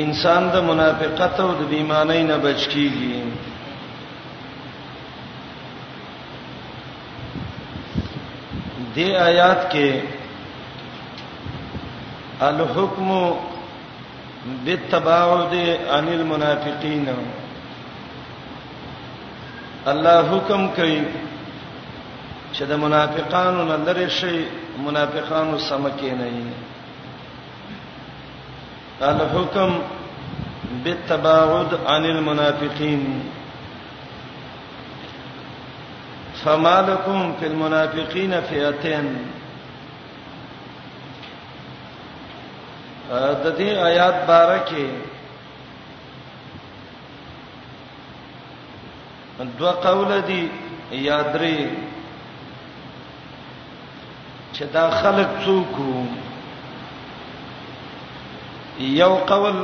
[0.06, 3.14] انسان د منافقت او د بیمانۍ نه بچ کیږي
[8.98, 9.88] دې آیات کې
[12.48, 13.08] الحكم
[14.64, 15.54] بالتباعد
[15.96, 17.04] عن المنافقين
[19.92, 20.98] الله حکم کوي
[22.54, 24.36] چې د منافقانو نه لری شي
[24.90, 26.52] منافقانو سم کې نه وي
[29.12, 29.70] الحكم
[30.86, 33.00] بالتباعد عن المنافقين
[36.48, 39.06] فمالکم فی المنافقین فئتین
[43.44, 44.86] د دې آیات بارکه
[49.58, 50.42] دوا قول دي
[51.08, 51.58] یادري
[54.54, 55.72] چې دا خلق څوک
[59.00, 59.58] یو قول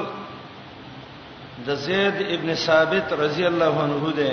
[1.67, 4.33] د زید ابن ثابت رضی الله عنه ده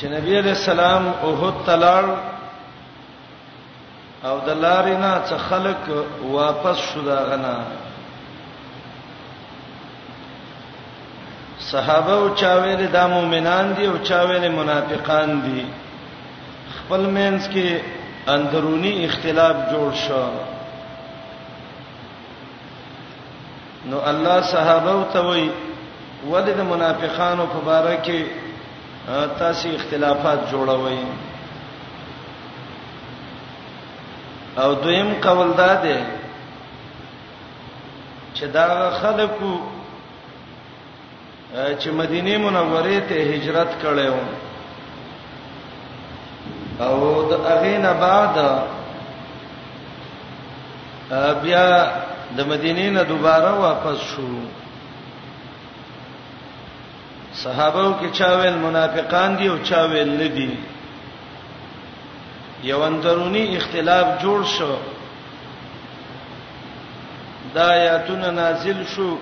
[0.00, 5.82] چې نبی علیہ السلام اوهد تلړ او د لارینا څخه خلق
[6.32, 7.56] واپس شو دا غنا
[11.70, 15.62] صحابه او چاویل د مؤمنان دي او چاویل منافقان دي
[16.78, 17.66] خپل مینس کې
[18.36, 20.26] اندرونی اختلاف جوړ شو
[23.90, 25.46] نو الله صحابه او ته وی
[26.32, 28.20] ولید منافقانو په باره کې
[29.06, 30.98] تاسو اختلافات جوړوي
[34.62, 35.98] او دویم قول دا دی
[38.34, 39.52] چې دا خلکو
[41.80, 44.14] چې مدینه منوره ته هجرت کړو
[46.86, 46.96] او
[47.30, 48.36] د هغه نه بعد
[51.42, 51.64] بیا
[52.36, 54.28] د مدینې نه دوباره واپس شو
[57.42, 60.50] صحابهو کې چاویل منافقان دي او چاویل نه دي
[62.70, 64.72] یو اندرونی اختلاف جوړ شو
[67.54, 69.16] دا آیاتونه نازل شو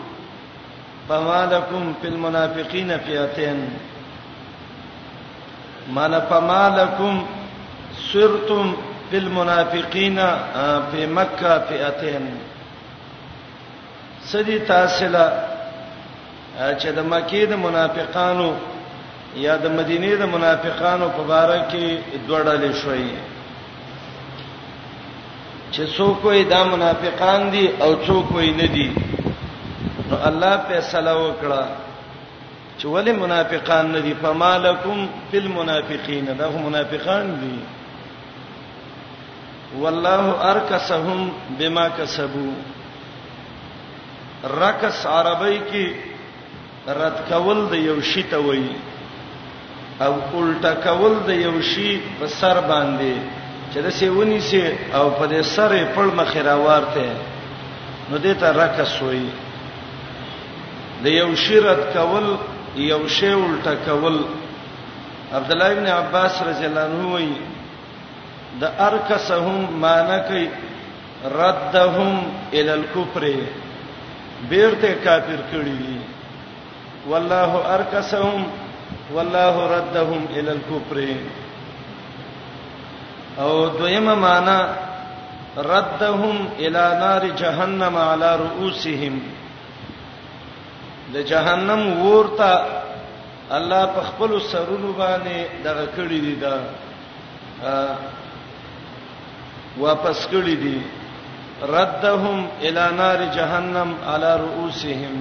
[1.08, 3.58] فمالکم بالمنافقین فیاتین
[5.98, 7.14] مال فمالکم
[8.12, 8.69] سرتم
[9.10, 10.19] بالمنافقین
[10.91, 12.25] فی مکه فیاتین
[14.32, 15.26] سدی تاسلا
[16.56, 18.48] چې د مکی د منافقانو
[19.44, 21.84] یا د مدینه د منافقانو په اړه کې
[22.28, 23.09] دوړل شوی
[25.72, 28.88] چې څوک یې د منافقان دي او څوک یې نه دي
[30.09, 31.62] نو الله فیصله وکړه
[32.78, 34.98] چې ولې منافقان نه دي فمالکم
[35.31, 37.56] بالمنافقین دا هم منافقان دي
[39.82, 41.20] والله ارکسهم
[41.59, 42.54] بما کسبوا
[44.61, 45.87] رکس عربی کې
[46.88, 48.64] رد کول د یو شی ته وای
[50.04, 53.16] او الټا کول د یو شی په سر باندې
[53.72, 54.62] چې د سیونی سي
[54.94, 57.06] او په دې سره په مخ راوارته
[58.10, 59.26] نو دې ته رکس وای
[61.04, 62.26] د یو شی رد کول
[62.76, 64.19] یو شی الټا کول
[65.32, 67.28] عبد الله ابن عباس رضی الله عنه وای
[68.60, 70.48] د ارکسهم مانکی
[71.25, 72.22] ردهم
[72.52, 73.25] ال الکفر
[74.48, 76.04] بیرته کافر کړي دي
[77.11, 78.43] والله ارکسهم
[79.15, 80.99] والله ردهم ال الكفر
[83.41, 84.59] او دویمه معنا
[85.56, 89.15] ردهم الى نار جهنم على رؤوسهم
[91.12, 92.53] د جهنم ورته
[93.56, 96.56] الله په خپل سرونو باندې دغه کړی دی دا
[99.81, 100.79] واپس کړی دی
[101.77, 105.17] ردهم الى نار جهنم على رؤوسهم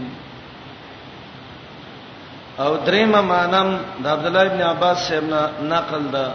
[2.62, 3.70] او دریمه مانم
[4.04, 6.26] د عبد الله ابن عباس څخه نقل ده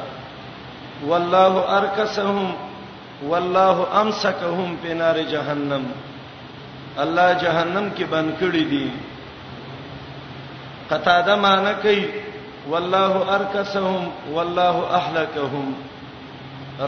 [1.11, 2.41] والله ارکسهم
[3.31, 5.85] والله امسکهم په نار جهنم
[7.03, 8.87] الله جهنم کې بند کړی دي
[10.91, 12.05] قطاده معنی کوي
[12.71, 13.97] والله ارکسهم
[14.35, 15.67] والله اهلکهم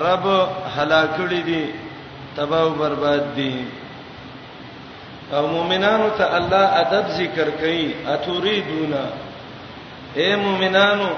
[0.06, 0.26] رب
[0.76, 1.62] هلاکړي دي
[2.36, 3.54] تباہ برباد دي
[5.36, 7.84] او مؤمنانو ته الله ادب ذکر کوي
[8.14, 9.02] اتوري دونا
[10.18, 11.10] اے مؤمنانو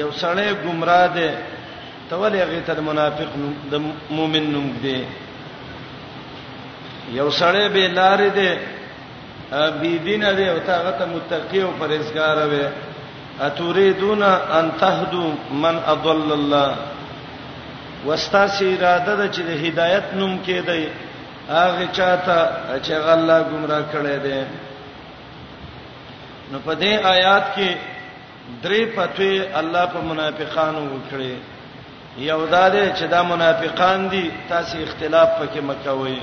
[0.00, 1.28] یو سړی گمراه دی
[2.10, 3.32] تولې هغه ته منافق
[3.72, 3.74] د
[4.18, 4.98] مؤمن نوم دی
[7.18, 8.50] یو سړی به لار دی
[9.80, 12.64] بی دین دی او ته هغه ته متقی او پرهیزګار وي
[13.40, 15.26] اتوري دونا ان تهدو
[15.64, 16.76] من اضل الله
[18.06, 20.84] واستاسی اراده د چې د هدایت نوم کې دی
[21.48, 22.38] هغه چاته
[22.84, 24.40] چې الله گمراه کړي دي
[26.50, 27.70] نو په دې آیات کې
[28.62, 31.34] درې پتوې الله په منافقانو وکړي
[32.18, 36.18] یو دا دی چې دا منافقان دي تاسو اختلاف پکې مکوي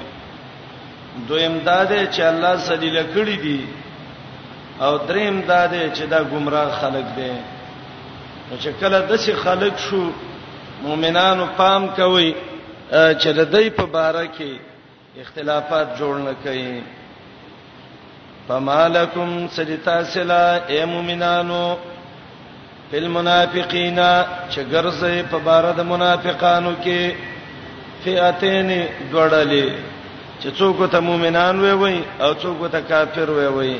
[1.27, 3.65] دویم دا دی چې الله ذلیل کړي دي
[4.81, 7.31] او دریم دا دی چې دا گمراه خلک دي
[8.49, 10.03] نو چې کله دسي خلک شو
[10.83, 12.35] مؤمنانو پام کوي
[12.91, 14.70] چې د دې په باره کې
[15.19, 16.71] اختلافات جوړ نه کړي
[18.47, 21.63] فمالکم سجتا سلا اے مومنانو
[22.91, 24.07] فل منافقینا
[24.51, 27.01] چې ګرځي په بار د منافقانو کې
[28.03, 28.69] فئاتین
[29.11, 29.67] دوړلې
[30.41, 33.75] چې څوک ته مومنان وي وي او څوک ته کافر وي وي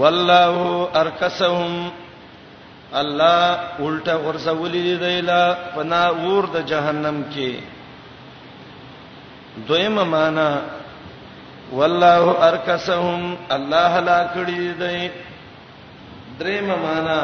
[0.00, 0.56] والله
[1.02, 1.90] ارکسهم
[3.00, 3.44] الله
[3.78, 5.44] الټه ورسولې دی لا
[5.74, 7.50] پنا ور د جهنم کې
[9.68, 10.62] دویمه معنا
[11.72, 13.24] والله ارکسهم
[13.56, 15.10] الله لا کړی دی
[16.38, 17.22] دریمه معنا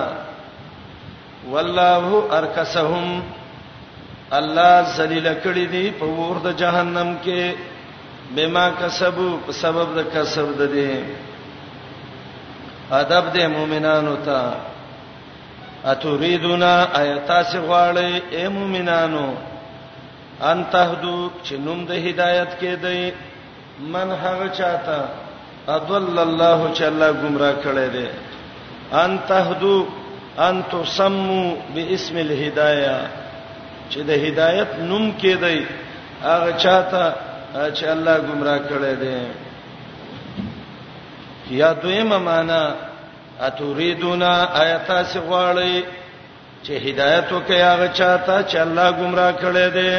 [1.53, 2.05] والله
[2.39, 3.23] ارکسهم
[4.39, 7.55] الله ذلیل کړی دی په ور د جهنم کې
[8.37, 10.95] بما کسبو په سبب د کسب ده دي
[12.93, 14.41] ادب د مؤمنانو ته
[15.93, 19.27] اتوریدونا ایتاس غواړي اے مؤمنانو
[20.41, 23.03] ان تهدو چې نوم د هدایت کې دی
[23.95, 24.99] من هغه چاته
[25.77, 28.09] اضل الله چې الله گمراه کړي دی
[29.03, 29.75] ان تهدو
[30.49, 31.45] ان تسمو
[31.75, 33.01] باسم الهدايه
[33.91, 35.61] چې د هدایت نوم کې دی
[36.23, 37.05] هغه چاته
[37.77, 39.21] چې الله گمراه کړي دی
[41.59, 42.63] یا دویمه معنا
[43.49, 44.33] اتوریدونا
[44.63, 45.77] آیات سغواړي
[46.65, 49.93] چې هدایت وکي هغه چاته چې الله گمراه کړي دی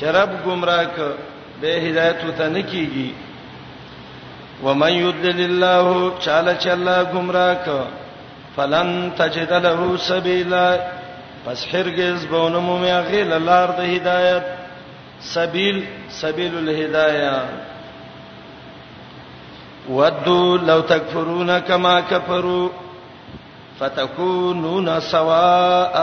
[0.00, 0.98] شراب گمراه ک
[1.60, 3.08] به هدایت ته نه کیږي
[4.64, 5.86] ومن یضلل الله
[6.24, 7.68] چاله چاله گمراه ک
[8.56, 10.68] فلن تجد له سبیلا
[11.46, 14.44] پس هرگز به ونه مو میغیل لار د هدایت
[15.34, 15.76] سبیل
[16.20, 17.38] سبیل الهدایه
[19.98, 22.68] ودوا لو تکفرون کما کفروا
[23.80, 25.96] فتكونون سواء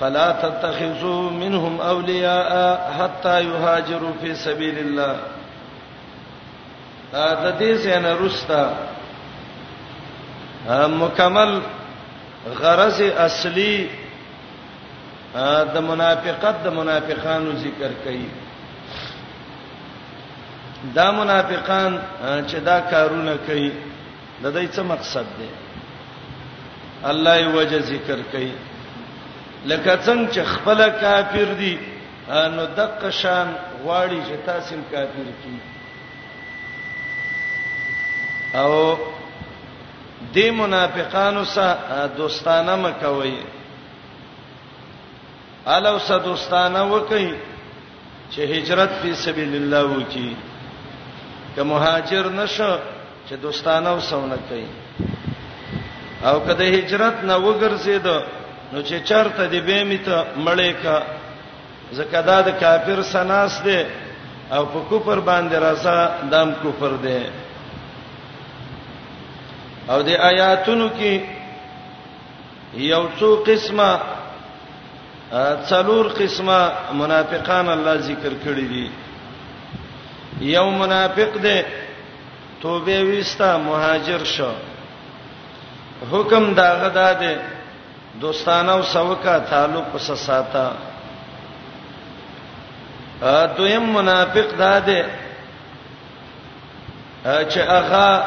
[0.00, 2.50] فلا تتخذوا منهم اولیاء
[2.98, 5.16] حتى يهاجروا في سبيل الله
[7.12, 8.62] دا دې څنګه رستا
[11.02, 11.52] مکمل
[12.60, 13.74] غرض اصلي
[15.74, 18.26] د منافقت د منافقانو ذکر کړي
[20.96, 21.92] دا منافقان
[22.48, 23.70] چې دا کارونه کوي
[24.42, 25.50] د دې څه مقصد دی
[27.10, 28.50] الله یې وجه ذکر کړي
[29.66, 31.76] لکه څنګه چې خپل کافر دي
[32.56, 33.48] نو دغه شان
[33.84, 35.56] غواړي چې تاسو هم کافر کی
[38.60, 38.96] او
[40.34, 43.36] د منافقانو سره دوستانه مکوي
[45.76, 47.32] الو سره دوستانه وکي
[48.32, 50.36] چې هجرت په سبیل الله وکي
[51.56, 52.72] که مهاجر نشو
[53.28, 54.66] چې دوستانه وسونه کوي
[56.24, 58.39] او کله هجرت نه وګرځیدو
[58.72, 60.98] نو چې چرته دی به می ته مړې کا
[61.98, 63.80] زکه دا د کافر سناس دی
[64.54, 65.96] او په کوپر باندې راسا
[66.30, 67.20] دام کوپر دی
[69.90, 71.20] او د آیاتونو کې
[72.92, 73.90] یو څو قسمه
[75.70, 76.60] څلور قسمه
[77.02, 78.90] منافقان الله ذکر کړی دي
[80.54, 81.60] یو منافق دی
[82.62, 84.52] توبه وستا مهاجر شو
[86.12, 87.34] حکم دا غدا دی
[88.20, 90.64] دوستانه او سوکا تعلق وس ساته
[93.22, 95.04] ا دویم منافق داده
[97.24, 98.22] چې هغه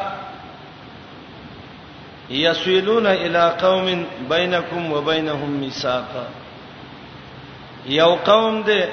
[2.30, 6.26] یسویلون الی قوم بینکم وبینهم میثاقا
[7.86, 8.84] یو قوم دې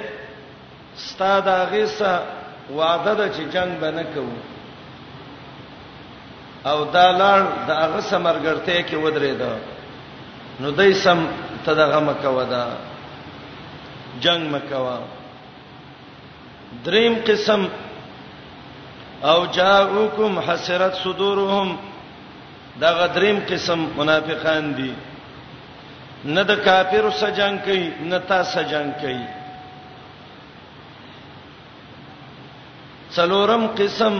[1.09, 2.21] ستاد هغه سره
[2.77, 4.37] وعده ده چې جنگ به نه کوو
[6.73, 9.53] او دا لار د هغه سمرګرته کې ودرېده
[10.61, 11.19] نو دیسم
[11.65, 12.63] تدغه مکو دا
[14.23, 14.97] جنگ مکوا
[16.87, 17.63] دریم قسم
[19.31, 21.69] او جاءوکم حسرت صدورهم
[22.81, 24.91] دا غدریم قسم منافقان دي
[26.35, 29.25] نه د کافرو سره جنگ کوي نه تا سره جنگ کوي
[33.17, 34.15] څلورم قسم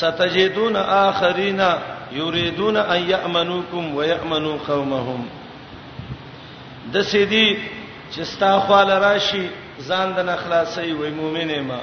[0.00, 0.76] ستجدون
[1.06, 1.68] اخرینا
[2.18, 5.22] یریدون ان یامنوکم ویامنو قومهم
[6.92, 7.46] د سیدی
[8.12, 9.46] چې ستا خپل راشي
[9.88, 11.80] ځان د نخلاصي وي مؤمنه ما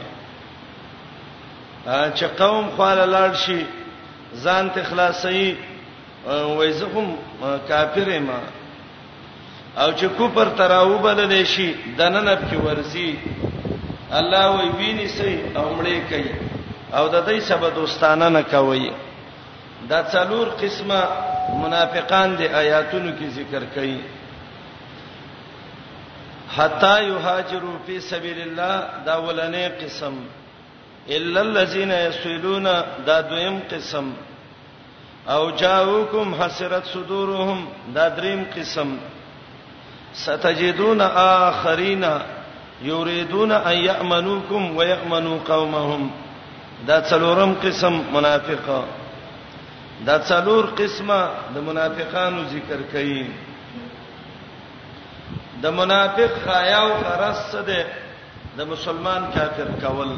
[2.17, 3.61] چې قوم خپل لاړ شي
[4.43, 5.55] ځان ته خلاصي
[6.27, 7.07] وای زخم
[7.67, 8.39] کافر ما
[9.81, 13.09] او چې کوپر تراو بلل شي دنن په ورسي
[14.19, 16.35] الله وی ویني سي او مړې کوي
[16.93, 18.91] او د دې سبا دوستانه نه کوي
[19.89, 21.01] دا څلور قسمه
[21.63, 23.95] منافقان د آیاتونو کې ذکر کړي
[26.57, 30.15] حتا یهاجروا فی سبیل الله دا ولنې قسم
[31.09, 32.63] الا الذين يسلون
[33.07, 34.13] دا دویم قسم
[35.29, 37.65] او جاءوکم حسرت صدورهم
[37.95, 38.89] دا دریم قسم
[40.13, 42.05] ستجدون اخرین
[42.83, 46.11] یریدون ان یامنوکم ویامنوا قومهم
[46.87, 48.81] دا څلورم قسم منافقا
[50.05, 51.21] دا څلور قسمه
[51.55, 53.25] د منافقانو ذکر کړي
[55.61, 57.85] د منافق خیاو خرس ده
[58.57, 60.11] د مسلمان کافر کول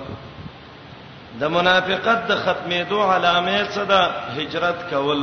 [1.39, 4.03] د منافقت د ختمېدو علامه صدا
[4.37, 5.21] هجرت کول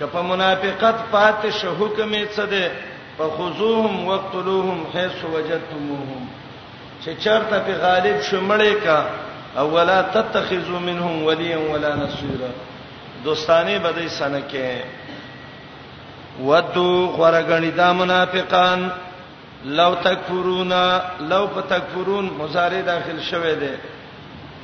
[0.00, 2.64] کپه منافقت پاتې شو حکم یې څه ده
[3.18, 6.24] فخذوهم وقتلوهم حيث وجدتموهم
[7.02, 9.00] چې چرته په غالب شمړې کا
[9.58, 12.50] او ولا تتخذوا منهم وليا ولا نصيرا
[13.24, 14.82] دوستانه بدې سنکه
[16.44, 18.88] ودو خورګنی دا منافقان
[19.64, 20.72] لو تکفرون
[21.30, 23.72] لو پتکفرون مضارع داخل شوه دی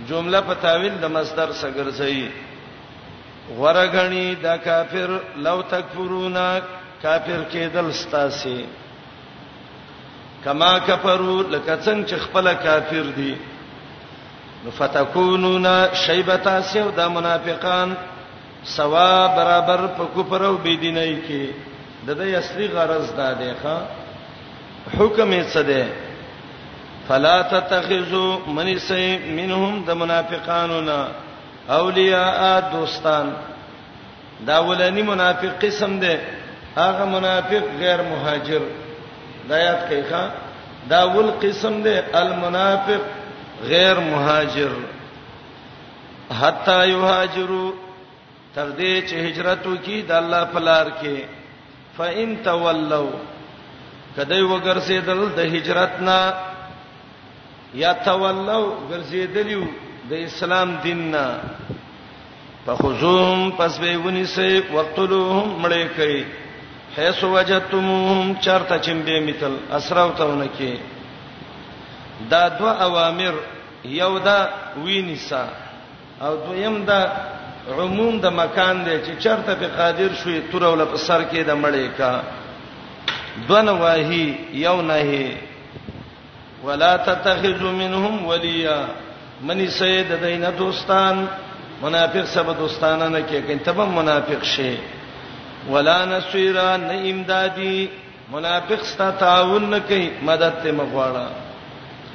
[0.09, 2.29] جمله په تاویل د مصدر سګرځي
[3.57, 6.37] غورګنی دا کافر لو تکفرون
[7.03, 8.65] کافر کېدل ستاسي
[10.45, 13.37] کما کفروا لکه څنګه چې خپل کافر دي
[14.65, 17.97] نو فتکونون شیبتا سیو دا منافقان
[18.65, 21.45] سوا برابر په کفر او بيدینۍ کې
[22.07, 23.77] د دې اصلي غرض دا دی ښا
[24.99, 25.83] حکم یې څه دی
[27.09, 31.09] فلا تتخذوا من سي منهم د منافقانو نه
[31.69, 33.33] اولیاء دوستان
[34.47, 36.17] دا ولانی منافق قسم دی
[36.77, 38.63] هغه منافق غیر مهاجر
[39.49, 40.23] دایات کیخه
[40.91, 43.03] دا ول قسم دی المنافق
[43.65, 44.73] غیر مهاجر
[46.43, 47.71] حتا یهاجروا
[48.55, 51.17] تر دې چې هجرت وکي د الله پلار کې
[51.97, 53.21] فإن تولوا
[54.17, 56.21] کدی وګرځیدل د هجرت نه
[57.83, 59.65] یا تولوا ګرځیدلیو
[60.11, 61.27] د اسلام دین نه
[62.67, 66.23] فخذوهم پس به ونیسه وقتلوهم مړې کوي
[66.97, 70.73] حيث وجدتموهم چرته چم به مثل اسراوتونه کې
[72.33, 73.35] دا دوه اوامر
[74.01, 74.39] یو دا
[74.85, 75.45] وینیسا
[76.27, 77.01] او دویم دا
[77.71, 81.55] عموم د مکان دی چې چرته په قادر شوي تور ول په سر کې د
[81.63, 82.13] مړې کا
[83.49, 85.31] دون واهي یو نه
[86.65, 88.85] ولا تتخذوا منهم وليا
[89.43, 91.27] منی سید دینه دوستان
[91.83, 94.77] منافق سب دوستانه نه کې کین تبم منافق شي
[95.71, 97.89] ولا نصيرا نه امدادي
[98.33, 101.27] منافق ستا تعاون نه کوي مدد ته مغواړه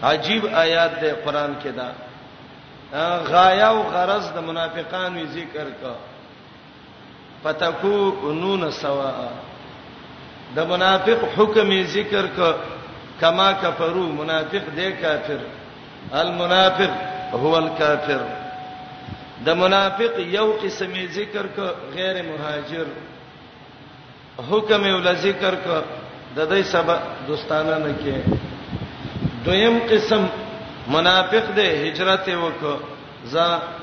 [0.03, 1.89] عجیب آیات دی قران کې دا
[2.93, 5.93] غایا او غرض د منافقانو ذکر کا
[7.43, 9.11] پتکو نون سوا
[10.55, 12.51] د منافق حکم ذکر کا
[13.21, 15.39] کما کفرو منافق دی کافر
[16.13, 16.91] المنافق
[17.43, 18.21] هو الکافر
[19.45, 22.87] د منافق یو قسم ذکر کا غیر مهاجر
[24.49, 25.81] حکم ول ذکر کا
[26.35, 28.15] د دې سبا دوستانه نه کې
[29.45, 30.27] دویم قسم
[30.95, 32.77] منافق دې هجرت وکړه
[33.33, 33.35] ز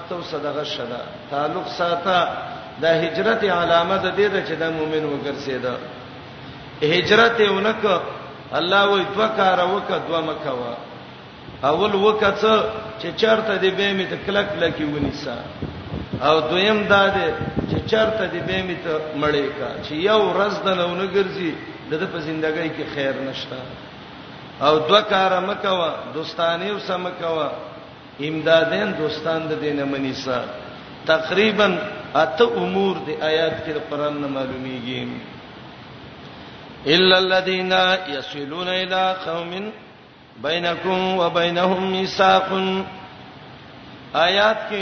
[0.09, 2.21] ته صدقه شدا تعلق ساته
[2.83, 5.75] د هجرت علامه ده دې چې د مؤمن وګرځیدا
[6.95, 7.83] هجرت اونک
[8.59, 10.75] الله وې دوا کار وکړه دوا مکوا
[11.71, 12.59] اول وکړه
[13.01, 15.37] چې چرته دې به می ته کلک لکی ونیسا
[16.27, 17.29] او دویم دا دې
[17.71, 18.93] چې چرته دې به می ته
[19.23, 21.51] مړې کا چې یو ورځ د لونګرځي
[21.91, 23.57] د په ژوندۍ کې خیر نشته
[24.63, 27.49] او دوه کار مکوا دوستانی وسم کوا
[28.29, 30.39] امدادین دوستان د دینه منیسا
[31.07, 31.69] تقریبا
[32.23, 35.09] اته امور د آیات کې قرآن نه معلومیږي
[36.87, 37.73] الا الذين
[38.17, 39.73] يصلون الى قوم
[40.43, 42.49] بينكم وبينهم ميثاق
[44.15, 44.81] آیات کې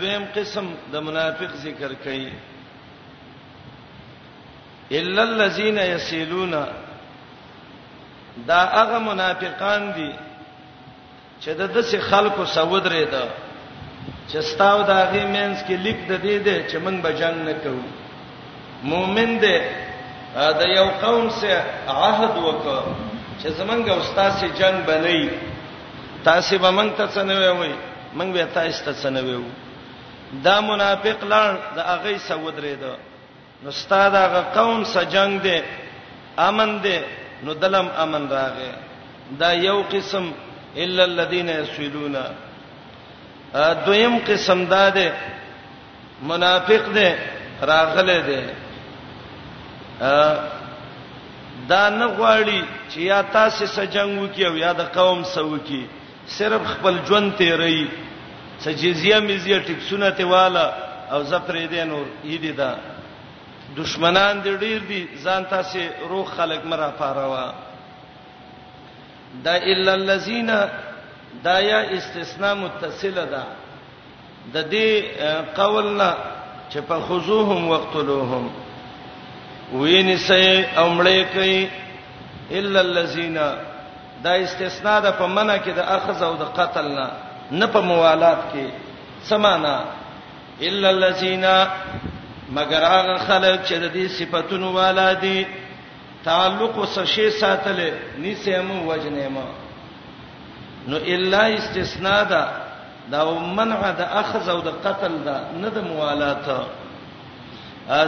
[0.00, 2.28] دویم قسم د منافق ذکر کړي
[4.98, 6.54] الا الذين يصلون
[8.48, 10.10] دا هغه منافقان دي
[11.42, 13.24] چې د دسه خلکو سعود ریدا
[14.30, 17.54] چې ستاو دا غي مینس کې لیک د دې ده چې موږ به جنگ نه
[17.62, 17.86] کوو
[18.82, 19.58] مؤمن دی
[20.34, 21.54] دا یو قوم سه
[21.88, 22.82] عهد وکړه
[23.42, 25.22] چې زمونږ استاد سي جنگ بنئ
[26.24, 27.74] تاسو به موږ ته څه نه وایي
[28.18, 29.44] موږ به تاسو ته څه نه وایو
[30.44, 32.94] دا منافق لړ دا هغه سعود ریدا
[33.62, 35.58] نو استاد هغه قوم سره جنگ دی
[36.38, 36.98] امن دی
[37.44, 38.72] نو دلم امن راغې
[39.40, 40.30] دا یو قسم
[40.84, 42.16] الا الذين يسلون
[43.86, 45.12] دویم قسم دا ده
[46.22, 47.16] منافق ده
[47.62, 48.42] راغله ده
[51.68, 55.82] دا نه غواړي چې یا تاسو سجنګ وکي او یا د قوم سو وکي
[56.28, 57.88] صرف خپل ژوند ته ری
[58.64, 60.66] سجزیه مزیه ټکسونه ته والا
[61.12, 62.70] او زپرې دین اور ایدی دا
[63.76, 67.50] دشمنان دې ډیر دي ځان تاسو روح خلق مرا پاروا
[69.44, 70.46] دا الا الذين
[71.44, 73.44] دا یا استثناء متصله ده
[74.54, 74.88] د دې
[75.56, 76.10] قولنا
[76.72, 78.50] چې په خذوهم وقتلوهم
[79.72, 81.68] ویني سي امړې کوي
[82.50, 83.34] الا الذين
[84.24, 87.10] دا استثناء ده په منع کې د اخذ او د قتل نه
[87.50, 88.66] نه په موالات کې
[89.30, 89.76] سمانا
[90.62, 91.44] الا الذين
[92.50, 95.44] مگر هغه خلک چې د دې صفاتونو والا دي
[96.24, 97.78] تعلق وسه شی ساتل
[98.22, 99.44] نه سیمو وجنه ما
[100.88, 102.42] نو الا استثناء ده
[103.10, 103.24] دا
[103.58, 106.44] منع د اخذ او د قتل ده نه د موالات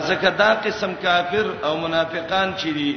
[0.09, 2.97] زکه دا قسم کافر او منافقان چې دي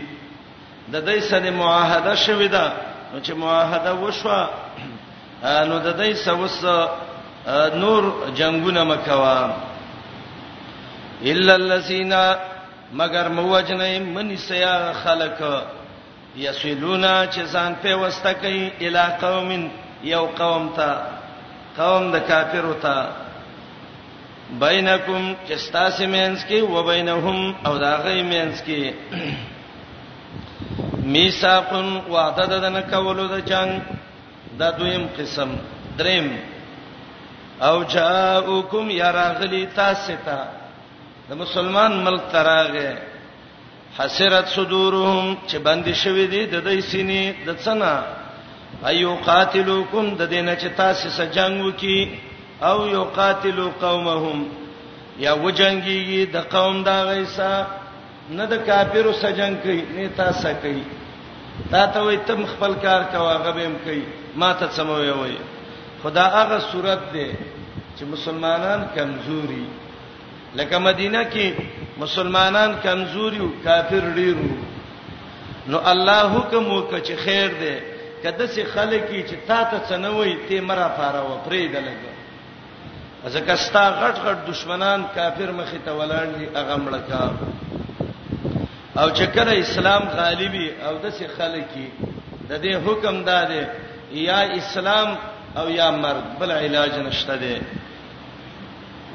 [0.92, 2.66] د دې سره معاهده شوې ده
[3.14, 4.50] نو چې معاهده وشوه
[5.70, 6.66] نو د دې سوس
[7.84, 8.04] نور
[8.36, 9.40] جنگونه مکوا
[11.24, 12.14] الا الذين
[12.94, 15.44] مگر موجنه من سیا خلق
[16.36, 19.68] یسلونا چې ځان په واسطه کوي الی قوم
[20.04, 20.92] یو قوم ته
[21.78, 23.08] قوم د کافر ته
[24.60, 28.94] بینکم چې ستاسو مینس کې و بینهم او داغه مینس کې
[31.14, 33.80] میثاقن وعده ددن کولو د جنگ
[34.60, 35.50] دا دویم قسم
[35.98, 36.28] دریم
[37.68, 40.65] او جاءوکم یراغلی تاسو ته تا
[41.30, 42.90] د مسلمان ملک تراغه
[44.00, 47.94] حسرت صدورهم چې باندې شوی دي د دې سینې د څنا
[48.90, 52.00] ايو قاتلوکم د دینه چې تاسو سره جنگ وکي
[52.70, 54.40] او یو قاتلو قومهم
[55.26, 57.54] یا وجنګيږي د قوم دا غیسا
[58.38, 60.84] نه د کافرو سره جنگ کوي نه تاسو کوي
[61.72, 64.06] تا ته وې تم خپل کار کوا غبم کوي
[64.44, 65.38] ما ته سموي وې
[66.02, 67.28] خدا هغه صورت ده
[67.96, 69.66] چې مسلمانان کمزوري
[70.56, 71.54] لکه مدینه کې
[72.00, 74.38] مسلمانان کمزوري او کافر ډیر
[75.72, 77.76] نو الله حکم وکړي چې خیر دی
[78.24, 82.00] کده سي خلکې چې تا ته څنوي ته مرا فارا و پرې دلګ
[83.36, 87.24] ځکه ستا غټ غټ دشمنان کافر مخې ته ولاړ دي هغه مړکا
[89.02, 91.86] او چې کله اسلام غالیبي او د سي خلکې
[92.50, 93.64] د دې حکم دادې
[94.28, 95.10] یا اسلام
[95.62, 97.56] او یا مرګ بل علاج نشته دی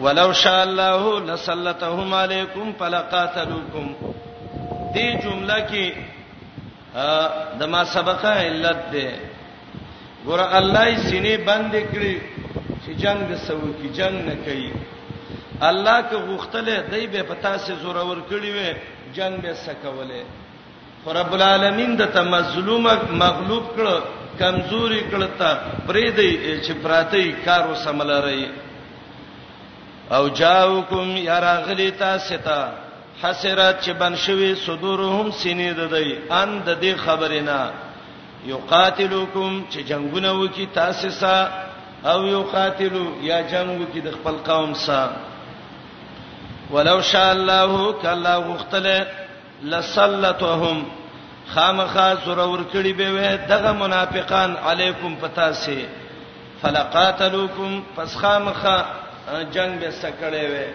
[0.05, 3.87] ولو شاء الله لسلطهم علیکم فلقاتلوکم
[4.95, 5.87] دې جمله کې
[7.63, 9.07] د ما سبقه علت ده
[10.29, 12.15] ګور الله یې سینې بند کړې
[12.85, 14.71] چې جنگ د سوي کې جنگ نه کوي
[15.73, 18.71] الله که غوښتله دای به پتا سي زور ور کړی وي
[19.21, 20.23] جنگ به سکوله
[21.05, 22.87] خو رب العالمین د ته مظلوم
[23.25, 23.87] مغلوب کړ
[24.41, 25.51] کمزوري کړ ته
[25.87, 26.31] پرې دی
[26.65, 28.41] چې پراته کارو سملره
[30.17, 32.69] او جاءوکم یراغلی تاسو ته
[33.23, 37.59] حسرت چې بن شوی صدورهم سینې ددی ان د دې خبرینا
[38.47, 41.51] یقاتلوکم چې جنگونه وکي تاسو سره
[42.05, 45.17] او یقاتلو یا جنگ وکي د خپل قوم سره
[46.71, 49.07] ولو شاء الله کلا غختله
[49.63, 50.83] لسلتهم
[51.55, 55.87] خامخا ضرور کړي به وه دغه منافقان علیکم پتاسه
[56.63, 58.77] فلقاتلوکم پس خامخا
[59.57, 60.67] جنگ به سکړې وې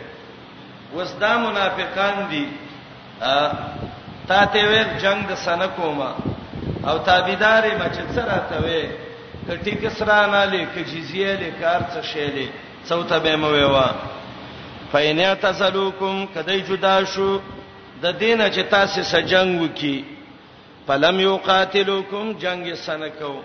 [0.96, 2.44] اوس دا منافقان دي
[4.30, 6.10] تا ته وې جنگ د سنکوما
[6.90, 8.82] او تابعدارې مچ سره ته وې
[9.48, 12.48] کټی کسرا نه لې ک جزیه لې کار څه شې لې
[12.88, 13.88] څوته به مو وېوا
[14.92, 17.30] فاین اعتزلوکم کدی جدا شو
[18.04, 19.96] د دینه چې تاسو سره جنگ وکي
[20.88, 23.36] فلم یقاتلوکم جنگ سنکو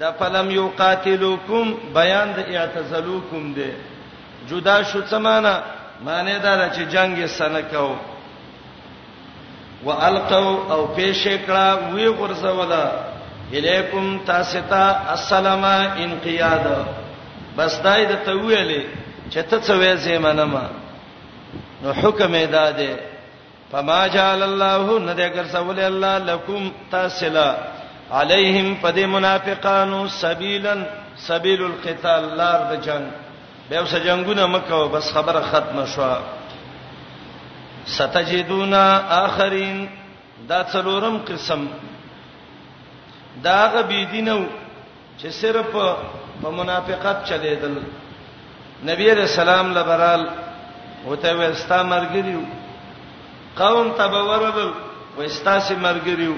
[0.00, 3.70] دا فلم یقاتلوکم بیان د اعتزلوکم ده
[4.48, 5.54] جدا شو سمانا
[6.04, 7.92] معنی دا چې جنگ سنکاو
[9.84, 12.84] والقوا او پیشې کړه وی غرزولا
[13.56, 15.64] الیکم تاستا السلام
[16.04, 16.66] انقیاد
[17.56, 18.82] بس دای د تویلې
[19.32, 20.62] چې ته څه وې زمنما
[21.82, 22.92] نو حکم ادا ده
[23.72, 27.48] فما جعل الله ندګر سوال الله لکم تاسلا
[28.12, 30.74] علیهم پد منافقانو سبیلا
[31.26, 33.06] سبیل القتال لار د جنگ
[33.70, 36.02] بیا وس جنگونه مکه بس خبره ختمه شو
[37.96, 38.82] ستجدونا
[39.24, 39.78] اخرین
[40.48, 41.62] دا څلورم قسم
[43.44, 44.38] دا غبی دینو
[45.18, 45.66] چې صرف
[46.42, 47.74] په منافقت چلیدل
[48.92, 50.22] نبی رسول الله لبرال
[51.08, 52.42] وته وستا مرګریو
[53.60, 54.72] قوم تبورل
[55.18, 56.36] وستا سي مرګریو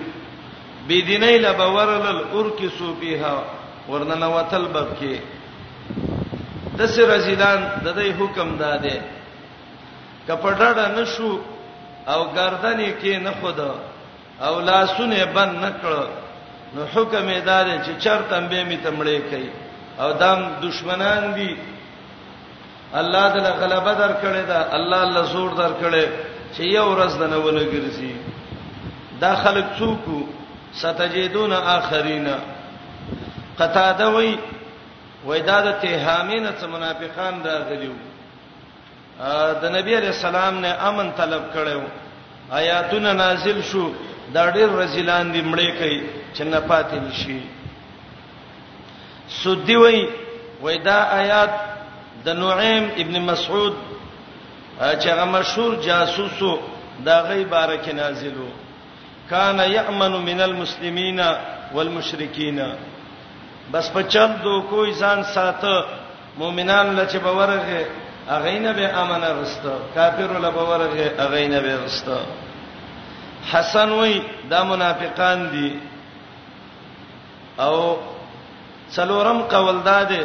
[0.88, 3.34] بيدینې لبورل ورکی سو بها
[3.88, 5.22] ورننه وتل بکه
[6.82, 8.96] د سر رزلان د دې حکم داده
[10.28, 11.30] کپړډ نشو
[12.12, 13.58] او گردنې کې نه خود
[14.46, 15.94] او لاسونه بند نکړ
[16.74, 19.50] نو حکم یې داده چې چرته به می تمړې کوي
[20.02, 21.50] او دام دشمنان دي
[23.00, 26.04] الله دې غلبه درکړې ده الله الله زور درکړې
[26.54, 28.12] چې یو ورځ دنه ولګرځي
[29.22, 30.04] دا خلک څوک
[30.82, 32.36] ستجدون اخرینا
[33.60, 34.30] قطاده وی
[35.28, 37.94] وېدا د تهامین څخه منافقان راغلیو
[39.62, 41.82] د نبی علی السلام نه امن طلب کړو
[42.60, 43.84] آیاتونه نازل شو
[44.34, 46.00] دا ډېر رزلان دی مړې کوي
[46.36, 47.38] چې نه پاتې نشي
[49.42, 49.98] سودی وای
[50.64, 51.52] وېدا آیات
[52.24, 53.74] د نعیم ابن مسعود
[55.00, 56.52] چې هغه مشهور جاسوسو
[57.06, 58.48] دا غي بارک نازلو
[59.30, 61.18] کان یامن من المسلمین
[61.74, 62.58] والمشرکین
[63.72, 65.74] بس په چل دو کوی ځان ساته
[66.40, 67.80] مؤمنان لچ به ورغه
[68.36, 72.18] اغینه به امن رسته کافر له به ورغه اغینه به رسته
[73.52, 74.14] حسن وای
[74.50, 75.68] دا منافقان دي
[77.66, 77.78] او
[78.96, 80.22] څلورم قول داده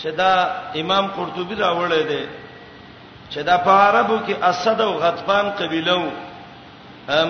[0.00, 0.32] چې دا
[0.80, 2.24] امام قرطبي راوړی دی
[3.32, 6.10] چې دا په عربو کې اسد او غطفان قبيله وو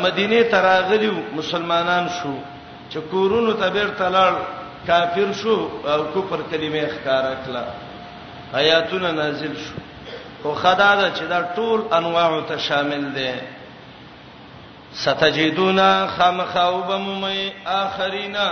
[0.07, 2.35] مدینه تراغلی مسلمانان شو
[2.91, 4.35] چې کورونو تبیر تلل
[4.87, 5.57] کافر شو
[5.91, 7.65] او کفر کلمه ښکارا کړه
[8.61, 9.75] آیاتونه نازل شو
[10.43, 13.31] خو خدا دا چې دا ټول انواع ته شامل دي
[15.05, 17.25] ستجدونا خامخاوبمم
[17.79, 18.47] اخرینا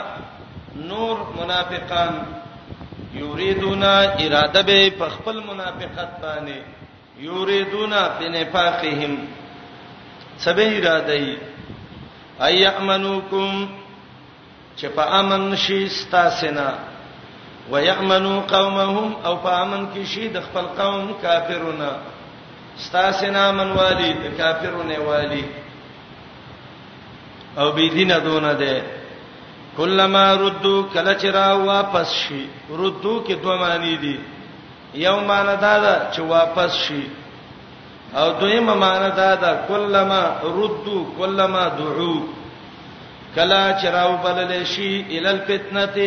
[0.88, 2.14] نور منافقان
[3.20, 3.92] یریدونا
[4.24, 6.58] اراده به په خپل منافقت باندې
[7.28, 9.16] یریدونا بنفاقهم
[10.46, 11.36] سبه اراده ای
[12.66, 13.66] ایمنوکم
[14.78, 16.68] چې په امن شي ستاسنا
[17.72, 21.90] ويأمنوا قومهم او په امن کې شي د خپل قوم کافرونه
[22.86, 25.44] ستاسنا من والي د کافرونه والي
[27.60, 28.74] او بي دینه دونه ده
[29.76, 32.42] کلمہ ردو کله چې را واپس شي
[32.82, 34.16] ردو کې دوه معنی دي
[35.06, 37.02] یو معنی دا ده چې واپس شي
[38.18, 40.22] او دویمه معنی دا ده کلمہ
[40.58, 42.12] ردو کلمہ دعو
[43.34, 45.98] کلا چراو بلل شي ال الفتنه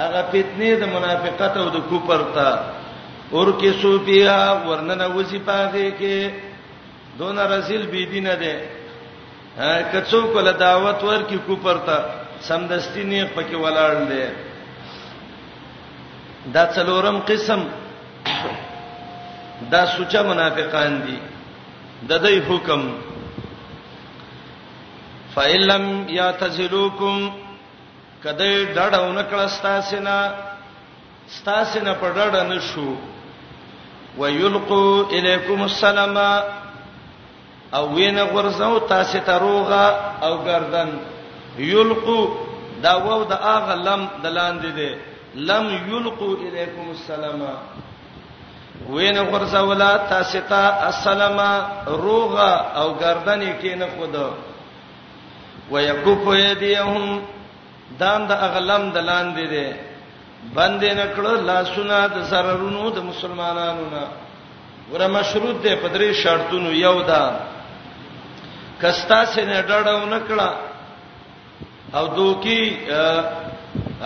[0.00, 2.48] هغه فتنه د منافقت او د کوپر ته
[3.34, 4.36] ورکه سوبیا
[4.68, 6.18] ورننه وځي پاږي کې
[7.18, 8.54] دون رسول بی دینه ده
[9.92, 11.96] کڅو کول دعوت ورکی کوپر ته
[12.48, 14.24] سمدستی نه پکې ولاړ دی
[16.54, 17.60] دا څلورم قسم
[19.72, 21.18] دا سوچه منافقان دي
[22.08, 22.82] د دې حکم
[25.36, 27.16] فَإِلَّمْ يَعْتَزِلُوكُمْ
[28.24, 30.16] کدی ډډونه کړه ستاسینا
[31.36, 32.90] ستاسینا په ډډ نه شو
[34.20, 36.16] وَيُلْقُوا إِلَيْكُمُ السَّلَامَ
[37.78, 39.84] او وینه غرزو تاسو ته روغه
[40.26, 40.88] او گردن
[41.58, 42.18] یلقو
[42.84, 44.90] دا وو د اغه لم د لاندې ده
[45.48, 47.40] لم یلقو الیکم السلام
[48.90, 51.38] وینه غرزو لا تاسو ته السلام
[52.06, 54.14] روغه او گردن کې نه خود
[55.74, 57.04] ويكف يديهم
[58.02, 59.68] دام د دا اغلم د لاندې دي
[60.56, 64.04] باندې نکړه لاسونه د سررونو د مسلمانانو نه
[64.92, 67.22] ور مشروط ده په درې شرطونو یو دا
[68.82, 70.48] کستا سينه ډړو نکړه
[71.98, 72.62] او دوکي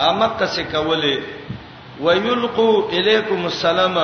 [0.05, 1.17] عامه کسه کوله
[2.03, 3.97] ويلقو اليكم السلام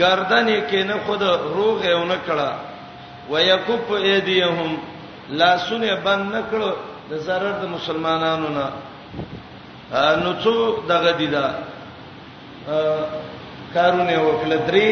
[0.00, 1.22] گردن کې نه خود
[1.56, 2.50] روغه ونه کړه
[3.30, 4.70] ويكف ايديهم
[5.38, 6.70] لاسونه بند نکړو
[7.10, 8.66] د zarar د مسلمانانو نه
[10.22, 10.54] نو څو
[10.90, 11.46] دغه دي دا
[13.74, 14.88] کارونه وکړه درې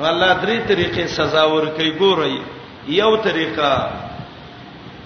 [0.00, 2.42] والله درې طریقې سزا ورکې ګوري
[3.00, 3.70] یو طریقه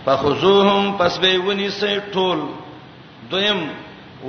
[0.04, 2.38] فخذوهم پس به ونی سه ټول
[3.30, 3.60] دویم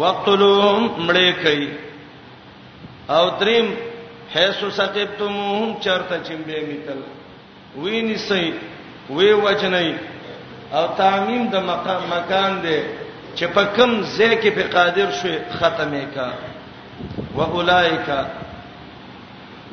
[0.02, 1.70] وقتلوهم مړې کړي
[3.16, 3.74] او دریم
[4.36, 7.00] حيث سقبتموهم چرته چمبه میتل
[7.82, 8.54] ویني سه
[9.16, 9.94] وی وجنای
[10.78, 12.80] او تعمیم د مقام مکان دی
[13.38, 16.30] چې په کم ځای کې په قادر شوي ختمه کا
[17.38, 18.08] و اولایک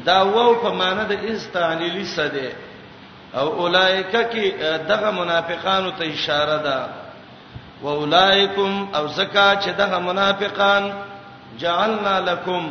[0.09, 2.49] دا وو په معنی د استعلیلی سده
[3.41, 4.45] او اولایک کې
[4.91, 6.79] دغه منافقانو ته اشاره ده
[7.83, 10.85] و اولایکم او زکا چې دغه منافقان
[11.59, 12.65] جعلنا لکم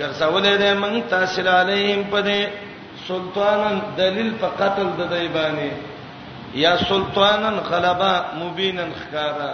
[0.00, 2.40] ګرځولې ده مونږ تاسو علیهم په دې
[3.08, 5.70] سلطانن دلیل په قتل د دی باندې
[6.54, 9.50] یا سلطانن غلبا مبینن خکارا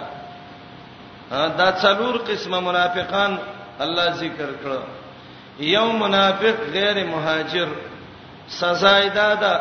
[1.58, 3.36] دا څلور قسمه منافقان
[3.80, 4.74] الله ذکر کړ
[5.70, 7.66] یو منافق غیر مهاجر
[8.60, 9.54] سزا ایدادا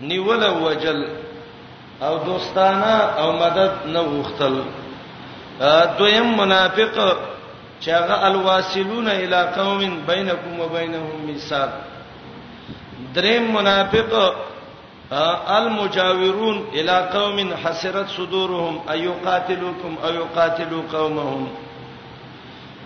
[0.00, 1.04] نیول وجل
[2.02, 4.54] او دوستانه او مدد نه غوښتل
[5.98, 6.96] دویم منافق
[7.80, 11.68] چې هغه الواسلون الی قوم بینکم وبینهم میثاق
[13.14, 14.12] دریم منافق
[15.58, 21.44] المجاورون الى قوم حسرت صدورهم ايقاتلوكم او يقاتلوا قومهم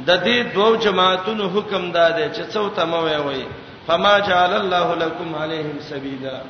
[0.06, 3.42] د دې دوو جماعتونو حکم داده چې څوته موي وي
[3.86, 6.40] فما جعل الله لكم عليهم سبيلا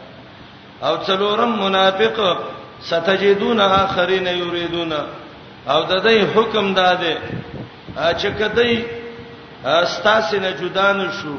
[0.83, 2.39] او څلورم منافق
[2.83, 4.93] ستجدون اخرين يريدون
[5.69, 7.17] او د دې حکم داده
[7.99, 8.85] چې کدی
[9.65, 11.35] استاسینه جدا نشو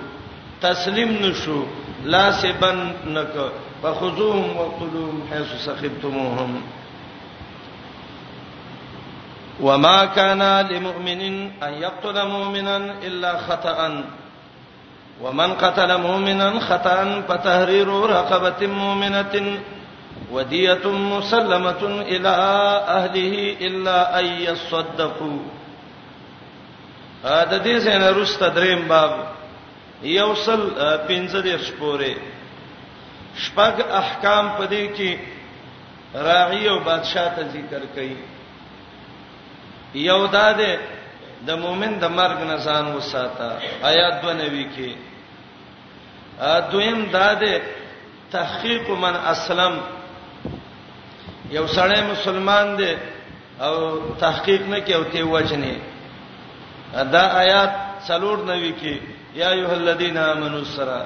[0.61, 1.65] تسلیم نشو
[2.05, 3.35] لا سبن نک
[3.83, 6.61] فخذوهم وقتلوهم حيث سخبتموهم
[9.61, 11.21] وما كان لمؤمن
[11.63, 14.03] ان يقتل مؤمنا الا خطأ
[15.21, 19.59] ومن قتل مؤمنا خطأ فتحرير رقبة مؤمنة
[20.31, 22.29] ودية مسلمة إلى
[22.97, 23.35] أهله
[23.67, 25.39] إلا أن يصدقوا
[27.25, 29.11] هذا آه، دي سنه رښتا دريم باب
[30.03, 31.55] يوصل آه، پنځه دې
[33.45, 35.11] شپږ احکام پدې کې
[36.27, 38.15] راعي او بادشاہ ته ذکر کړي
[40.09, 40.71] یو دا ده
[41.47, 43.47] د مؤمن د مرګ نه ځان وساته
[43.91, 44.89] آیات 92 کې
[46.71, 47.53] دویم دا ده
[48.31, 49.73] تحقیق من اسلم
[51.57, 52.91] یو سړی مسلمان دی
[53.65, 53.73] او
[54.25, 55.73] تحقیق نه کوي او ته وجنه
[57.15, 57.71] دا آیات
[58.07, 58.95] څلور نوي کې
[59.35, 61.01] یا ایه الذین آمنو سرا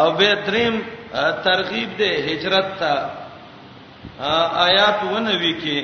[0.00, 0.74] او به دریم
[1.44, 2.94] ترغیب ده هجرت ته
[4.66, 5.76] آیات 90 کې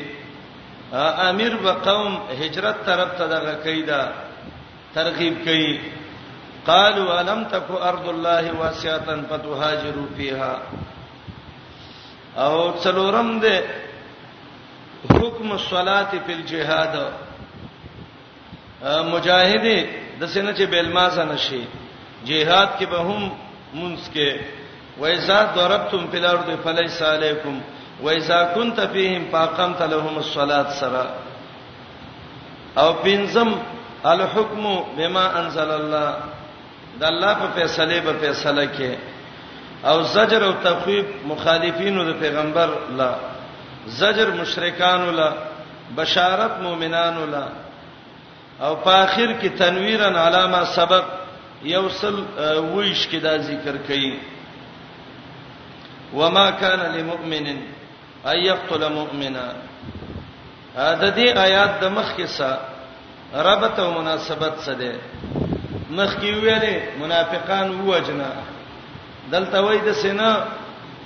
[1.29, 4.03] امیر بقوم هجرت طرف ته دغه کیدا
[4.95, 5.81] ترغیب کوي
[6.67, 10.53] قالوا الم تکو ارض الله واسعه فتهاجروا فيها
[12.45, 13.55] او څلورم ده
[15.15, 16.95] حکم الصلاه فی الجهاد
[19.13, 19.67] مجاهد
[20.21, 21.63] د سینې چې بیلما سره شي
[22.25, 23.31] جهاد کې به هم
[23.75, 24.29] مونږ کې
[25.01, 27.59] وایزا ضربتم فی الارض فلیس علیکم
[28.03, 31.05] وایزا كنت فیهم فاقمت لهم الصلاة سرا
[32.83, 33.49] او پنځم
[34.05, 36.15] الحكم بما انزل الله
[37.01, 38.91] د الله په فیصله به فیصله کې
[39.93, 42.69] او زجر او تخویب مخالفینو د پیغمبر
[43.03, 43.13] لا
[44.01, 45.31] زجر مشرکان لا
[45.97, 47.45] بشارت مؤمنان لا
[48.67, 51.05] او په اخر کې تنویرن علامه سبق
[51.63, 52.15] یوصل
[52.75, 54.13] ویش کې دا ذکر کړي
[56.15, 57.47] وما كان لمؤمن
[58.27, 59.53] ان يقتل مؤمنا
[60.77, 62.61] دا دې آیات د مخ کې سره
[63.47, 64.93] ربط او مناسبت څه ده
[65.91, 68.31] مخ کې ویلې منافقان ووجنا
[69.31, 70.31] دلته وای د سینا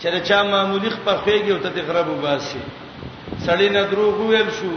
[0.00, 2.60] چې چا معمولی خپخېږي او ته تخرب وباسي
[3.46, 4.72] سړی نه دروغ ویل شو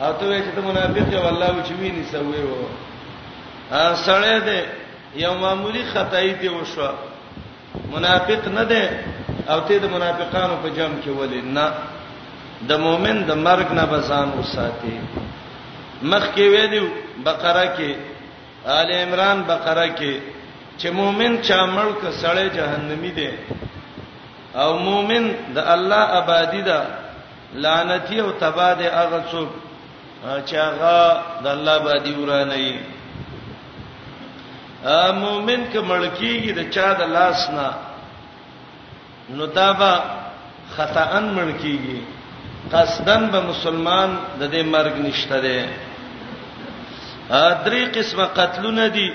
[0.00, 2.68] اته وای چې ته منافق یې والله چې ویني سوي وو
[3.70, 4.83] ا سړی دې
[5.16, 6.88] یو معمولی خدای دی وشو
[7.94, 8.82] منافق نه دی
[9.52, 11.66] او ته د منافقانو په جام کې ولې نه
[12.68, 14.94] د مؤمن د مرګ نه بزان وساتي
[16.02, 16.80] مخ کې وې دی
[17.24, 17.90] بقره کې
[18.78, 20.14] آل عمران بقره کې
[20.78, 23.30] چې مؤمن چا مړ ک سړی جهنمی دی
[24.54, 25.24] او مؤمن
[25.54, 26.80] د الله آبادی ده
[27.54, 29.48] لعنتی او تباد هغه څوک
[30.46, 32.78] چې هغه د الله آبادی ورانه یي
[35.22, 37.68] مؤمن ک ملکیږي د چا د لاس نه
[39.36, 39.92] نو دا به
[40.76, 41.98] خطاان ملکیږي
[42.72, 45.58] قصدن به مسلمان د دې مرګ نشته ده
[47.66, 49.08] درې قسمه قتلونه دي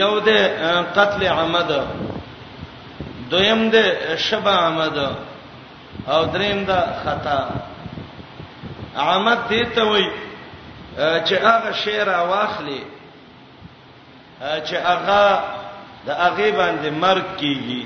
[0.00, 0.30] یو د
[0.96, 1.70] قتل عمد
[3.30, 3.76] دویم د
[4.28, 4.96] شبع عمد
[6.14, 7.40] او دریم د خطا
[9.12, 10.08] عمد دې ته وایي
[11.26, 12.80] چې هغه شی را واخلي
[14.40, 15.22] چې هغه
[16.06, 17.82] د هغه باندې مرګ کیږي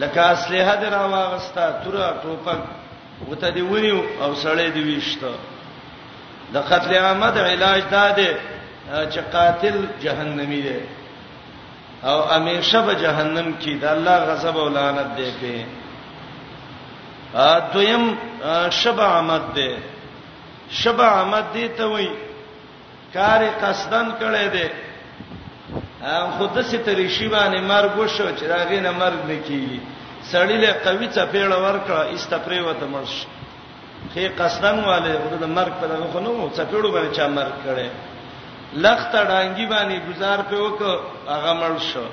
[0.00, 2.60] لکه اصله د راوغستا تور ټوپک
[3.28, 5.32] وته دی ونیو او سړی دی وشته
[6.54, 8.30] د قتل عامد علاج داده
[9.12, 10.80] چې قاتل جهنمی دی
[12.10, 15.66] او همیشه به جهنم کې د الله غضب او لعنت دی په
[17.54, 18.04] ا دویم
[18.70, 19.70] شب عمد دی
[20.70, 22.08] شب عمد دی ته وای
[23.14, 24.68] کار قصدن کړي دی
[26.38, 29.80] خود سه تری شی باندې مرګ وشو چې راغې نه مرګ نکېږي
[30.32, 33.26] سړی له قوی چپېړه ورکړه استپری وته مرش
[34.14, 37.88] خې قصدن والے ورته مرګ په دغه خنو چپېړو باندې چا مرګ کړي
[38.82, 40.80] لخت ډانګي باندې گزار په وک
[41.28, 42.06] هغه مړ شو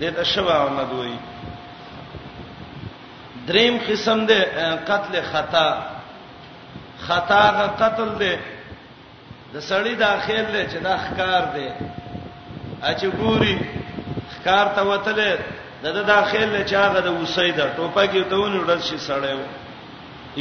[0.00, 1.16] دې ته شوا احمد وای
[3.46, 4.40] دریم قسم ده
[4.88, 5.68] قتل خطا
[7.06, 8.38] خطا غ قتل ده
[9.54, 11.68] د سړی داخل له چې دا ښکار ده
[12.90, 13.56] اچ ګوري
[14.34, 15.32] ښکار ته وتلې
[15.82, 19.40] د د داخل له چاغه د وسید ټوپه کې ته ونی وړل شي سړیو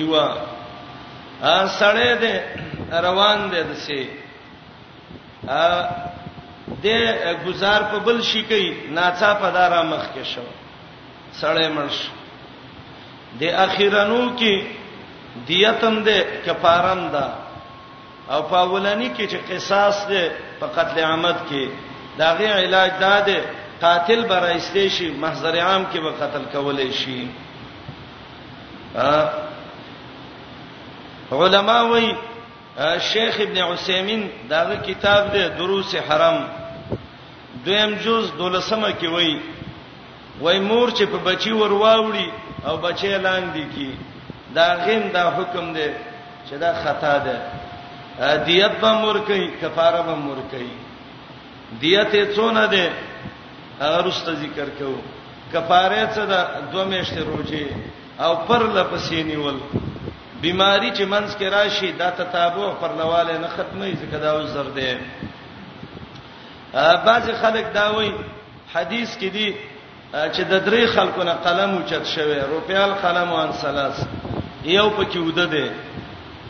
[0.02, 0.28] یوا
[1.54, 2.34] ا سړی دې
[3.06, 4.02] روان دې دسي
[5.62, 5.62] ا
[6.84, 6.98] دې
[7.46, 10.46] گزار په بل شي کوي ناڅا په دارا مخ کې شو
[11.42, 12.00] سړی مرش
[13.40, 14.54] دې اخیرانو کې
[15.50, 17.26] دیتم دې کفارم ده
[18.34, 20.24] او په اولانی کې چې قصاص دې
[20.60, 21.64] په قتل عمد کې
[22.22, 23.44] داغه علاج داده
[23.82, 27.28] قاتل برایسته شي محضر عام کې به قتل کولای شي
[31.32, 32.14] علما وایي
[33.12, 36.38] شیخ ابن عثیمین داغه کتاب دی دروس حرم
[37.66, 39.42] دویم جز دولسمه کې وایي
[40.42, 42.26] وای مور چې په بچي ورواوړي
[42.68, 43.90] او بچي لاندې کی
[44.56, 45.90] دا غیم دا حکم دی
[46.50, 47.36] چې دا خطا ده
[48.46, 50.74] دیت به مور کوي کفاره به مور کوي
[51.80, 52.90] دیته څونه ده
[53.80, 54.96] هغه رسته ذکر کو
[55.54, 56.40] کفاره څه ده
[56.72, 57.66] دوه میاشتې روزي
[58.20, 59.58] او پر لپسې نیول
[60.42, 65.00] بیماری چې منځ کې راشي دا تتابع پر لواله نه ختمي ځکه دا وزر ده
[67.06, 68.12] بعض خلک دا وایي
[68.76, 69.54] حدیث کې دی
[70.34, 74.06] چې د درې خلکو نه قلم اوچت شوی روپیال قلم وان سلاس
[74.64, 75.72] یو پکې وده ده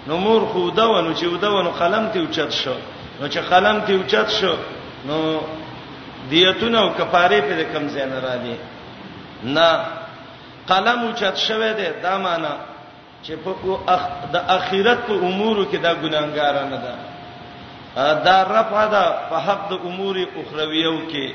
[0.07, 2.75] نو مور خوده ونه چې وده ونه قلم ته اوچت شو
[3.21, 4.55] نو چې قلم ته اوچت شو
[5.05, 5.39] نو
[6.29, 8.55] دیتونه او کفاره په کم ځای نه را دي
[9.55, 9.69] نه
[10.69, 12.53] قلم چت شوه دی دا معنی
[13.25, 13.51] چې په
[13.95, 14.01] اخ
[14.33, 16.93] د اخرت په امورو کې دا ګناګار نه ده
[18.25, 21.27] دا رفع ده په حق د امور اخرویو کې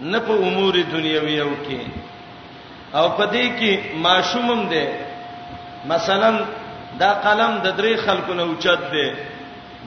[0.00, 1.78] نه په امور دنیویو کې
[2.96, 4.86] او په دې کې ماشومم ده
[5.92, 6.30] مثلا
[7.00, 9.06] دا قلم د درې خلکو نه اوچت ده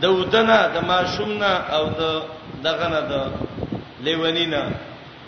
[0.02, 2.02] د ودنه د ماشومنا او د
[2.66, 3.14] دغه نه د
[4.06, 4.64] لیونینا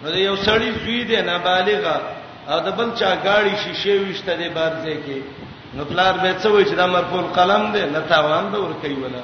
[0.01, 1.95] نو یو سړی زوی دی نه بالغه
[2.51, 5.19] او د بل چا گاڑی شیشه وشته دی بارځه کې
[5.76, 8.97] نو پلار به څه وایي چې دا مرفون قلم دی نه تاوان به ور کوي
[9.03, 9.24] ولا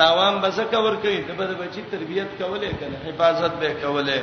[0.00, 4.18] تاوان به څه کور کوي ته به بچی تربيت کوله کنه حفاظت به کوله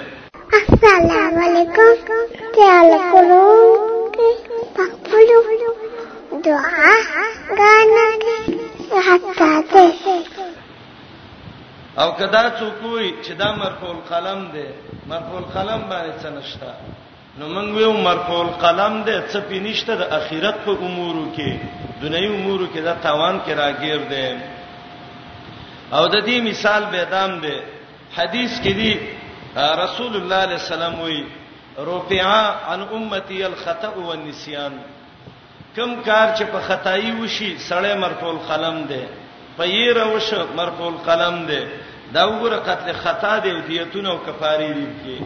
[0.75, 3.41] السلام علیکم تعال کولو
[4.15, 5.41] پخپلو
[6.45, 6.93] دعا
[7.59, 8.65] غانا
[8.95, 9.93] حتا ته
[12.03, 14.67] او کدا څوک وي چې دا مرفوع القلم دی
[15.11, 16.73] مرفوع القلم باندې څه نشته
[17.39, 21.49] نو موږ یو مرفوع القلم دی څه پینشته د اخرت په امورو کې
[22.01, 24.39] دنیوي امورو کې دا توان کې راګیر دی
[25.95, 27.57] او د دې مثال به دام دی
[28.17, 28.93] حدیث کې دی
[29.83, 31.25] رسول الله صلی الله علیه وسلم وی
[31.77, 32.21] رفع
[32.71, 34.73] عن امتي الخطا والنسيان
[35.77, 39.03] کم کار چې په خدای وشي سړی مرفول قلم دی
[39.57, 41.61] په یې روشه مرفول قلم دی
[42.13, 45.21] دا وګوره قتل خطا دی او دیتونه او کفاری دی کې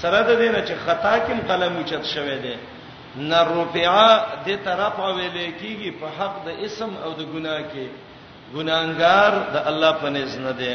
[0.00, 2.54] سره د دینه چې خطا کېم قلم اوچت شوی دی
[3.30, 4.08] نه رفعا
[4.48, 7.86] د طرف اویل کېږي په حق د اسم او د ګناه کې
[8.56, 10.74] ګناګار د الله په نس نه دی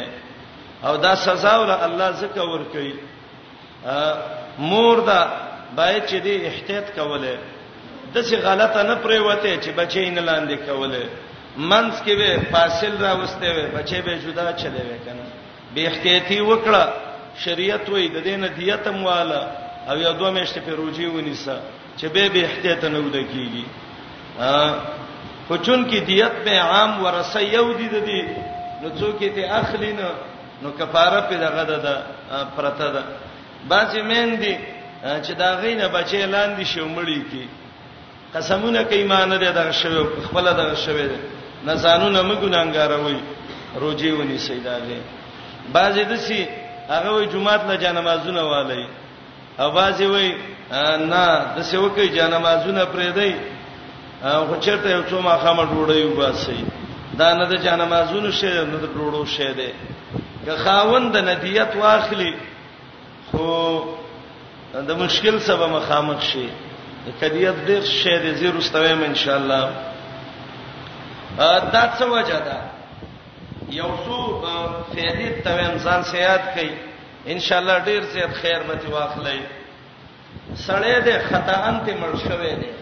[0.86, 2.92] او دا سزا ول الله زکه ور کوي
[4.70, 5.20] مور دا
[5.76, 7.38] باید چې دی احتیاط کوله
[8.14, 11.02] دسه غلطه نه پریوته چې بچی نه لاندې کوله
[11.56, 15.24] منس کې به فاصل را وسته وي بچی به جدا چلے وي کنه
[15.74, 16.84] به احتیاطي وکړه
[17.38, 19.42] شریعت وې د دین دیته مواله
[19.90, 21.58] او یو دوه میشته په روجي ونیسه
[21.98, 23.64] چې به به احتیاط نه ود کیږي
[25.48, 28.22] خو چون کې دیت به عام ورسه یو دي د دې
[28.82, 30.10] نو څوک ته اخلي نه
[30.62, 31.88] نو کفاره په دغه د
[32.56, 33.02] پرته ده
[33.68, 34.56] باځي مین دي
[35.24, 37.44] چې دا غینه بچی لاندې شو مړی کی
[38.34, 41.06] قسمونه کوي ایمان دې دغه شوی خپل دغه شوی
[41.66, 43.18] نه ځانونه مګونانګاروي
[43.80, 45.00] روزي ونی سیداله
[45.72, 46.46] بعضی دسی
[46.88, 48.86] هغه وي جمعات له جنمازونه والي
[49.60, 50.28] او بعضی وي
[51.12, 51.24] نه
[51.56, 53.32] د څه وکي جنمازونه پرې دی
[54.22, 56.64] خو چرته یو څو ماخامه ډوډۍ وباسي
[57.18, 59.70] دا نه د جنمازونو شی نه د ډوډو شی دی
[60.44, 62.32] که خاوند د ندیت واخلي
[63.30, 63.50] خو
[64.88, 66.46] د مشکل سبب مخامخ شي
[67.20, 69.70] کدیت ډیر شی دې زیرو ستویم ان شاء الله
[71.72, 72.58] دا څه وجه ده
[73.80, 74.16] یو څو
[74.92, 76.70] فعلی تویم ځان سیاد کړي
[77.34, 79.40] ان شاء الله ډیر زیات خیر مته واخلې
[80.54, 82.72] سړې دې خطا انت مرشوي دې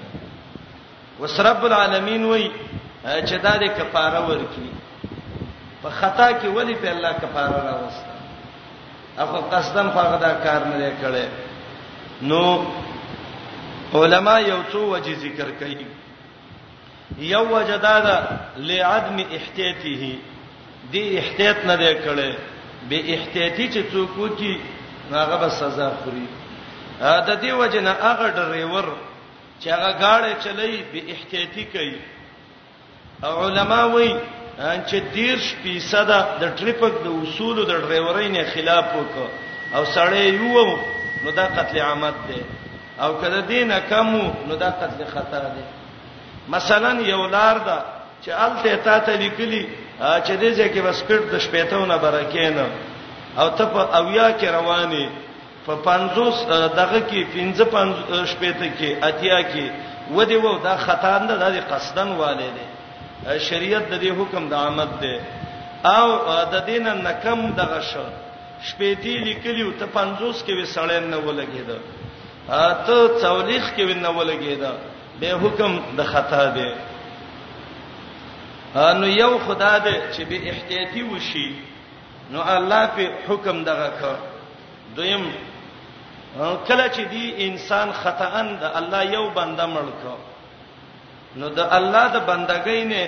[1.20, 2.48] وسرب العالمین وای
[3.04, 4.70] چې دا دې کفاره ورکړي
[5.82, 8.16] په خطا کې ولی په الله کفاره راوسته
[9.24, 11.26] اخو قصدن خو غدا کار نه کړي
[12.30, 12.42] نو
[13.94, 15.84] علما یو څو وجه ذکر کوي
[17.32, 18.16] یو وجه دا ده
[18.68, 20.08] لعدم احتیاطه
[20.92, 22.34] دی احتیاط نه دی کړی
[22.88, 24.58] به احتیاطی چې څوک وکي
[25.10, 26.26] هغه به سزا خوري
[27.00, 28.86] دا دی وجه نه هغه ډریور
[29.60, 31.98] چې هغه گاډه چلای به احتیاطی کوي
[33.22, 34.16] علما وایي
[34.58, 36.12] ان چې 30%
[36.42, 39.28] د ټریفیک د اصولو د ډرایورۍ نه خلاف وکړ
[39.76, 40.68] او سړی یو
[41.24, 42.40] نو دا قتل عامد دی
[43.04, 45.64] او کله دینه کمو نو دا قتل خطر دی
[46.56, 47.78] مثلا یو لار ده
[48.24, 49.62] چې الته تا ته لیکلي
[50.26, 52.66] چې دې ځکه بس پټ د شپېتهونه برکینه
[53.40, 55.08] او ته په اویا کې رواني
[55.66, 56.46] په 50
[56.80, 59.66] دغه کې 55 شپېته کې اتیا کې
[60.16, 62.64] ودی وو دا خطا نه ده د قصدن والي دی
[63.48, 65.14] شریعت د دې حکم د عامد دی
[65.96, 66.06] او
[66.52, 68.04] د دین نه کم دغه شو
[68.68, 71.70] شپېتی لیکلیو ته 50 کې وسړین نه ولګید
[72.46, 74.72] ته څولېخ کې ونه ولګېدا
[75.20, 76.70] به حکم د خطا دی
[79.00, 81.48] نو یو خدا دې چې به احتیاطي وشي
[82.30, 84.12] نو الله په حکم دغه کا
[84.96, 85.24] دویم
[86.68, 90.14] کله چې دی انسان خطاان د الله یو بنده مړ کو
[91.36, 93.02] نو د الله د بندګۍ نه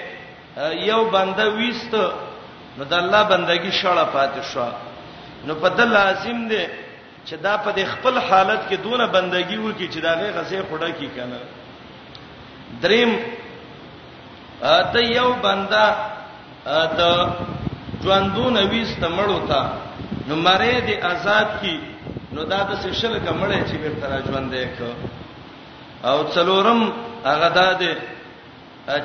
[0.90, 1.94] یو بنده وېست
[2.78, 4.66] نو د الله بندګي شړه پاتې شو
[5.46, 6.64] نو په د لازم دی
[7.28, 11.08] چې دا په خپل حالت کې دونه بندگی وکي چې دا غي غزه خړه کی
[11.16, 11.40] کنه
[12.82, 13.10] دریم
[14.72, 15.86] اته یو بندا
[16.80, 17.08] اته
[18.02, 19.60] ژوندونه وېست مړو تا
[20.28, 21.76] نو مړې دي آزاد کی
[22.32, 24.78] نو دا د سشل کمړې چې بیرته را ژوندې ک
[26.08, 26.80] او څلورم
[27.30, 27.92] هغه دادې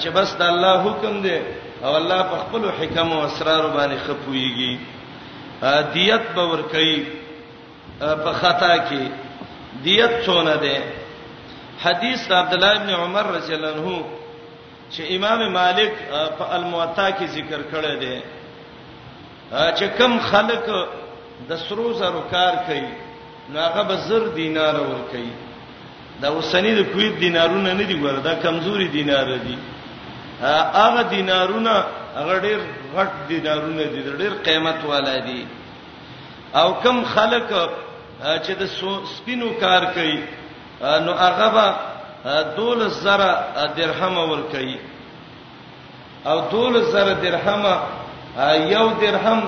[0.01, 1.37] چې بس د الله حکم دی
[1.83, 4.77] او الله په خپل حکم او اسرار باندې خپويږي
[5.93, 7.22] دیت به ور کوي
[8.23, 9.07] په خطا کې
[9.83, 10.83] دیت څونه ده
[11.83, 14.01] حدیث عبد الله ابن عمر رضی الله عنه
[14.95, 15.91] چې امام مالک
[16.37, 18.21] په الموطا کې ذکر کړی دی
[19.53, 20.65] چې کم خلک
[21.49, 22.83] د سرو زرو کار کوي
[23.53, 25.29] نو هغه به زر دینار ور کوي
[26.21, 29.57] دا وسنی د کویت دینارونه نه دی ګوره دا کمزوري دینار دي
[30.43, 31.73] هغه دینارونه
[32.15, 32.59] هغه ډیر
[32.95, 35.45] غټ دینارونه دي ډیر قیمت والا دي
[36.59, 37.51] او کم خلک
[38.23, 38.63] چې د
[39.15, 40.15] سپینو کار کوي
[41.05, 41.67] نو هغه به
[42.57, 43.29] دول زره
[43.77, 44.75] درهم ور کوي
[46.29, 47.63] او دول زره درهم
[48.75, 49.39] یو درهم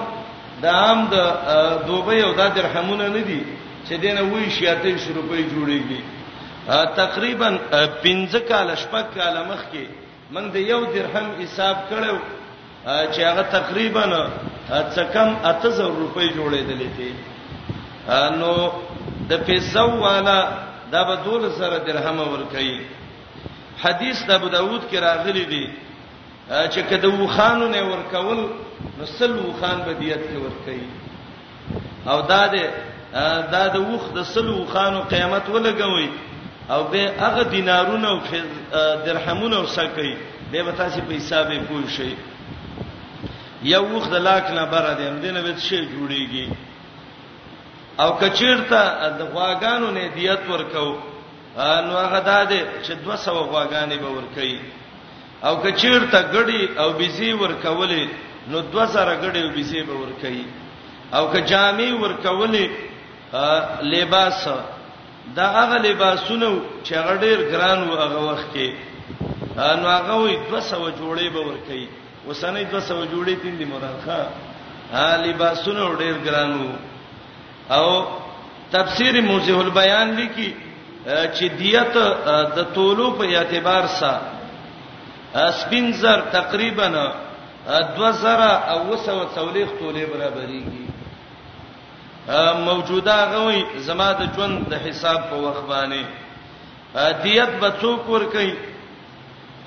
[0.63, 1.15] د عام د
[1.88, 3.41] دوبه یو د درهمونه نه دي
[3.88, 6.01] چې دینه وی شیاته روپۍ جوړیږي
[7.01, 7.49] تقریبا
[8.03, 9.86] 15 کال شپږ کال مخکې
[10.32, 12.17] من د یو درهم حساب کړو
[13.13, 14.03] چې هغه تقریبا
[14.95, 17.11] څه کم 8000 روپۍ جوړېدلې دي
[18.09, 18.51] نو
[19.29, 20.39] د پیسو والا
[20.91, 22.77] دا به دول سره درهم ور کوي
[23.83, 25.65] حدیث د ابو داود کې راغلی دی
[26.49, 28.37] چې کده وخانو نه ور کول
[28.97, 30.87] نو سل وخان به دیت کې ور کوي
[32.11, 32.55] او دا د
[33.55, 36.07] دا د وخ د سل وخانو قیامت ولګوي
[36.69, 38.19] او به هغه دینارونه او
[39.05, 40.15] درهمونه وسکي
[40.51, 42.13] به به تاسو په حساب پوه شئ
[43.73, 46.53] یو وخت د لاک نه بره دی هم دینه به شی جوړیږي
[48.03, 48.79] او کچیرته
[49.19, 50.87] د غواګانو نه دیت ورکو
[51.87, 54.53] نو هغه داده چې 200 غواګانې به ورکي
[55.47, 58.03] او کچیرته غړي او بيزي ورکولې
[58.51, 60.41] نو 2000 غړي او بيزي به ورکي
[61.15, 62.65] او که جامې ورکولې
[63.93, 64.47] لباس
[65.35, 66.47] دا هغه لباسونه
[66.83, 68.69] چې غړي ګران و هغه وخت کې
[69.79, 71.87] نو هغه وي 200 جوړې به ورکي
[72.27, 74.21] وسنې 200 جوړې تین دي مراد ښا
[75.25, 76.71] لباسونه ډېر ګران وو
[77.70, 78.03] او
[78.72, 80.53] تفسیر موزه البیان لیکي
[81.05, 81.93] چې دیت
[82.55, 90.86] د تولو په اعتبار سره سپینزر تقریبا 2000 او 140 تولې برابرېږي
[92.68, 96.03] موجوده غوي زما د ژوند د حساب په وخت باندې
[97.24, 98.55] دیت به څوک ور کوي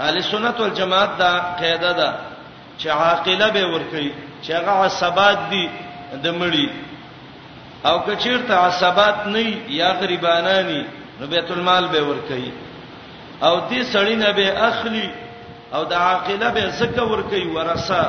[0.00, 2.10] اهل سنت والجماعت دا قاعده ده
[2.78, 5.64] چې عاقله به ور کوي چې هغه سبات دي
[6.22, 6.68] د مړی
[7.86, 9.42] او کچیر ته عصبات نه
[9.78, 10.82] یا غریبانانی
[11.20, 12.50] نو بیت المال به ور کوي
[13.42, 15.10] او دې سړی نه به اخلي
[15.74, 18.02] او د عاقله به زکه ور کوي ورثه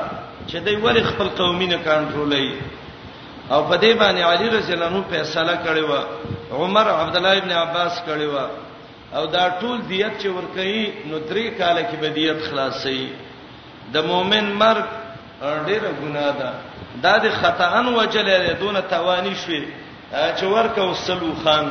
[0.48, 2.54] چې دوی ول خپل قومینه کنټرولوي
[3.52, 5.94] او په دې باندې علي رضی الله عنه فیصله کړی و
[6.56, 8.38] عمر عبد الله ابن عباس کړی و
[9.18, 13.10] او دا ټول دیت چې ور کوي نو درې کال کې به دیت خلاصي
[13.94, 14.86] د مؤمن مرګ
[15.66, 16.52] ډیره ګناه ده
[17.06, 19.64] دا د خطا ان وجلې دون توانی شوي
[20.12, 21.68] چې ورکه وسلو خان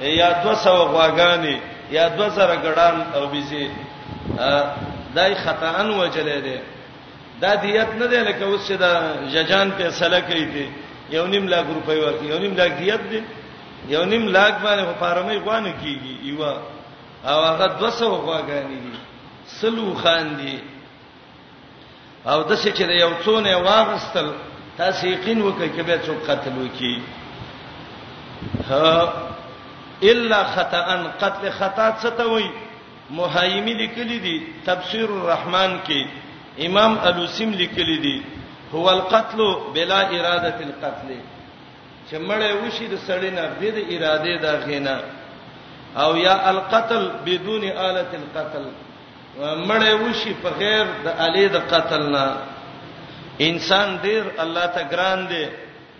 [0.00, 1.56] یا 200 غواګانی
[1.90, 3.68] یا 2000 غړان او بيزي
[5.14, 6.60] دای خطا ان وجلې ده
[7.40, 10.68] دا دیت نه ده لکه اوس چې دا ججان فیصله کوي دي
[11.10, 13.20] یو نیم لاک روپۍ ورکړي یو نیم لاک دیت دي
[13.88, 16.42] یو نیم لاک باندې فارمې غوانه کیږي یو
[17.24, 18.96] او هغه 200 غواګانی دي
[19.60, 20.58] سلو خان دي
[22.26, 24.30] او د څه چې یو څونه واغستل
[24.78, 26.94] تاسو یقین وکړئ چې به څوک قتل وکي
[28.68, 29.12] ها
[30.10, 30.82] الا خطا
[31.22, 32.50] قتل خطا څه ته وایي
[33.18, 36.06] محایمی لیکلی دی تفسیر الرحمن کې
[36.68, 38.16] امام الوسیم لیکلی دی
[38.74, 39.40] هو القتل
[39.74, 41.10] بلا اراده القتل
[42.10, 44.96] چې مړې وشي د سړی نه بيد اراده دا غینا
[46.04, 48.64] او یا القتل بدون آلة القتل
[49.38, 52.26] مړې وشي په غیر د الې د قتل نه
[53.40, 55.44] انسان ډیر الله ته ګران دی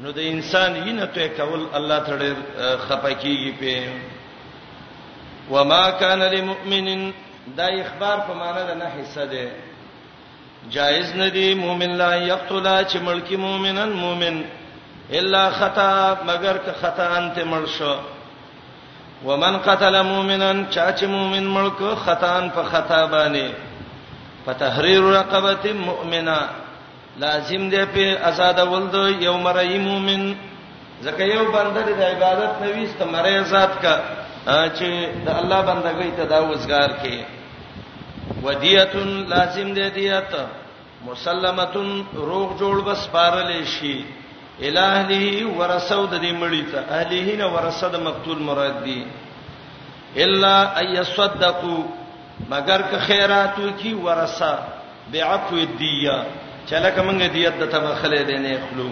[0.02, 2.34] نو د انسان وینه ته کول الله ته ډیر
[2.88, 3.88] خپکیږي په
[5.50, 7.10] وما كان للمؤمن
[7.56, 9.48] دا اخبار په معنا ده نه حصہ ده
[10.70, 14.42] جائز ندی مومن لا یقتل چې ملکی مومنن مومن
[15.12, 17.96] الا خطا مگر که خطا انت مرشو
[19.24, 23.52] ومن قتل مومنا چا چې مومن ملک خطا ان په خطا باندې
[24.46, 26.38] فتحرير رقبه مؤمنه
[27.20, 30.32] لازم دی په آزاد ولد یو مرای مومن
[31.02, 33.96] زکه یو بنده د عبادت نویست مرای ذات کا
[34.46, 34.90] چې
[35.26, 37.18] د الله بندګۍ ته دا وزګار کې
[38.44, 40.32] ودیتun لازم دی دیت
[41.08, 44.04] مسلمتun روغ جوړ بس پارلې شي
[44.68, 49.04] الہی ورسو د دې مړی ته اهلیه نه ورسد مقتول مراد دی
[50.16, 51.82] الا ايصدقوا
[52.50, 54.58] مگر که خیرات کی ورثه
[55.12, 56.16] بعفو الدیه
[56.70, 58.88] چلکه مونږه دیت د تبه خلې دینه اخلو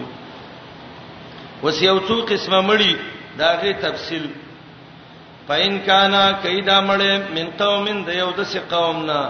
[1.63, 2.93] وس یو څو قسمه مړی
[3.39, 4.25] داغه تفصیل
[5.47, 9.21] پاین کانا کیدا مړې من قومن د یو د سی قومنا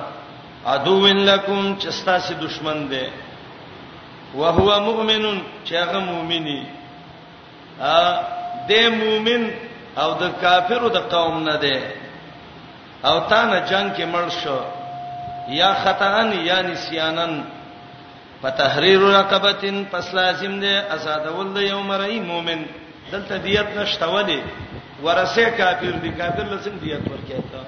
[0.73, 3.05] عدو لکم چستا سی دشمن دی
[4.39, 5.23] وهو مؤمن
[5.65, 6.61] چې هغه مؤمنی
[7.93, 7.99] ا
[8.69, 8.71] د
[9.01, 9.43] مؤمن
[10.01, 11.79] او د کافرو د قوم نه دی
[13.09, 14.59] او تا نه جنگ کې مړ شو
[15.59, 17.33] یا خطا ان یا نسیانن
[18.43, 22.61] فتحرير رقبه پس لازم دي آزادول د یو مرئی مؤمن
[23.11, 24.39] دلته دیت نشټولې
[25.05, 27.61] ورسه کافر دي کافر لسم دیت ورکیتا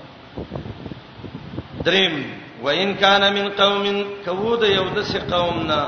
[1.86, 2.16] دریم
[2.66, 3.86] وان کان من قوم
[4.26, 5.80] کود یو د سه قومنا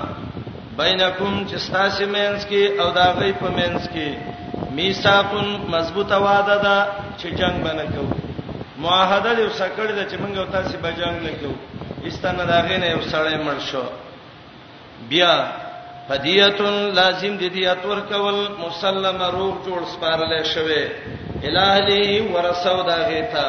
[0.77, 4.07] بینکم چې تاسو مینس کې او دا غي په مینس کې
[4.79, 6.77] میثاقن مضبوطه وعده ده
[7.19, 8.11] چې جنگ باندې کوو
[8.83, 11.55] معاهده یو سکړه ده چې موږ او تاسو به جنگ نه کوو
[12.09, 13.83] ایستانه دا غینه یو سړی مړ شو
[15.11, 15.33] بیا
[16.09, 16.47] فدیه
[16.99, 20.83] لازم دي دي اتور کول مسلمه روح جوړ سپارل شوی
[21.47, 23.47] الہی ورسو دا غیتا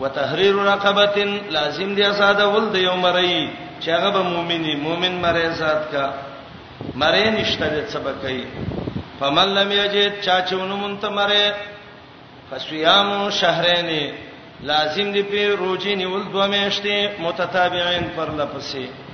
[0.00, 3.50] وتحریر رقبتن لازم دي آزاد ول د یو مری
[3.80, 6.04] چې هغه به مؤمنی مؤمن مری آزاد کا
[7.02, 8.44] مری نشته د سبق ای
[9.20, 11.44] فمن لم یجد چا چونو مونته مری
[12.50, 13.92] فصيام شهرین
[14.72, 19.08] لازم دي په روزي نیول دوه میاشتې متتابعين پر لپسې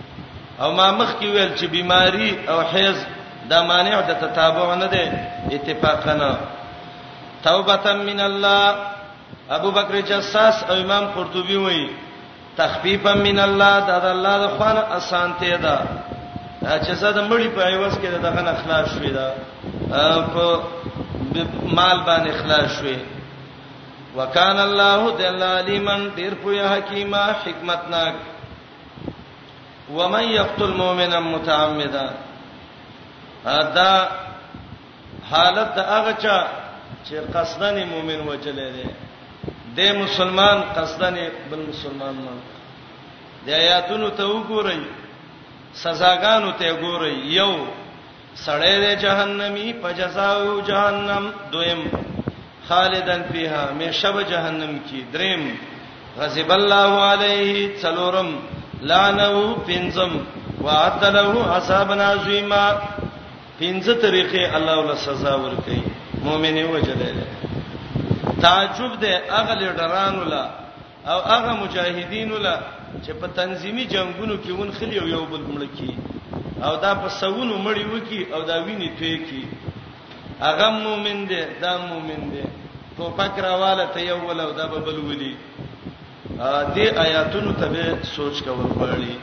[0.61, 2.97] او ما مخ کې ویل چې بیماری او حیض
[3.51, 5.05] دا مانع د تتابع نه دی
[5.57, 6.33] اتفاقا نه
[7.45, 8.75] توبه من الله
[9.57, 11.91] ابو بکر جساس او امام قرطبي وایي
[12.57, 15.77] تخفیفا من الله دا د الله د خوانه اسانته ده
[16.85, 19.29] چې زاد مړی په ایواز کې دغه نه خلاص شوی دا
[20.35, 20.47] په
[21.77, 22.97] مال باندې خلاص شوی
[24.17, 28.15] وکانه الله دلالیمن ډیر په حکیمه حکمتناک
[29.95, 32.07] ومن يقتل مؤمنا متعمدا
[33.79, 33.93] دا
[35.31, 36.39] حالت د هغه چا
[37.07, 38.87] چې قصدن مؤمن وجلې دی
[39.79, 41.17] د مسلمان قصدن
[41.51, 42.33] بل مسلمان ما
[43.47, 44.81] د آیاتونو ته وګورئ
[45.83, 47.53] سزاګانو ته وګورئ یو
[48.47, 51.83] سړی د جهنمی په جزاو جهنم دویم
[52.69, 55.43] خالدن فیها مې شب جهنم کې دریم
[56.19, 58.29] غضب الله علیه څلورم
[58.83, 60.11] لعنه پنزم
[60.65, 62.65] وعدله عذاب عظیما
[63.61, 65.81] پنځه طریقې الله ول سزا ورکړي
[66.25, 67.17] مؤمنې وجلل
[68.43, 70.45] تعجب دې هغه لډران ولا
[71.07, 72.57] او هغه مجاهدین ولا
[73.05, 75.93] چې په تنظیمی جنگونو کې ون خلی یو بل ملکی
[76.63, 79.45] او دا په سونو مړی وکی او دا ویني توی کی
[80.41, 82.47] هغه مؤمن دې دا مؤمن دې
[82.97, 85.35] توپک راواله ته یو ول او دا به بل ولي
[86.37, 89.15] دې آیاتونو ته سوچ کول غواړي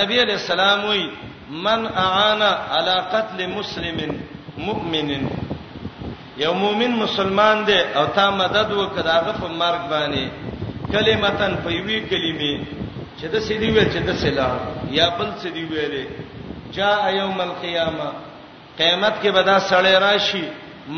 [0.00, 1.04] نبی علیہ السلام وی
[1.64, 3.98] من اعان علی قتل مسلم
[4.58, 5.10] مؤمن
[6.36, 10.28] یو مؤمن مسلمان دی او تا مدد وکړه په مرګ باندې
[10.92, 12.64] کلمتن په یوې کلمې
[13.20, 14.48] چې د سړي ویل چې د سلا
[14.98, 16.04] یا بل سړي ویلې
[16.76, 18.08] جاء یوم القیامه
[18.80, 20.42] قیامت کې بدا سړی راشي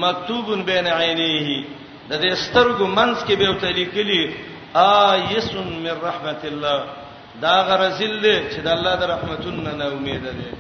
[0.02, 1.64] مکتوبن بین عینیه
[2.10, 4.22] د دې سترګو منځ کې به وتلی کلی
[4.74, 6.82] آیس من رحمت الله
[7.42, 10.54] دا غرزل چې د الله د رحمتونو نه امید ده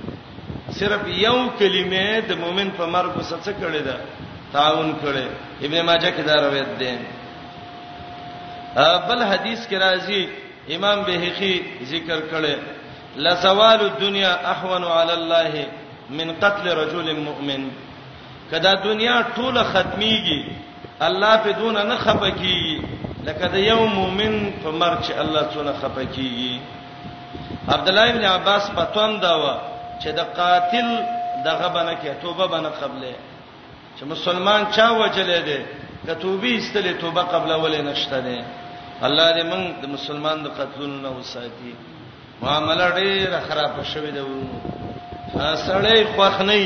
[0.78, 3.96] صرف یو کلمه د مؤمن په مرګ وسه څه کړي ده
[4.52, 5.26] تعاون کړي
[5.66, 6.98] ابن ماجه کې دا روایت ده
[9.08, 10.22] بل حدیث کې راځي
[10.74, 12.56] امام بهقي ذکر کړي
[13.16, 15.66] لزوال الدنيا احون على الله
[16.10, 17.68] من قتل رجل مؤمن
[18.50, 20.40] کدا دنیا ټوله ختميږي
[21.00, 26.54] الله په دون نه خپکیږي لکه د یو مؤمن په مرګ چې الله څونه خپکیږي
[27.74, 29.44] عبد الله ابن عباس پتون دا و
[30.02, 30.88] چې د قاتل
[31.48, 33.12] دغه بنه کې توبه بنه قبله
[33.98, 35.58] چې مسلمان چا وجلې ده
[36.06, 38.38] کتوبې استلې توبه قبله ولې نشته ده
[39.06, 41.74] الله دې موږ د مسلمان د قتلونو نه وساتي
[42.42, 44.24] معاملې ډېر خراب شوې ده
[45.66, 46.62] سړی خوښ نه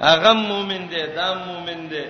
[0.00, 2.04] هغه مؤمن دی دا مؤمن دی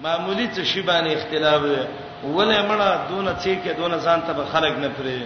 [0.00, 1.84] معمولی څه شی باندې اختلاف دی
[2.24, 5.18] ولې مړه دونه چې کې دونه ځان ته به خلق نه پرې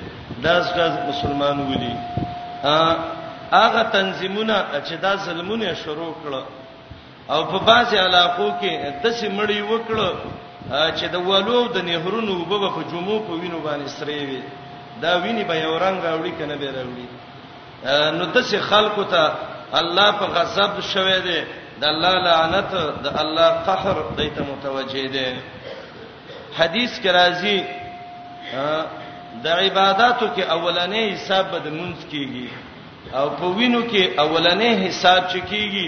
[0.43, 1.95] داس داس مسلمان ولي
[2.65, 2.77] ا
[3.53, 6.31] هغه تنظیمونه چې دا ظلمونه شروع کړ
[7.33, 8.73] او په بازي علاقو کې
[9.03, 9.99] د سې مړی وکړ
[10.99, 14.43] چې د والو د نهرونو وبو په جمعو په وینو باندې سرې وي
[15.03, 17.07] دا ویني به یو رنگ راوړي کنه به راوړي
[18.19, 19.33] نو د سې خلقو ته
[19.81, 21.41] الله په غضب شوه دی
[21.81, 22.71] د الله لعنت
[23.05, 25.29] د الله قهر دیت متوجه دی
[26.57, 27.59] حدیث کې راځي
[29.45, 32.49] د عبادتو کې اولنې حساب بد منځ کیږي
[33.19, 35.87] او په وینو کې اولنې حساب چکیږي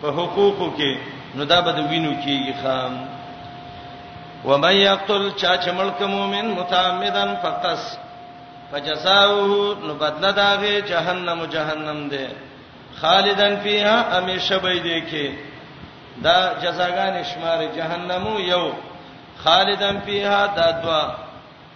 [0.00, 0.92] په حقوقو کې
[1.34, 2.92] نو دا بد وینو کیږي خام
[4.44, 7.98] ومن یقتل چا چې ملک مؤمن متعمدن فقس
[8.72, 12.28] فجزاؤه نو بدل داغه جهنم جهنم ده
[13.00, 15.26] خالدن فیها همیشه به دې کې
[16.22, 18.64] دا جزاګان شمار جهنمو یو
[19.44, 21.14] خالدا فيها دادوا دوا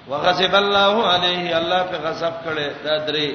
[0.09, 3.29] وغضب الله عليه الله په غضب کړي دا درې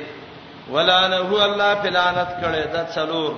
[0.73, 3.31] ولانه الله په لعنت کړي دا څلور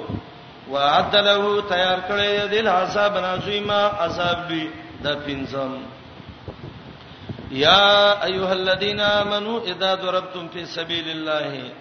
[0.74, 4.64] وعد له تیار کړي دل حساب نازیما عذاب دی
[5.04, 5.72] دا پنځم
[7.52, 7.86] یا
[8.26, 11.72] ایها الذين امنوا اذا ضربتم في سبيل الله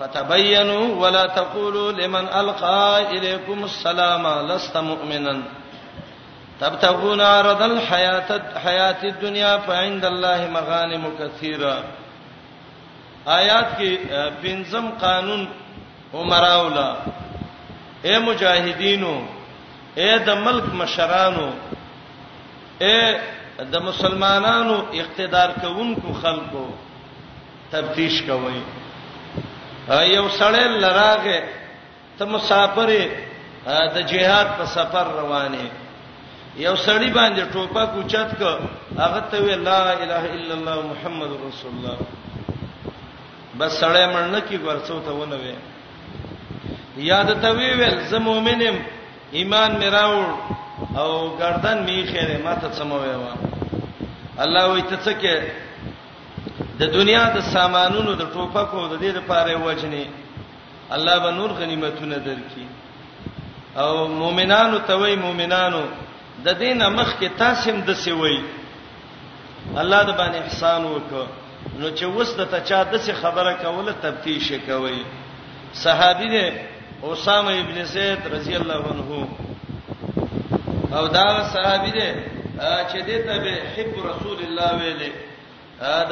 [0.00, 5.40] فتبينوا ولا تقولوا لمن القى اليكم السلام لست مؤمنا
[6.60, 8.30] تبتغون عرض الحیات
[8.66, 11.74] حیات الدنیا فعند الله مغانم کثیره
[13.38, 13.90] آیات کې
[14.42, 15.42] پنځم قانون
[16.20, 16.88] عمراولا
[18.08, 19.14] اے مجاهدینو
[20.00, 21.48] اے د ملک مشرانو
[22.84, 22.94] اے
[23.72, 26.66] د مسلمانانو اقتدار کوونکو خلکو
[27.70, 28.56] تفتیش کوي
[30.14, 31.38] یو سړی لراغه
[32.18, 32.88] ته مسافر
[33.94, 35.70] د جهاد په سفر روانه
[36.56, 38.42] یو سړی باندې ټوپک اوچت ک
[38.98, 41.96] هغه ته وی لا اله الا الله محمد رسول الله
[43.58, 45.54] بس سړی مړنه کی ورڅو ته ونه وی
[47.06, 48.76] یاد ته وی ویل زه مؤمنم
[49.32, 50.24] ایمان میراو
[50.98, 53.34] او گردن می خیره ماته سموي وا
[54.42, 55.42] الله وی ته څه کې
[56.78, 60.04] د دنیا د سامانونو د ټوپکو د دې لپاره وجنی
[60.90, 62.62] الله به نور غنیمتونه درکې
[63.78, 65.82] او مؤمنانو ته وی مؤمنانو
[66.44, 68.36] د دینه مخ کې تاسو هم د سی وای
[69.82, 71.24] الله د باندې احسان وکړه
[71.80, 75.00] نو چې وس د تچا د سی خبره کوله تفتیش کوي
[75.84, 76.46] صحابي دی
[77.12, 79.10] اسامه ابن زید رضی الله عنه
[80.96, 81.26] او دا
[81.56, 82.08] صحابي دی
[82.88, 85.10] چې دته به حب رسول الله ویلې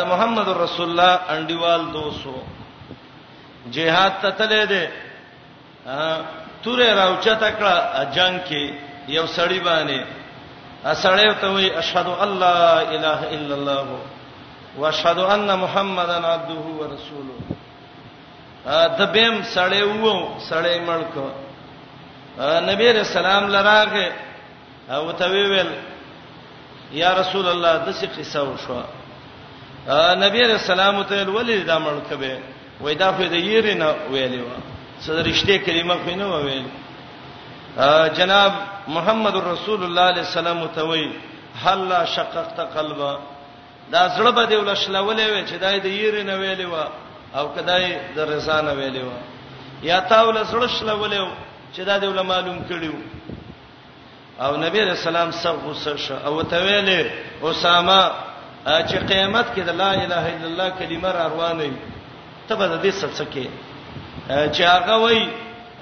[0.01, 2.35] دا محمد رسول الله انډیوال دوسو
[3.79, 4.85] جهاد ته تلې دي
[6.63, 7.73] توره راوچا تکړه
[8.19, 8.65] جنگ کې
[9.09, 10.01] یو سړی باندې
[10.85, 13.87] اسړی ته وی اشهد الله اله الا الله
[14.79, 17.37] واشهد ان محمدن عبده ورسوله
[18.99, 21.15] د بهم سړی وو سړی ملک
[22.71, 24.11] نبی رسول الله لراغه
[24.91, 25.71] او ته ویل
[26.93, 28.81] یا رسول الله د څه قصه وشو
[30.25, 32.39] نبی رسول الله ته ولې دا ملک به
[32.81, 34.49] وای دا خو د یری نه ویلی و
[35.01, 36.71] څه رښتې کلمه خو نه ویلی
[38.09, 38.53] جناب
[38.89, 41.13] محمد رسول الله علیه السلام ته وی
[41.65, 43.19] هل شققت قلبا
[43.93, 46.77] دا زړه به دی ولښلولې وې چې دای د یری نه ویلې و
[47.39, 49.11] او کدای د رضا نه ویلې و
[49.83, 51.29] یا تا ول زړه شلولې
[51.75, 52.95] چې دا دی ول معلوم کړیو
[54.43, 57.09] او نبی رسول الله سب غوسه شو او ته ویلې
[57.45, 58.11] اسامه
[58.67, 61.65] چې قیامت کې د لا اله الا الله کلمه را روانه
[62.49, 63.47] ته به دې سب څه کې
[64.29, 65.29] چې هغه وایي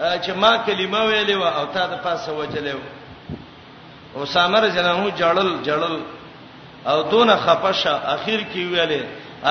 [0.00, 5.10] چې ما کلمه ویلې و او تا د پاسه وجلې و اسامه رضی الله عنه
[5.20, 5.96] جړل جړل
[6.90, 9.02] او دون خپشه اخر کې ویلې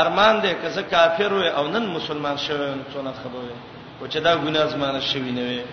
[0.02, 3.54] ارمان دې کزه کافر و او نن مسلمان شوی څونه خبره
[4.02, 5.64] و چې دا ګناه زمانه شوی نه وي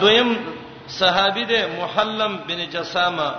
[0.00, 0.36] دویم
[0.88, 3.30] صحابي دې محلم بن جسامه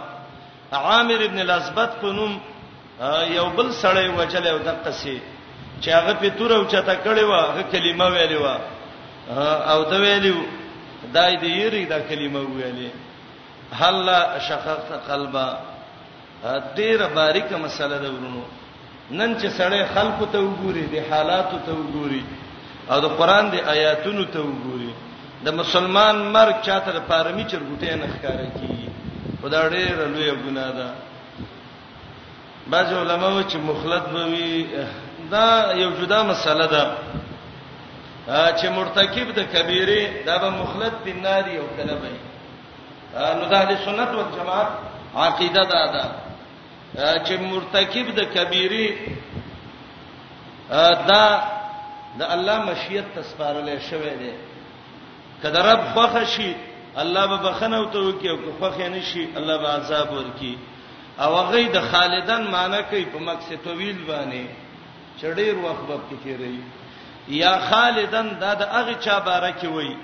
[0.74, 2.40] عامر ابن الاسبت په نوم
[3.38, 5.22] یو بل سړی وجلې او دقه سي
[5.82, 8.46] چې هغه په تور او چته کړي و هغه کلمه ویلې و
[9.72, 10.38] او دا ویلو
[11.16, 12.90] دای دې یری دا کلمه ویلې
[13.80, 14.08] حل
[14.48, 15.50] شققت قلبا
[16.78, 18.44] ډیره باریکه مسله ده ورونو
[19.18, 22.24] نن چې سړی خلکو ته وګوري د حالاتو ته وګوري
[22.92, 24.92] او د قران د آیاتونو ته وګوري
[25.46, 28.90] د مسلمان مرګ چاته د پارمی چرګوټې نه ښکارا کیږي
[29.42, 30.90] خدای ډېر لوی ګناه ده
[32.72, 34.56] بعض علماء چې مخلد بوي
[35.34, 35.48] دا
[35.84, 36.84] یو جدا مسله ده
[38.34, 42.08] چې مرتکب د کبیره دا به مخلد بن ناری او کله به
[43.36, 44.68] نو د اهل سنت والجماعت
[45.16, 46.06] عقیده دا ده
[47.26, 48.96] چې مرتکب د کبیره
[51.12, 51.24] دا
[52.20, 54.32] د الله مشیت تسپارل شوی دی
[55.44, 56.56] کله رب خوخه شي
[56.96, 60.58] الله به بخنه او تو کې او خوخه نشي الله به عذاب ورکی
[61.20, 64.46] او هغه د خالدان معنی کوي په مقصد طويل باندې
[65.22, 66.60] چډیر وخت به کې تیری
[67.28, 69.96] یا خالدن دا د هغه چا بارکه وای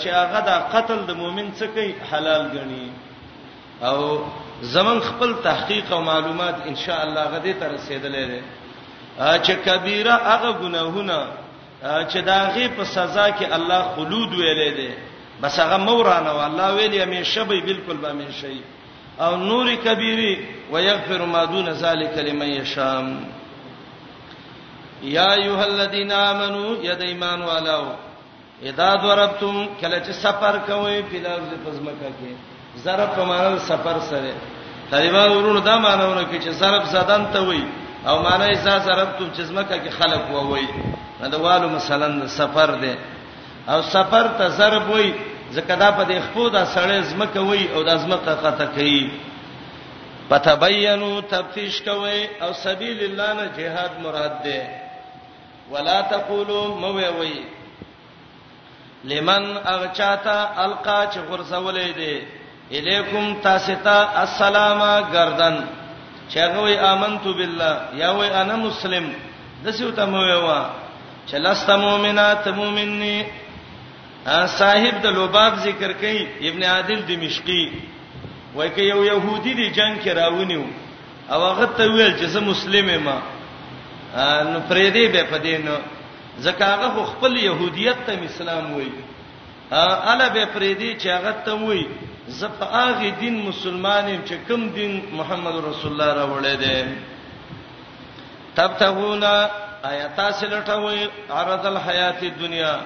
[0.00, 2.88] چې هغه دا قتل د مؤمن څخه حلال غني
[3.82, 4.24] او
[4.62, 8.40] زمون خپل تحقیق او معلومات ان شاء الله غدې ته رسیدلې ده
[9.42, 11.26] چې کبیره هغه ګناهونه
[11.82, 14.92] چې دا غي په سزا کې الله خلود ویلې ده
[15.42, 18.60] بس هغه مورانه والله ویلې مې شبي بالکل به مې شي
[19.20, 23.02] او نور کبیره ويغفر ما دون ذلك لمن يشاء
[25.02, 27.84] یا ایها الذین آمنو ید ایمان والو
[28.62, 34.32] اذا ضربتم کله چې سفر کوئ په لارځ پزمکه کې ضرب په معنا سفر سره
[34.90, 37.64] طالبا ورونو دا معنا ورکه چې ضرب زدان ته وای
[38.06, 40.66] او معنا یې ضربتم چې زمکه کې خلق ووي
[41.32, 42.94] دا والو مثلا سفر دی
[43.68, 45.14] او سفر ته ضرب وای
[45.52, 49.10] ځکه دا په دې خپو دا سړی زمکه وای او دا زمکه قطه کوي
[50.30, 54.89] پتبینو تفتیش کوي او سبیل الله نه جهاد مراد ده
[55.70, 57.34] ولا تقولوا موي وي
[59.10, 59.44] لمن
[59.74, 62.22] اغچاتا القا چ غرزولې دي
[62.78, 64.80] الیکم تاستا السلام
[65.12, 65.56] گردن
[66.32, 69.12] چغوي امنت بالله یا وي انا مسلم
[69.64, 70.60] دسیو ته موي وا
[71.30, 73.16] چلست مؤمنات مؤمنني
[74.58, 77.64] صاحب د لوباب ذکر کوي ابن عادل دمشقي
[78.54, 80.64] وای کوي یو يهودي دی جنگ کې راونیو
[81.32, 83.08] او هغه ته ویل چې زه مسلمان یم
[84.16, 85.68] نو فریدی به پدین
[86.38, 88.88] زکاغه خو خپل يهودیت ته اسلام وای
[90.10, 91.86] اله به فریدی چې هغه ته وای
[92.28, 96.84] زپ هغه دین مسلمانیم چې کوم دین محمد رسول الله را وړی دی
[98.56, 99.34] تبتغونا
[99.82, 102.78] آیات سلټوي عرض الحیات الدنیا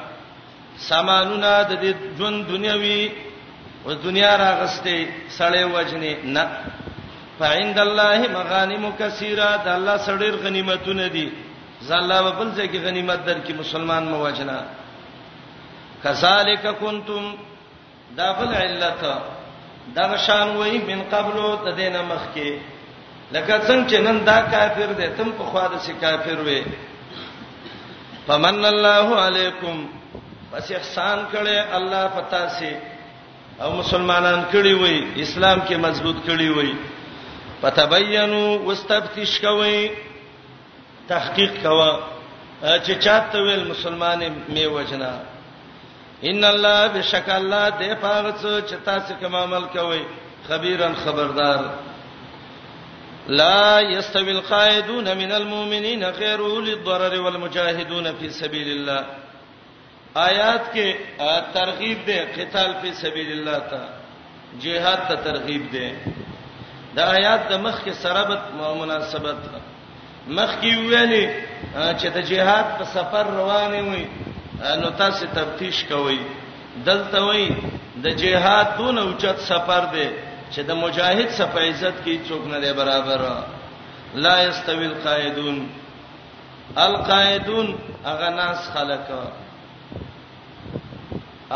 [0.89, 3.11] سامانونه د دې ژوند دنیوي
[3.85, 5.05] او دنیا راغسته
[5.39, 6.45] سړې وجنې نه
[7.39, 11.27] فعند الله مغانم کثیره د الله سړیر غنیمتونه دي
[11.89, 14.57] زالله بل ځکه غنیمت درکې مسلمان مواجنه
[16.05, 17.25] کذالک کنتم
[18.19, 19.03] دا بل علت
[19.97, 22.49] دا شان وای من قبل ته دینه مخ کې
[23.35, 26.61] لکه څنګه چې نن دا کافر دي تم په خوا د سی کافر وې
[28.27, 29.77] فمن الله علیکم
[30.53, 32.73] پس احسان کړي الله پتا سي
[33.63, 36.71] او مسلمانان کړي وې اسلام کې مضبوط کړي وې
[37.63, 39.89] پتبینو واستفتش کوي
[41.09, 41.91] تحقیق کوا
[42.63, 45.13] چې چاته ویل مسلمان می وجنا
[46.29, 50.01] ان الله بشک الله دې پاغڅ چې تاسو کوم عمل کوي
[50.49, 51.65] خبيرن خبردار
[53.29, 59.05] لا يستوي القائدون من المؤمنين غير للضرر والمجاهدون في سبيل الله
[60.17, 60.95] آیات کې
[61.55, 63.81] ترغیب ده قتال په سبیل الله ته
[64.65, 65.97] جهاد ته ترغیب ده
[66.97, 68.43] د آیات د مخ کې سرابت
[68.81, 69.39] مناسبت
[70.37, 71.27] مخ کې ویلې
[71.99, 74.05] چې د جهاد په سفر روانې وي
[74.81, 76.19] نو تاسو تفتیش کوئ
[76.89, 77.47] دلته وي
[78.05, 80.07] د جهاد دون اوچت سفر دی
[80.53, 83.21] چې د مجاهد صفه عزت کې څوک نه دی برابر
[84.27, 85.57] لا یستوی القائدون
[86.85, 87.75] القائدون
[88.05, 89.07] هغه ناس خلک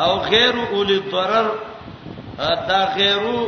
[0.05, 1.47] او غیر اول الضرر
[2.69, 3.41] دا غیرو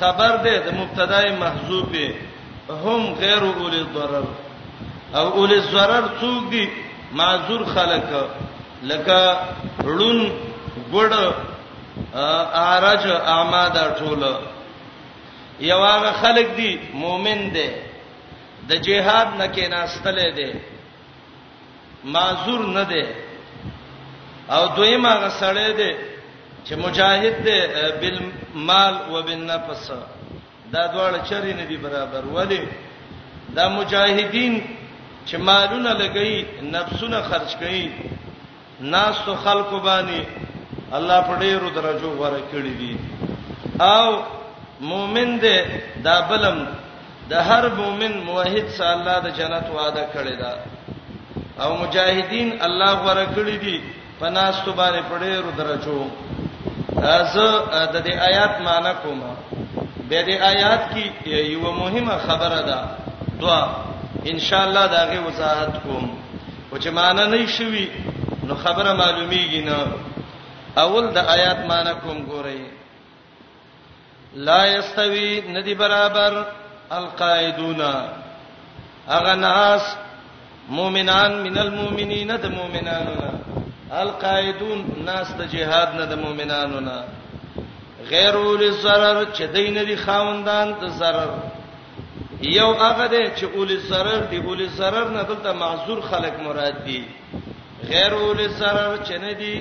[0.00, 1.92] خبر ده د مبتدای محذوف
[2.70, 4.24] هم غیر اول ضرر
[5.14, 6.68] او اول ضرر څوک دي
[7.12, 8.10] معذور خلق
[8.82, 9.20] لکه
[9.96, 10.20] ړون
[10.94, 11.10] ګړ
[12.64, 14.22] اعراج اعماد ټول
[15.60, 17.68] یو هغه خلق دي مؤمن دي
[18.68, 20.54] د جهاد نه کې ناستلې دي
[22.04, 23.04] معذور نه دي
[24.50, 25.92] او دویمه غسړې دي
[26.68, 27.58] چې مجاهد دی
[28.00, 29.86] بالمال وبالنفس
[30.74, 32.62] دا دواړه چری نه دي برابر ولی
[33.56, 34.54] دا مجاهدین
[35.28, 36.32] چې مالونه لګی
[36.74, 37.90] نفسونه خرج کړي
[38.94, 40.20] ناس تو خلق باندې
[40.98, 42.94] الله په ډیرو درجو غوړه کړی دي
[43.80, 44.22] او
[44.80, 45.56] مؤمن دی
[46.08, 46.58] دا بلم
[47.30, 50.52] د هر مؤمن موحد سره الله د جنت وعده کړی دا
[51.64, 53.78] او مجاهدین الله غوړه کړی دي
[54.20, 56.06] پناستو باندې پډېرو درجو
[57.02, 57.36] از
[57.92, 59.20] د دې آیات معنی کوم
[60.08, 62.78] به دې آیات کې یو مهمه خبره ده
[63.40, 63.62] دعا
[64.30, 66.04] ان شاء الله داغه وضاحت کوم
[66.72, 67.88] او چې معنی نه شوي
[68.44, 69.76] نو خبره معلومیږي نه
[70.84, 72.60] اول د آیات معنی کوم ګورئ
[74.46, 76.44] لا یستوی ندی برابر
[76.92, 77.80] القائدون
[79.08, 79.82] اغه ناس
[80.68, 83.10] مؤمنان من المؤمنین د مؤمنانو
[83.92, 86.98] القائدون ناس د جهاد نه د مؤمنانو نه
[88.10, 91.28] غیر اول zarar چې دین دي خاوندان د zarar
[92.42, 97.04] یو هغه دی چې اول zarar دی اول zarar نه دلته معذور خلک مراد دي
[97.88, 99.54] غیر اول zarar چې نه دي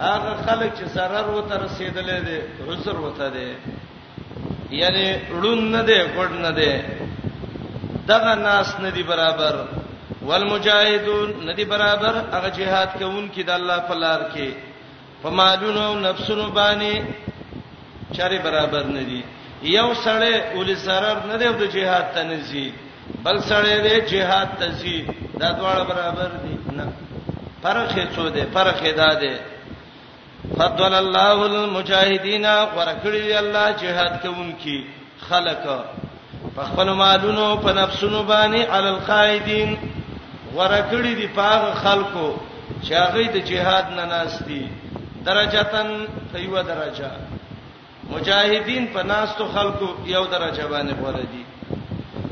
[0.00, 3.54] هغه خلک چې zarar وته رسیدلې دي عذر وته دي
[4.70, 5.06] یعنی
[5.42, 6.74] ړوند نه دي ګډ نه دي
[8.06, 9.66] دغه ناس نه دي برابر
[10.26, 14.50] والمجاهدون ندی برابر هغه jihad کوونکې د الله په لار کې
[15.22, 17.02] په مالونو او نفسونو باندې
[18.16, 19.22] چاري برابر ندی
[19.62, 22.68] یو سړی ولې zarar نه دی د jihad ته نزي
[23.24, 24.98] بل سړی دی jihad ته زی
[25.40, 26.86] دا دواړه برابر دي نه
[27.62, 29.36] فرق یې څه دی فرق یې دا دی
[30.58, 32.44] فضل الله المجاهدین
[32.76, 34.76] ورکړي الله jihad کوونکې
[35.30, 35.64] خلق
[36.56, 39.76] په خپل مالونو په نفسونو باندې علی القائدین
[40.58, 42.26] ورکړي دي پاغه خلکو
[42.84, 44.68] چې هغه د جهاد نه ناشتي
[45.28, 45.88] درجاتن
[46.38, 47.10] ایو درجه
[48.10, 51.42] مجاهدین په ناستو خلکو یو درجه باندې غوړه دي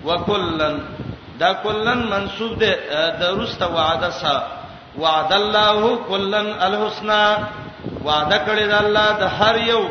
[0.06, 0.76] وکلن
[1.42, 2.72] دا کلن منسوب ده
[3.20, 4.34] دروست وعده سا
[5.04, 7.22] وعد الله کلن الحسنا
[8.04, 9.82] وعده کړی ده الله د هر یو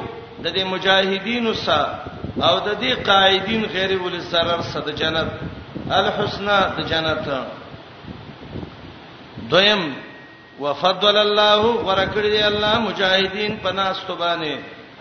[0.43, 1.99] د دې مجاهدینو سره
[2.41, 5.29] او د دې قائدین غیر ول سرر صد جنت
[5.97, 7.25] الحسنا د جنت
[9.51, 9.81] دویم
[10.63, 14.53] وفضل الله ورکړی دی الله مجاهدین پناستو باندې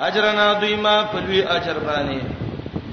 [0.06, 2.20] اجرنا دویما پلوی اجر باندې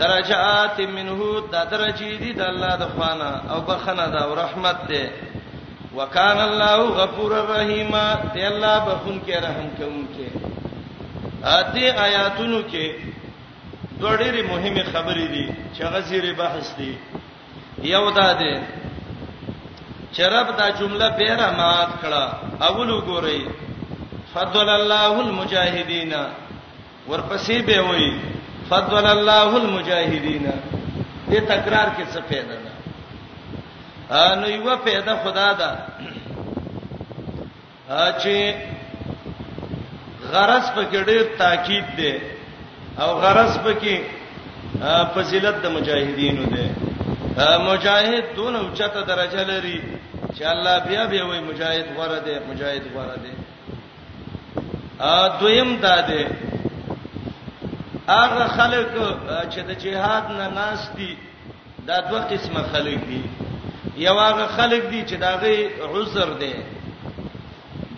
[0.01, 1.19] درجات منه
[1.51, 5.03] دا درجې دي د الله د خوانه او بخنه دا او رحمت ده
[5.97, 7.91] وکال الله غفور رحیم
[8.33, 10.27] ته الله بخون کې رحم کوونکې
[11.45, 12.91] اته آیاتونو کې
[14.01, 15.45] ډېرې مهمه خبرې دي
[15.77, 16.95] چې غزيره بحث دي
[17.83, 18.55] یو دا ده
[20.17, 22.23] چرب دا جمله بیره مات کړه
[22.67, 23.39] اول وګورئ
[24.33, 26.13] فضل الله المجاهدین
[27.09, 28.11] ورپسې به وایي
[28.71, 30.43] فضل الله المجاهدین
[31.29, 35.71] دې تکرار کې څه پیدا نه نو یو پیدا خدا دا
[38.21, 38.37] چې
[40.31, 42.13] غرض پکې ډېر تاکید دی
[43.01, 43.95] او غرض پکې
[45.15, 46.67] فضیلت د مجاهدینو دی
[47.39, 49.81] مجاهد دونم چته درجه لري
[50.37, 53.31] چې الله بیا بیا وای مجاهد غره دی مجاهد غره دی
[54.99, 56.27] ا دویم داده
[58.09, 58.87] هغه خلک
[59.51, 61.17] چې د جهاد نه ناس دي
[61.87, 63.21] دا دوه قسمه خلک دي
[63.97, 66.53] یو هغه خلک دي چې داغه عذر دي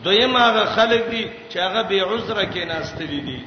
[0.03, 3.43] دویم هغه خلک دي چې هغه به عذر کې ناستلی دي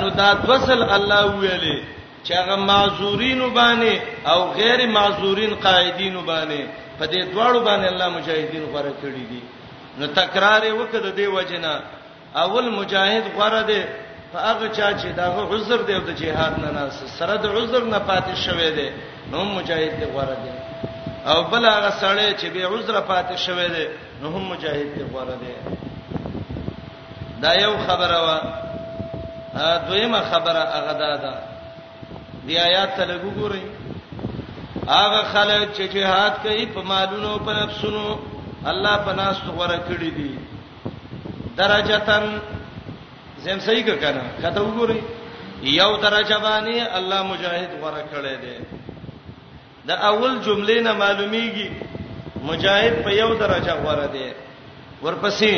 [0.00, 1.82] نو دا دوسل الله ویلي
[2.24, 3.94] چې هغه معذورین باندې
[4.26, 6.60] او غیر معذورین قائدین باندې
[6.98, 9.42] په دې دواړو باندې الله مجاهدین غره کړی دي
[9.98, 11.82] نو تکرار وکړه دې وجنه
[12.44, 13.82] اول مجاهد غره دې
[14.32, 17.82] په هغه چا چې داغه عذر دی او د جهاد نه ناس سره د عذر
[17.94, 18.88] نه پاتې شوی دی
[19.32, 20.52] نو مجاهد دې غره دې
[21.30, 23.86] او بل هغه سړی چې به عذر پاتې شوی دی
[24.22, 25.54] نو هم مجاهد دې غره دې
[27.42, 28.38] دا یو خبره وا
[29.88, 30.92] دویمه خبره هغه
[31.22, 31.51] ده
[32.46, 33.62] دی آیات ته لګورئ
[34.96, 38.06] هغه خلک چې جهاد کوي په مالونو په نفسونو
[38.70, 40.30] الله پناست غوړه کړی دي
[41.60, 42.24] درجاتن
[43.44, 45.00] زم صحیح کړه کته وګورئ
[45.72, 48.56] یو درجه باندې الله مجاهد غوړه کړی دی
[49.90, 51.70] د اول جملې نه معلومیږي
[52.48, 54.32] مجاهد په یو درجه غوړه دی
[55.02, 55.54] ورپسې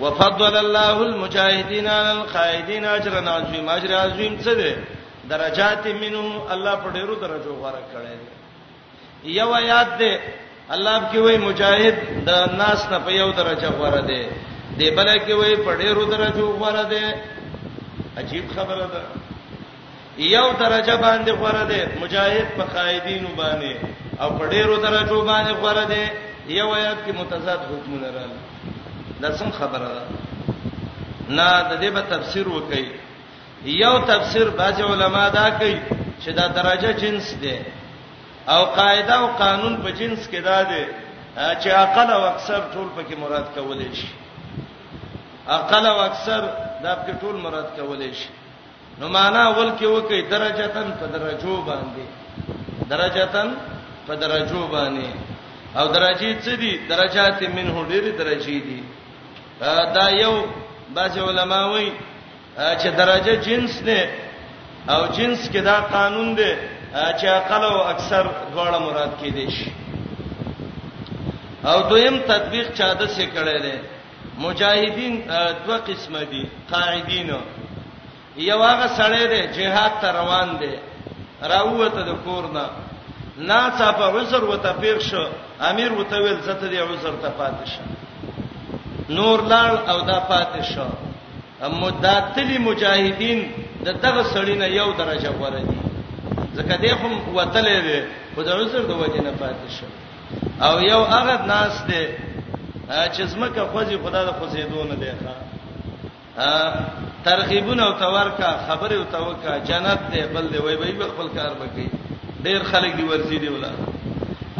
[0.00, 4.74] وفضل الله المجاهدين على القاعدين اجرا عظيما اجر عظيم څه دی
[5.32, 8.16] درجات منه الله په ډیرو درجو غوړه کړي
[9.40, 10.12] یو یاد دې
[10.74, 11.96] الله کې وای مجاهد
[12.28, 12.30] د
[12.62, 14.22] ناس نه په یو درجه غوړه دی
[14.78, 17.04] دی بل کې وای په ډیرو درجو غوړه دی
[18.18, 19.02] عجیب خبره ده
[20.36, 23.72] یو درجه باندې غوړه دی مجاهد په قائدینو باندې
[24.22, 26.04] او په ډیرو درجو باندې غوړه دی
[26.58, 28.42] یو یاد کې متضاد حکمونه راغلي
[29.20, 30.04] دا څنګه خبره ده
[31.38, 32.84] نه د دې په تفسیر وکړي
[33.64, 35.76] یو تفسیر بعض علما دا کوي
[36.24, 37.58] چې دا درجه جنس دی
[38.48, 40.84] او قاعده او قانون په جنس کې دا دی
[41.36, 44.08] چې عقل او اکثر ټول پکې مراد کولې شي
[45.48, 46.40] عقل او اکثر
[46.82, 48.28] دا پکې ټول مراد کولې شي
[49.00, 52.02] نو معنا اول کې وکي درجاتن په درجو باندې
[52.88, 53.48] درجاتن
[54.06, 55.10] په درجو باندې
[55.78, 58.82] او درجی څه دي درجات منه ډېری درجی دي
[59.94, 60.42] دا یو
[60.94, 61.92] بعض علما وایي
[62.56, 64.08] چې درجه جنس نه
[64.88, 66.50] او جنس کې دا قانون دی
[67.18, 69.72] چې عقل او اکثر دواړه مراد کې دي شي
[71.64, 73.74] او دویم تطبیق چاده سي کړي دي
[74.38, 75.14] مجاهدین
[75.66, 77.30] دوه قسمه دي قاعدین
[78.36, 80.72] یو هغه سړی دی جهاد ته روان دی
[81.42, 82.66] راوته د کورنا
[83.38, 85.24] ناڅه په عذر وته پیښ شو
[85.60, 87.82] امیر وته ویل زته دی عذر ته پاتې شو
[89.08, 90.86] نور لال او دا پاتې شو
[91.68, 93.40] مداتلی مجاهدین
[93.84, 95.76] د دغه سړی نه یو درجه غوړه دي
[96.56, 97.98] ځکه دې هم وتلې ده
[98.36, 99.86] په د عذر د وجه نه پاتې شو
[100.66, 102.00] او یو هغه ناس ده
[103.14, 105.34] چې زمکه خوځي خدا د خوځیدونه دی ښا
[107.24, 111.88] ترغیبونه او تورکا خبره او توکا جنت ده بل دی وای به خپل کار وکړي
[112.44, 113.70] ډیر خلک دی ورزي دی ولا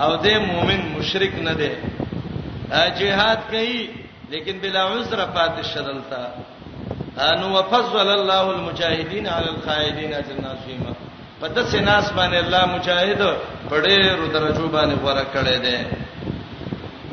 [0.00, 1.70] او دې مؤمن مشرک نه ده
[3.00, 3.88] جهاد کوي
[4.30, 6.26] لیکن بلا عذر پاتې شدلتا
[7.18, 10.92] انو وفضل الله المجاهدين على القاعدين اجرا عظیما
[11.40, 13.22] په داسې ناس باندې الله مجاهد
[13.70, 15.78] په ډېرو درجو باندې غوړه کړې ده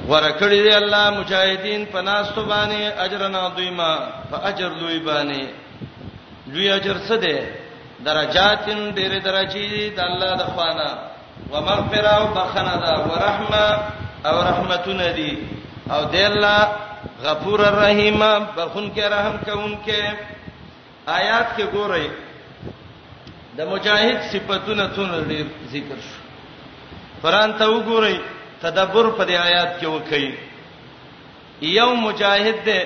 [0.08, 3.92] غوړه کړې ده الله مجاهدین په ناس تو باندې اجرا عظیما
[4.32, 5.42] په اجر لوی باندې
[6.52, 7.38] لوی اجر څه ده
[8.06, 10.90] درجاتین ډېرې درجې د الله د خوانه
[11.52, 13.78] ومغفرة وبخنه ده ورحمه
[14.26, 15.38] او رحمتونه دي
[15.92, 16.62] او د الله
[17.24, 18.20] غفور الرحیم
[18.56, 20.02] برخون کې رحم کوونکې
[21.20, 22.08] آیات کې ګورئ
[23.58, 26.18] د مجاهد صفاتونه څونه ډیر ذکر شو
[27.24, 28.18] قران ته وګورئ
[28.64, 30.36] تدبر په دې آیات کې وکړي
[31.80, 32.84] یو مجاهد دې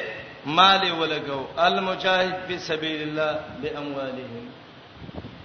[0.59, 4.45] مال ولګو المجاهد په سبیل الله باموالهم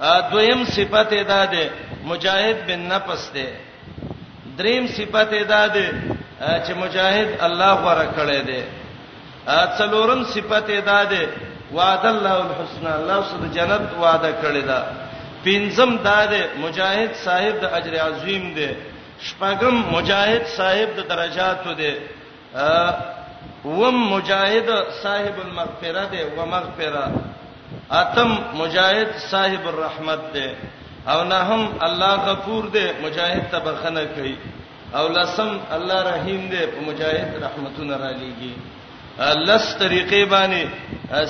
[0.00, 1.64] ا دویم صفته ده ده
[2.10, 3.46] مجاهد بن نفس ده
[4.60, 5.88] دریم صفته ده ده
[6.40, 8.60] چې مجاهد الله ورکړې ده
[9.78, 11.22] څلورم صفت ادا ده
[11.76, 14.80] وعد الله الحسنى الله سبحانه جنت وعده کړی دا
[15.46, 18.68] پنځم دا ده مجاهد صاحب د اجر عظیم ده
[19.28, 21.92] شپږم مجاهد صاحب د درجاتو ده
[23.78, 24.68] وم مجاهد
[25.04, 27.04] صاحب المغفره ده و مغفره
[28.02, 28.30] اتم
[28.62, 30.46] مجاهد صاحب الرحمت ده
[31.12, 34.34] او نه هم الله غفور ده مجاهد تبخنه کوي
[34.98, 38.54] او لسم الله رحیم ده په مجاهد رحمتونه را لېږي
[39.20, 40.68] لس طریقې باندې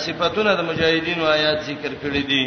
[0.03, 2.47] صفاتونه د مجاهدینو آیات ذکر کړې دي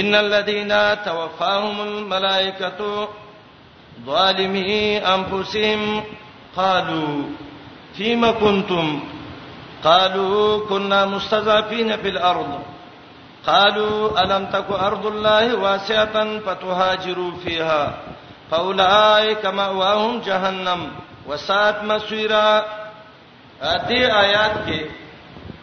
[0.00, 0.72] ان الذين
[1.04, 3.08] توفاهم الملائكه
[4.10, 6.02] ظالمي انفسهم
[6.56, 7.22] قالوا
[7.96, 9.00] فيما كنتم
[9.84, 12.54] قالوا كنا مستضعفين في الارض
[13.46, 17.98] قالوا الم تك ارض الله واسعه فتهاجروا فيها
[18.50, 20.88] فاولئك مأواهم جهنم
[21.26, 22.62] وساءت مصيرا
[23.60, 24.80] دې آیات کې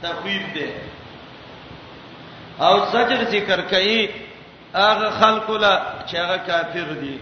[0.02, 0.68] تخویب ده
[2.60, 4.10] او زجر ذکر کوي
[4.74, 5.74] هغه خلق لا
[6.08, 7.20] چې هغه کافر دي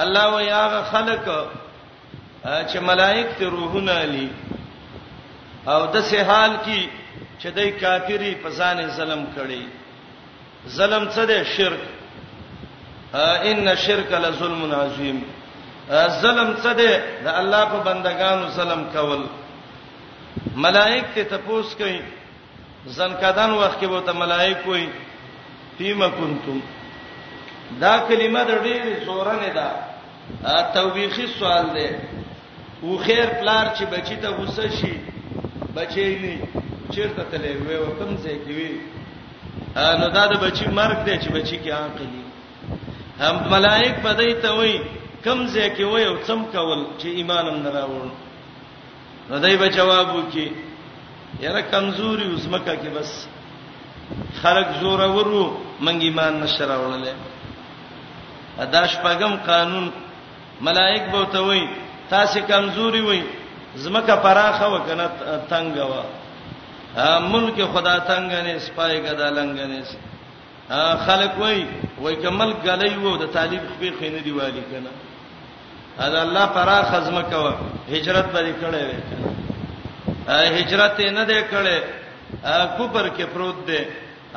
[0.00, 1.46] الله وی هغه خلق
[2.44, 4.28] چې ملائک ته روحونه لي
[5.68, 6.88] او د سه حال کې
[7.40, 9.62] چې دای کافری په ځان ظلم کړي
[10.68, 11.80] ظلم څه ده شرک
[13.22, 15.22] ان الشرك لظلم عظیم
[16.22, 16.90] ظلم څه دی
[17.24, 19.22] د الله په بندگانو ظلم کول
[20.64, 22.00] ملائک ته تپوس کوي
[22.98, 24.86] زنکدان وخت کې وته ملائک وي
[25.78, 26.58] فيما كنتم
[27.82, 29.68] دا کلمه د ډېر زورنه ده
[30.74, 31.88] توبېخي سوال دی
[32.82, 34.92] و خیر پلار چې بچی ته غوسه شي
[35.74, 36.34] بچی نه
[36.92, 38.70] چیرته تلې وې او کوم ځای کې وې
[40.00, 42.24] نو دا د بچی مرګ دی چې بچی کې عاقلی
[43.20, 44.78] هم ملائک پدې ته وایي
[45.24, 48.06] کم ځای کې وای او څم کول چې ایمان هم نه راوړ
[49.28, 50.46] نو دای به جواب وکي
[51.44, 53.10] یاره کمزوري اوس مکه کې بس
[54.42, 55.42] خلق زوره ورو
[55.86, 57.14] منګ ایمان نشره وړلې
[58.64, 59.90] اداش پغم قانون
[60.68, 61.62] ملائک به ته وای
[62.14, 63.22] تاسو کمزوري وای
[63.84, 65.06] زمکه پراخه وکنه
[65.50, 66.02] تنگ وا
[67.32, 69.78] ملک خدا تنگ نه سپای گدا لنګ نه
[71.06, 71.60] خلق وای
[72.06, 74.90] وای کمل غلې وو د طالب خپل خینه دیوالی کنه
[75.98, 77.54] دا الله فرار خزمه کوه
[77.94, 79.00] هجرت به کړي وي
[80.60, 81.76] هجرت نه دې کړي
[82.76, 83.80] کوپر کې پروت دی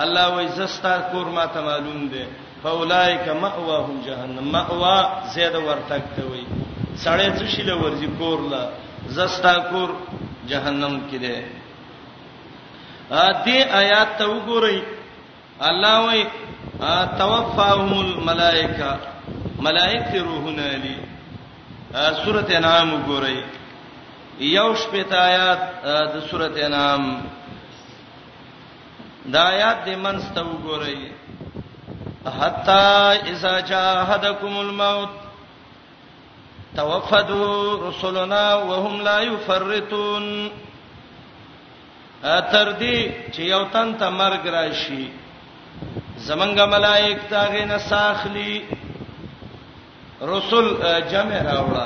[0.03, 2.25] الله وې زستا کور ما ته معلوم دی
[2.63, 4.97] فاولائک مأواهم جهنم مأوا
[5.33, 6.43] زید ورتک ته وې
[7.03, 8.63] سړی څه شي له ورځې کور لا
[9.17, 9.89] زستا کور
[10.47, 11.39] جهنم کې دی
[13.21, 14.81] ا دې آیات ته وګورئ
[15.59, 16.25] الله وې
[17.19, 18.99] توفاهم الملائکه
[19.65, 20.97] ملائکه روحونه علی
[21.93, 23.35] سورته نام وګورئ
[24.57, 25.61] یو شپه آیات
[26.13, 27.01] د سورته نام
[29.33, 30.99] دا آیات دې منستو وګورئ
[32.39, 35.13] حتا اذا جاهدکم الموت
[36.75, 37.51] توفدوا
[37.89, 40.25] رسلنا وهم لا يفرطون
[42.37, 42.97] اتر دې
[43.33, 45.03] چې یو تن ته مرګ راشي
[46.27, 48.53] زمنګ ملائک تاغه نه ساخلی
[50.29, 50.67] رسل
[51.11, 51.85] جمع راوړه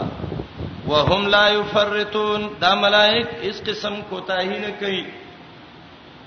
[0.87, 5.05] وهم لا یفرطون دا ملائک اس قسم کوتاهی نه کوي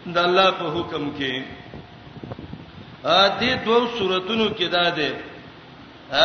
[0.07, 1.43] د الله په حکم کې
[3.05, 5.11] ا دې دوه سوراتونو کې دا ده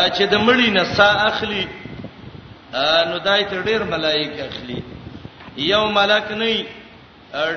[0.10, 1.66] چې د مړی نه سا اخلي
[3.10, 4.78] نو دای ته ډیر ملائک اخلي
[5.66, 6.66] یو ملک نه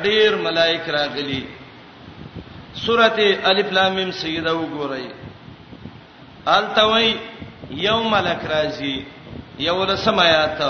[0.09, 1.41] ډیر ملائک راغلي
[2.75, 5.11] سورته الف لام میم سیدا وګورئ
[6.57, 7.17] التوی
[7.71, 8.95] یوم ملک راځي
[9.69, 10.61] یو لسم آیات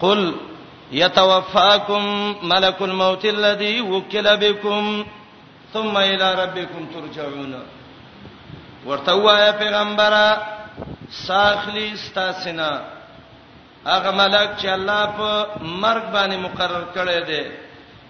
[0.00, 0.20] قل
[0.92, 2.04] يتوفاكم
[2.42, 5.04] ملك الموت الذي وكل بكم
[5.72, 7.54] ثم الى ربكم ترجعون
[8.86, 10.28] ورته وایا پیغمبره
[11.10, 12.80] ساخلی ستاسنا
[13.86, 17.44] هغه ملک چې الله په مرګ باندې مقرر کړی دی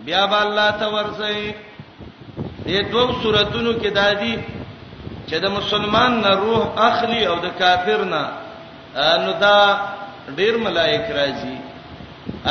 [0.01, 1.55] بیا به الله ته ورځي
[2.67, 4.37] دې دوه سوراتونو کې دادی
[5.29, 8.23] چې د مسلمان نه روح اخلي او د کافر نه
[9.25, 9.57] نو دا
[10.39, 11.57] ډیر ملائک راځي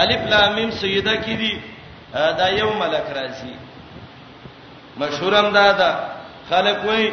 [0.02, 1.52] الف لام میم سیدا کې دي
[2.40, 3.54] دا یو ملک راځي
[5.02, 5.92] مشهورم دا دا
[6.50, 7.06] خلک وای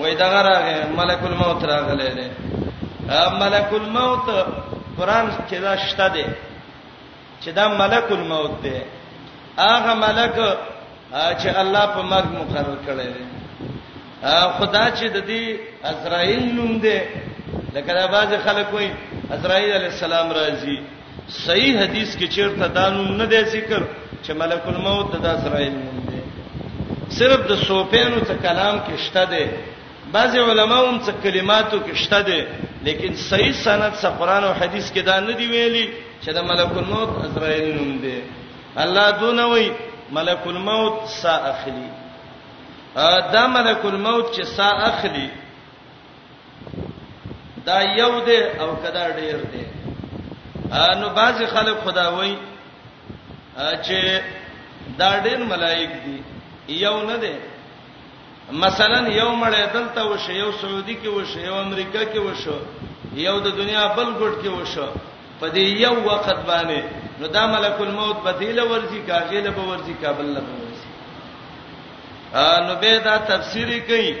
[0.00, 0.54] وای دا غره
[1.00, 2.26] ملک الموت راغله ده
[3.42, 4.26] ملک الموت
[4.98, 6.26] قران کې دا شته ده
[7.42, 8.76] چې دا ملک الموت ده
[9.58, 10.34] هغه ملک
[11.40, 13.38] چې الله په مرګ مقرر کړی دی
[14.26, 15.44] خدا چې د دې
[15.84, 16.98] عزرائیل نوم دی
[17.74, 18.90] لکه دا بعض خلک وایي
[19.32, 20.76] عزرائیل علی السلام راځي
[21.46, 23.82] صحیح حدیث کې چیرته دا نوم نه دی ذکر
[24.24, 26.18] چې ملک الموت د عزرائیل نوم دی
[27.18, 29.44] صرف د سوپینو څخه کلام کې شته دی
[30.16, 32.44] بعض علماو هم څه کلماتو کې شته دي
[32.88, 35.86] لیکن صحیح سند سره قران او حديث کې دا نه دی ویلي
[36.24, 38.18] چې د ملک الموت عزرائیل نوم دی
[38.86, 39.66] الله دونه وی
[40.18, 41.88] ملک الموت سا اخلي
[42.96, 45.28] دا ملک الموت چې سا اخلي
[47.66, 49.64] دا یو دی او کدا ډیر دی
[51.00, 52.34] نو بعض خلک خدا وای
[53.58, 53.98] چې
[54.98, 56.18] دا ډیر ملائک دي
[56.78, 57.34] یو نه دی
[58.62, 62.56] مثلا یو مړ دلته وشه یو سعودي کې وشه یو امریکا کې وشه
[63.26, 64.88] یو د دنیا بل ګډ کې وشه
[65.40, 66.82] په دې یو وخت باندې
[67.20, 70.40] نو دا ملک الموت بدیل ورځي کاغله به ورځي کابل له
[72.34, 74.12] نو به دا تفسیری کوي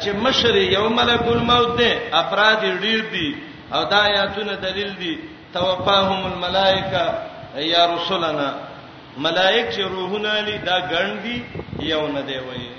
[0.00, 3.28] چې مشر یو ملک الموت دی افراد ډیر دي
[3.74, 5.14] او دا آیاتونه دلیل دي
[5.54, 7.08] توفاهم الملائکه
[7.66, 8.50] یا رسولنا
[9.18, 11.44] ملائک چې روحونه لري دا ګڼ دي
[11.92, 12.70] یو نه دی وایي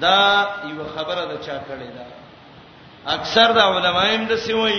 [0.00, 0.16] دا
[0.64, 2.06] یو خبره ده چا کړې ده
[3.18, 4.78] اکثر دا علمایم د سیوي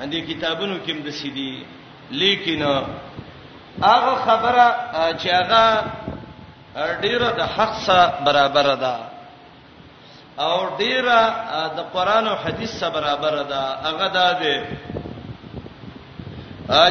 [0.00, 1.66] اندې کتابونو کې هم د سیدي
[2.24, 2.62] لیکن
[3.82, 4.66] هغه خبره
[5.18, 5.84] چې هغه
[6.74, 8.94] ډیره د حق سره برابر ده
[10.46, 11.18] او ډیره
[11.76, 14.54] د قران او حدیث سره برابر ده هغه ده ده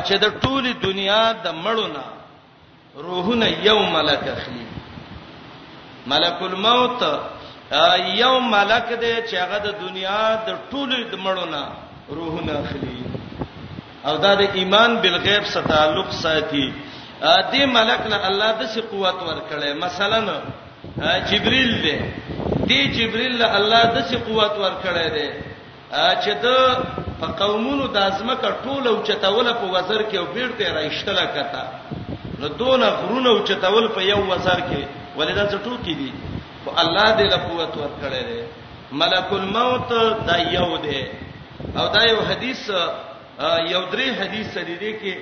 [0.07, 2.03] چې د ټولي دنیا د مړونه
[3.06, 4.68] روحونه یو ملک اخلي
[6.11, 7.01] ملک الموت
[8.23, 11.61] یو ملک دی چې هغه د دنیا د ټولي د مړونه
[12.18, 12.99] روحونه اخلي
[14.07, 16.68] او دا د ایمان بالغیب سره تعلق ساتي
[17.21, 20.21] دې ملک نه الله د څه قوت ورکړي مثلا
[21.29, 21.95] جبريل دی
[22.67, 25.27] دې جبريل له الله د څه قوت ورکړي دی
[26.23, 26.47] چې د
[27.19, 31.63] په قومونو د ازمکه ټوله او چتول په وزر کې او بیرته راښتله کتا
[32.39, 34.81] نو دون غرونه او چتول په یو وزر کې
[35.17, 36.09] ولدا څټو کې دي
[36.65, 38.41] خو الله دې له قوت ورکړي دی
[38.91, 39.89] ملک الموت
[40.27, 41.01] دا یو دی
[41.77, 42.69] او دا یو حدیث
[43.73, 45.13] یو درې حدیث سره دی کې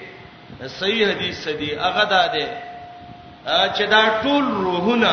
[0.65, 2.45] صحیح حدیث دی هغه دا دی
[3.75, 5.11] چې دا ټول روحونه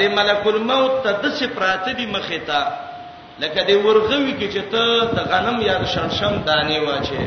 [0.00, 2.60] د ملک الموت ته د سپرات دي مخه ته
[3.42, 4.84] لکه د ورغوي کې چې ته
[5.14, 7.22] د غنم یا د شمشم دانې واچې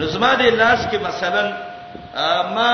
[0.00, 1.44] نظمه د لاس کې مثلا
[2.56, 2.70] ما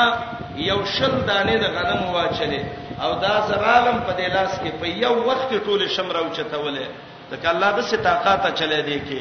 [0.56, 2.62] یو شل دانې د غنم واچلې
[3.02, 6.86] او دا زرالم په د لاس کې په یو وخت ټول شمر او چتولې
[7.30, 9.20] ته الله د ستاقاته چلې دی کې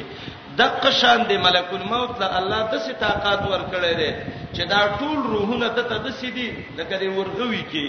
[0.58, 4.10] دغه شان دی ملک الموت له الله د سي طاقت ورکړی دی
[4.56, 6.48] چې دا ټول روحونه د ته د سي دي
[6.80, 7.84] لکه دی ورغوي کې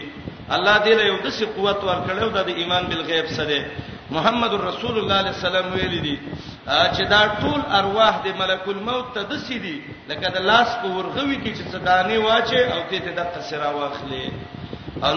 [0.57, 3.57] الله دې له یو د سي قوت ورکړیو د ایمان بالغیب سره
[4.15, 6.15] محمد رسول الله صلی الله علیه وسلم ویل دي
[6.95, 9.76] چې دا ټول ارواح د ملک الموت ته د سي دي
[10.10, 14.26] لکه د لاس په ورغوي کې چې صدانه واچي او دې ته د تسرا واخلي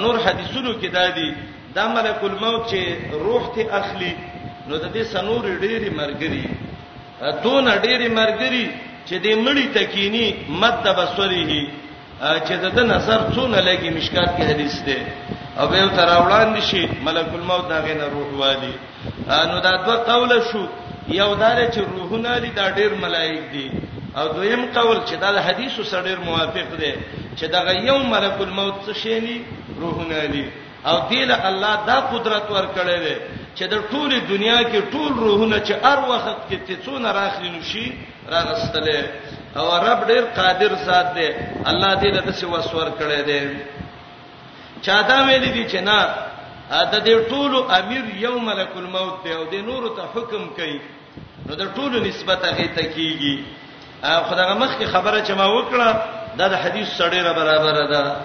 [0.05, 1.29] نور حدیثونو کې دا دي
[1.77, 2.83] دا ملک الموت چې
[3.27, 4.13] روح ته اخلي
[4.69, 6.45] نو د دې سنور ډېری مرګري
[7.45, 8.65] دون ډېری مرګري
[9.09, 11.61] چې دې مړی تکینی مد بصره
[12.47, 14.99] چې د نظر څونه لګي مشکات کې حدیث ده
[15.61, 18.75] او به تر وړاندې شي ملک الموت داغه نه روح والی
[19.51, 20.63] نو دا دوه قول شو
[21.09, 23.71] یو دار چې روحونه دي دا ډېر ملائک دي
[24.17, 26.93] او دویم قول چې دا د حدیثو سره ډېر موافق دی
[27.39, 29.41] چې دا یو ملک الموت څه شي نه
[29.81, 30.45] روحونه دي
[30.87, 33.17] او دې له الله دا قدرت ورکړې ده
[33.59, 37.87] چې د ټوله دنیا کې ټول روحونه چې هر وخت کې تڅونه راخلي نشي
[38.31, 39.01] راغستلې
[39.61, 41.29] او رب ډېر قادر ذات دی
[41.71, 43.41] الله دې له څه وسور کړي دی
[44.89, 45.99] چاته ویل دي چې نه
[46.93, 50.79] دا دې ټول امیر یو ملک الموت دی او دې نور ته حکم کوي
[51.47, 53.35] نو د ټولو نسبت هغه ته کیږي
[54.29, 55.95] خدای مخ کی خبره چې ما وکړه
[56.39, 58.17] دا د حدیث سره ډیره برابر ده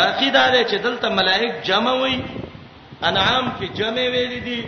[0.00, 2.16] باقی دا چې دلته ملائک جمع وي
[3.04, 4.60] انعام کې جمع ویل دي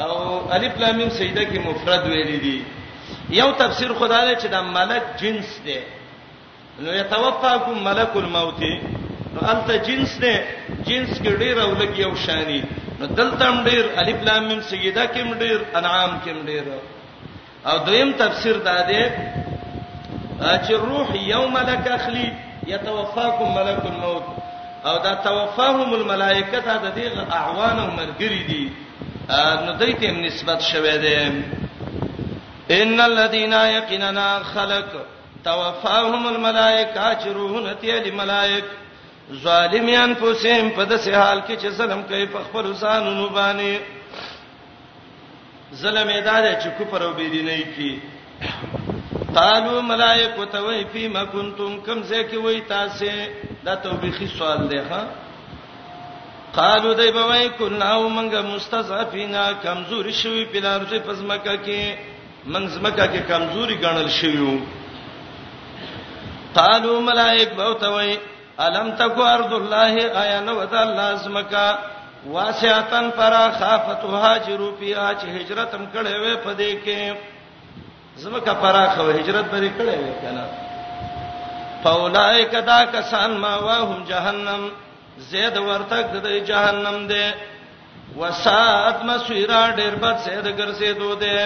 [0.00, 2.58] او الف لام میم سجده کې مفرد ویل دي
[3.40, 5.76] یو تفسیر خدای چې د ملک جنس دی
[6.86, 8.60] نو یتوفاکم ملک الموت
[9.34, 10.34] نو انت جنس دی
[10.86, 12.60] جنس کې ډیر او لګ یو شانی
[13.00, 16.64] نو دلته هم ډیر الف لام میم سجده کې هم ډیر انعام کې هم ډیر
[17.70, 19.02] او دویم تفسیر دا دی
[20.40, 22.28] چې روح یوم لک اخلی
[22.72, 24.24] یتوفاکم ملک الموت
[24.84, 28.72] او دا توفاهم الملائکه د دې اعوان او مرګری دي
[29.66, 31.18] نو دې ته نسبت شوه دي
[32.80, 34.88] ان الذين يقيننا خلق
[35.44, 38.64] توفاهم الملائکه چروهن ته دي ملائک
[39.44, 43.78] ظالمیان پوسیم په داسې حال کې چې ظلم کوي په خپل ځانونو باندې
[45.74, 47.98] ظلم یې دا دی چې کوپر او بيدینۍ کوي
[49.36, 53.06] قالو ملائکه توي فيما كنتم كم ځکه وای تاسو
[53.64, 55.02] دا توبېخي سوال دی ها
[56.54, 61.80] قالو دای به وای کنا او منګه مستضعفینا کمزوري شوی په لارځ پزماکه کې
[62.52, 64.60] منځ مکه کې کمزوري ګڼل شویو
[66.54, 68.18] قالو ملائکه به توي
[68.58, 71.78] الم تکو ارض الله آیا نو د الله زمکا
[72.26, 77.14] واسعتن پر خافت هاجرو فی اج هجرتم کړه وې پدې کې
[78.18, 80.44] زمکه پراخه و هجرت بری کړې وې کنه
[81.82, 84.62] فاولای کدا کسان ما واهم جهنم
[85.30, 87.26] زید ورتک د جهنم دی
[88.20, 91.38] وسات مسیرا ډیر بد زید ګرځې دو دی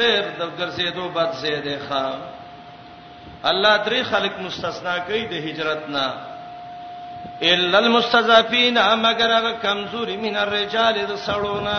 [0.00, 2.06] ډیر د ګرځې دو بد زید ښا
[3.50, 6.06] الله درې خلق مستثنا کوي د هجرت نه
[7.52, 8.76] الا المستضعفين
[9.06, 9.32] مگر
[9.64, 11.78] کمزوري من الرجال د سړونا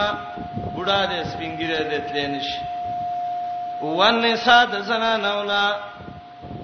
[0.75, 2.47] بډا د سپینګیره د تلینش
[3.81, 5.65] ونساء د زنانو لا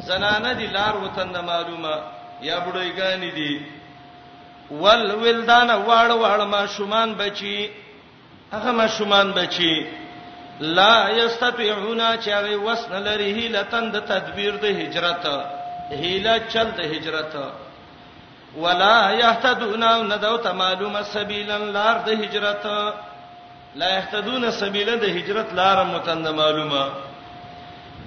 [0.09, 1.95] زنانه دي لار وطن د معلومه
[2.49, 3.53] یا بډویګانی دي
[4.81, 7.69] ول ولدان واړ واړ ما شومان بچي
[8.53, 9.73] هغه ما شومان بچي
[10.59, 15.25] لا یستطيعون چاوي وسن لري هیلتن د تدبیر د هجرت
[16.01, 17.33] هیله چل د هجرت
[18.61, 22.65] ولا يهتدون ندو ته معلومه سبیلا لار د هجرت
[23.81, 26.83] لا یهتدون سبیل د هجرت لار متند معلومه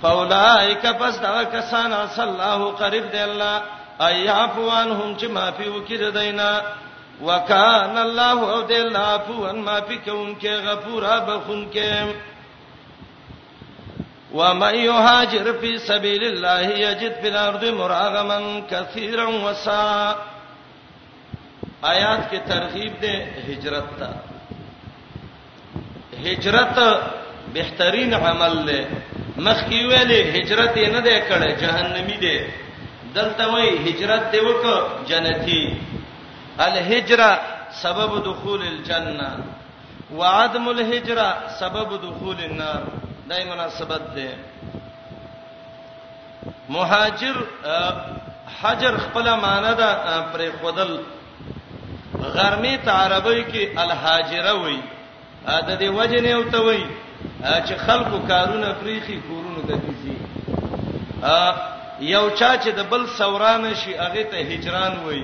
[0.02, 3.56] فاولائک پس دا کسان صلی الله قریب دی الله
[4.09, 6.51] ایعفوانهم چې معافي وکړه دینا
[7.30, 11.90] وکان الله او دې لافوان معافي کوونکې غفورا بخونکې
[14.34, 18.38] ومن يهاجر في سبيل الله يجد في الارض مراغما
[18.70, 19.82] كثيرا وسا
[21.84, 23.14] آیات کې ترغیب ده
[23.51, 24.10] هجرت ته
[26.28, 26.78] هجرت
[27.54, 28.80] بهترین عمل له
[29.36, 32.36] مخکې ویلې هجرت یې نه دی کړې جهنمی دی
[33.14, 34.64] دلته وایي هجرت دی وک
[35.10, 35.62] جنتی
[36.64, 37.30] الهجره
[37.82, 39.28] سبب دخول الجنه
[40.18, 41.28] وعدم الهجره
[41.60, 42.82] سبب دخول النار
[43.30, 44.30] دای مناسبت ده
[46.68, 47.34] مهاجر
[48.62, 49.90] حجر خپل معنی ده
[50.32, 50.98] پر خودل
[52.22, 54.82] غرمه ته عربی کې الهاجره وایي
[55.47, 56.82] دا دی وجنه او ته وای
[57.66, 60.12] چې خلکو کارونه پریخي کورونه د دې
[62.06, 65.23] یو چا چې د بل سوران شي هغه ته هجران وای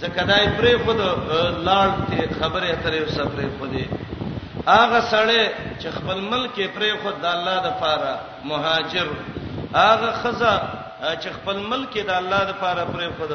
[0.00, 0.96] ځکه دای پرې خود
[1.66, 3.86] لاړ ته خبره اترې سفرې خودي
[4.66, 5.48] هغه سړی
[5.80, 8.12] چې خپل ملک پرې خود د الله د پاره
[8.52, 9.08] مهاجر
[9.74, 10.56] هغه خزہ
[11.22, 13.32] چې خپل ملک د الله د پاره پرې خود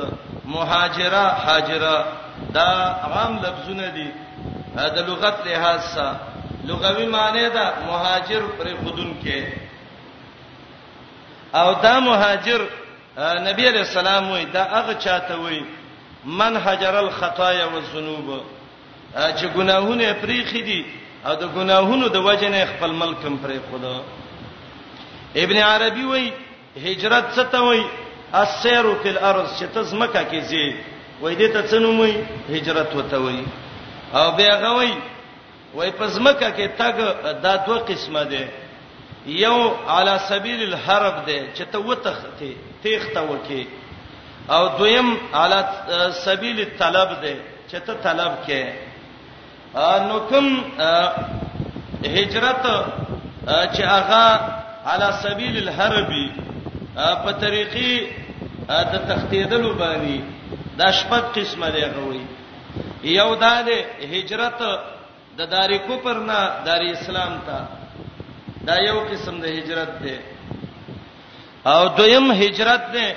[0.55, 1.95] مهاجره هاجره
[2.57, 2.69] دا
[3.13, 4.07] عام لفظونه دي
[4.75, 6.17] دا لغت لحاظ سا
[6.65, 9.43] لغوي معنی دا مهاجر پر خودن کې
[11.55, 12.61] او دا مهاجر
[13.17, 15.63] نبی علیہ السلام وی دا هغه چاته وی
[16.25, 18.41] من هجر الخطايا والذنوب
[19.15, 20.85] چې ګناهونه پریخي دي
[21.25, 24.01] او د ګناهونو د وجه نه خپل ملکم پرې خدا
[25.43, 26.31] ابن عربي وای
[26.83, 27.83] هجرت څه ته وای
[28.33, 30.75] السير فی الارض چې تزمکه کې زی
[31.21, 32.11] وای دې ته څنومې
[32.55, 33.43] هجرت وته وای
[34.13, 34.91] او بیا غوي
[35.73, 36.95] وای پزمکه کې تګ
[37.43, 38.43] دا دوه قسمه ده
[39.43, 39.57] یو
[39.97, 42.53] علی سبیل الحرب ده چې ته وتخته
[42.83, 43.61] تیخته وکي
[44.49, 45.09] او دویم
[45.43, 45.59] علی
[46.25, 47.33] سبیل الطلب ده
[47.69, 48.61] چې ته طلب کې
[50.07, 50.47] نو کوم
[52.15, 52.63] هجرت
[53.73, 54.25] چې هغه
[54.91, 56.25] علی سبیل الحربي
[56.95, 57.91] په طریقې
[58.91, 60.19] د تختیدلو باندې
[60.79, 62.21] د شپږ قسمه دی غوي
[63.03, 63.77] یو دا ده
[64.13, 64.59] هجرت
[65.37, 67.57] د داری کوپر نه داری اسلام ته
[68.67, 70.15] دا یو قسم د هجرت ده
[71.73, 73.07] او دویم هجرت ده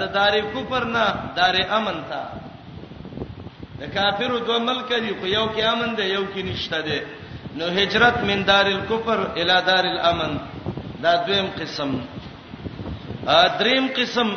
[0.00, 1.06] د داری کوپر نه
[1.38, 2.22] داری امن ته
[3.80, 6.98] د کافرو دوه ملک دی خو یو کې امن ده یو کې نشته ده
[7.58, 10.32] نو هجرت من دار الکفر الی دار الامن
[11.02, 11.90] دا دویم قسم
[13.58, 14.28] دریم قسم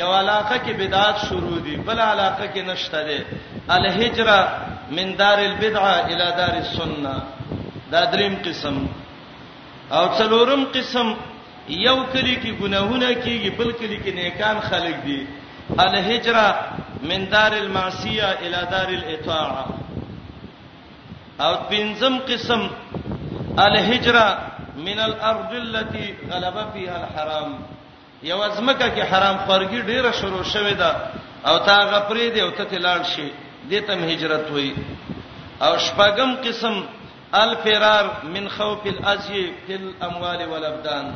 [0.00, 3.18] یو علاقه کې بدعات شروع دي بل علاقه کې نشته ده
[3.70, 4.38] الهجره
[4.96, 7.16] من دار البدعه الى دار السنه
[7.92, 8.76] دا دریم قسم
[9.96, 11.08] او څلورم قسم
[11.86, 15.26] یو کلی کې ګناهونه کیږي بل کلی کې نیکان خلق دي
[15.78, 16.46] الهجره
[17.08, 19.66] من دار المعصيه الى دار الاطاعه
[21.40, 22.68] او پنځم قسم
[23.66, 24.26] الهجره
[24.86, 27.50] من الارض التي غلب فيها الحرام
[28.22, 30.90] یو ازمکه کې حرام خورګي ډیره شروع شوې ده
[31.46, 33.28] او تا غپرې دی او ته تلل شي
[33.70, 34.72] دې تم هجرت وای
[35.62, 36.84] او شپغم قسم
[37.34, 41.06] الفرار من خوف الازی فل اموال والابدان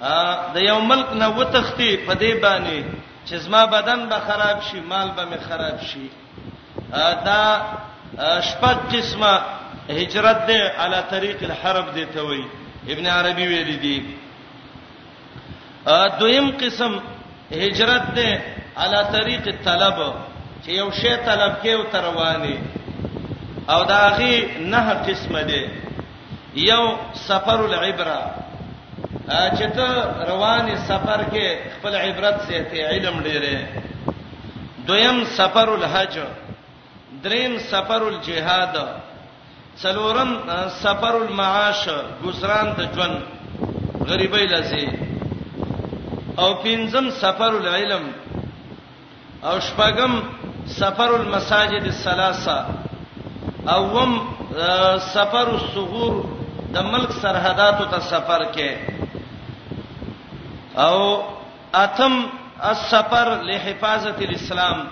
[0.00, 2.84] ا د یو ملک نه وتختی په دې باندې
[3.28, 6.08] چې زما بدن به خراب شي مال به می خراب شي
[7.24, 7.60] دا
[8.48, 9.32] شپږ قسمه
[9.90, 12.44] هجرت ده علی طریق الحرب دی ته وای
[12.88, 14.04] ابن عربی ویل دی
[16.20, 17.00] دویم قسم
[17.52, 18.42] هجرت ده
[18.76, 19.98] علی طریق الطلب
[20.64, 22.58] چې یو شی طلب کې او تروانی
[23.72, 24.34] او دا غي
[24.72, 25.60] نه قسمه ده
[26.70, 26.84] یو
[27.28, 28.20] سفر العبره
[29.28, 29.88] چې ته
[30.28, 31.46] رواني سفر کې
[31.78, 33.58] خپل عبرت سي ته علم ډېره
[34.88, 36.18] دویم سفر الحج
[37.24, 38.74] دریم سفر الجهاد
[39.82, 40.30] څلورم
[40.84, 41.82] سفر المعاش
[42.24, 43.16] ګسران د ژوند
[44.12, 44.88] غریبۍ لسی
[46.38, 48.04] او پنځم سفر العلم
[49.48, 50.14] او شپږم
[50.66, 52.66] سفر المساجد الثلاثه
[53.68, 54.12] اوم
[55.12, 56.24] سفر الصغور
[56.74, 58.70] د ملک سرحداتو ته سفر کې
[60.78, 61.22] او
[61.74, 62.14] اتم
[62.62, 64.84] السفر لحفاظه الاسلام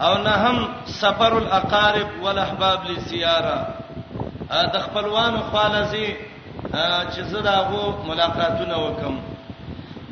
[0.00, 3.66] او نهم سفر الاقارب والاحباب للزياره
[4.72, 6.16] د خپلوانو خالزي
[7.12, 9.18] چې زه داغو ملاقاتونه وکم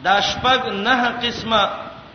[0.04, 1.68] دا شپږ نه قسمه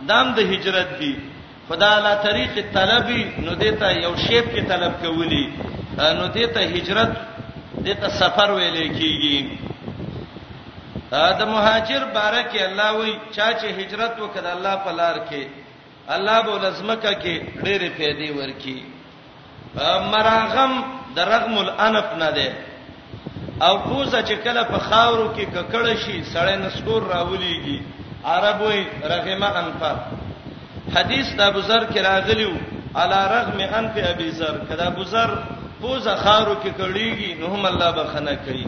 [0.08, 1.33] دام د دا هجرت دي
[1.70, 5.46] خدا لا طریق طلبي نو دیتا یو شیب کې طلب کولی
[6.20, 7.12] نو دیتا هجرت
[7.86, 9.38] دیتا سفر ویلې کیږي
[11.14, 15.48] دا مهاجر بارک الله وی چا چې هجرت وکړه الله په لار کې
[16.16, 18.84] الله به لزمکه کې ډېرې پیدې ورکي
[20.12, 20.74] مرغم
[21.20, 22.54] د رغم الانف نه ده
[23.70, 27.78] او کوزه چې کله په خاورو کې ککړ شي سړی نسکور راولېږي
[28.26, 29.92] عربوي رغمه انفه
[30.92, 32.52] حدیث د ابو ذر کې راغلیو
[33.02, 35.30] علی رغم انف ابي ذر کدا ابو ذر
[35.82, 38.68] پوزه خارو کې کړيږي نو هم الله بخنه کوي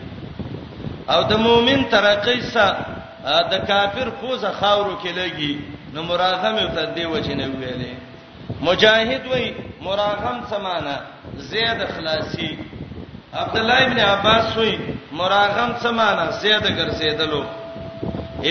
[1.14, 2.86] او د مؤمن ترقې سره
[3.52, 5.60] د کافر پوزه خارو کې لګي
[5.94, 7.94] نو مراغم یو تدې وجه نه ویلې
[8.62, 9.48] مجاهد وای
[9.82, 10.96] مراغم سمانه
[11.52, 12.50] زید اخلاصي
[13.42, 14.78] عبد الله ابن عباس وای
[15.12, 17.44] مراغم سمانه زید ګرځیدلو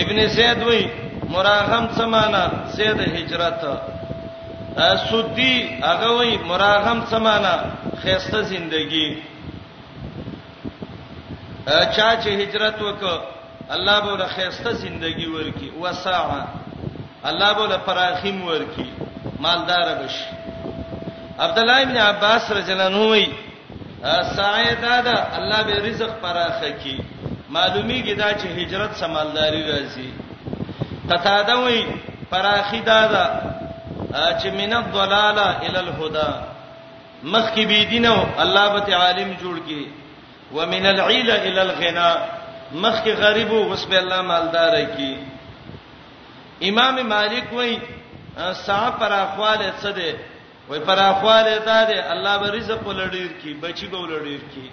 [0.03, 0.85] ابن زید وای
[1.29, 2.43] مراغم سمانا
[2.75, 3.61] زید هجرت
[5.09, 7.55] سودی هغه وای مراغم سمانا
[8.03, 9.07] خيسته زندگی
[11.65, 13.15] چا چې هجرت وکړه
[13.69, 16.47] الله به له خيسته زندگی ورکی وساعه
[17.25, 18.91] الله به له فراخیم ورکی
[19.39, 20.27] مالدار بشي
[21.39, 23.27] عبد الله ابن عباس رضی الله عنه وای
[24.35, 27.03] سعید ادا الله به رزق فراخه کی
[27.55, 30.24] معلومیږي دا چې هجرت سمالداري راځي
[31.09, 31.81] قطاده وی
[32.29, 33.25] فراخی دادا
[34.13, 36.27] چې من الضلاله ال الهدى
[37.23, 39.87] مخ کې بي دینو الله به عالم جوړ کی
[40.53, 42.09] ومن العيل ال الغنى
[42.71, 45.15] مخ کې غریب او وس به الله مالدار کی
[46.69, 47.77] امام مالک وای
[48.65, 50.15] سا پر اخواله څه ده
[50.69, 54.67] وای پر اخواله ده ده الله به رزق ولړیر کی بچی به ولړیر کی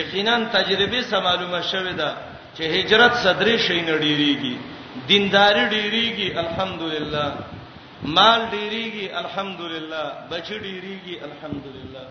[0.00, 2.12] یقینا تجربه سم معلومه شوه ده
[2.58, 4.56] چې هجرت صدرې شي نډیریږي
[5.08, 7.26] دینداری ډیریږي الحمدلله
[8.16, 12.04] مال ډیریږي الحمدلله بچی ډیریږي الحمدلله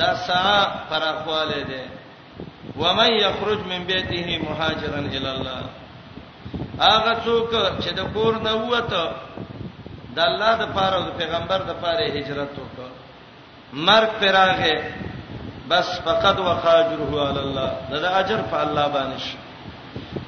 [0.00, 0.42] دا سا
[0.90, 1.82] پراخواله ده
[2.80, 5.56] ومن یخرج من بیته مهاجرا الی الله
[6.80, 7.50] هغه څوک
[7.82, 9.04] چې د کور نه وته
[10.16, 12.88] د الله د پاره او د پیغمبر د پاره هجرت وکړ
[13.86, 14.74] مرګ پراغه
[15.70, 19.36] بس فقد وقاجره علی الله دا, دا اجر په الله باندې شي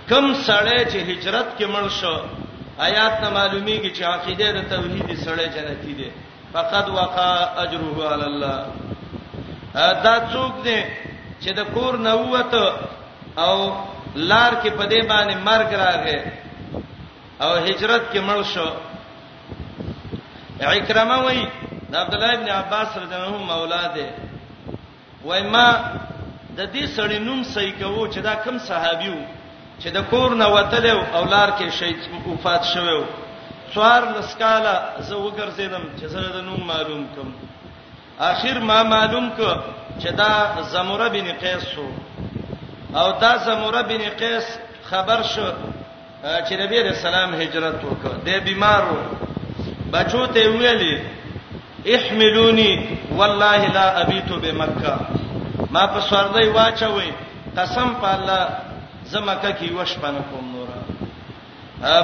[0.08, 2.16] کم سړی چې هجرت کې مړ شو
[2.86, 6.08] آیات ته معلومیږي چې عقیده د توحید سړی جنتی دی
[6.52, 7.32] فقد وقع
[7.64, 8.58] اجره علی الله
[10.06, 10.78] دا څوک دی
[11.42, 12.66] چې د کور نه وته
[13.44, 13.54] او
[14.30, 16.18] لار کې پدې باندې مرګ راغی
[17.44, 18.68] او هجرت کې مړ شو
[20.72, 21.46] اکرمه وای
[21.90, 24.06] د عبد الله ابن عباس رضی الله عنه مولا دی
[25.24, 25.66] وای ما
[26.58, 29.22] د دې سړی نوم صحیح کوو چې دا کم صحابي وو
[29.84, 32.00] چې د کور نه وتل او اولار کې شهید
[32.30, 32.98] وفات شوو
[33.72, 34.72] څوار لسکاله
[35.08, 37.30] زه وګرځیدم چې زه د نوم معلوم کوم
[38.30, 39.50] اخر ما معلوم کو
[40.02, 40.30] چې دا
[40.74, 41.86] زموره بن قیس سو
[43.00, 44.46] او دا زموره بن قیس
[44.90, 45.46] خبر شو
[46.46, 48.98] چې نبی رسول الله هجرت وکړ د بیمارو
[49.94, 50.94] بچو ته ویلي
[51.94, 52.72] احملونی
[53.18, 54.94] والله لا ابيت بمکه
[55.70, 57.12] ما په سوړدی واچوي
[57.58, 58.46] قسم په الله
[59.12, 60.78] زمکه کې وښ پنه کوم نورا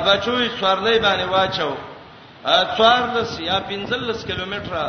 [0.06, 1.70] بچوي څوارلې باندې واچو
[2.76, 4.84] څوارلس یا 15 کیلومتره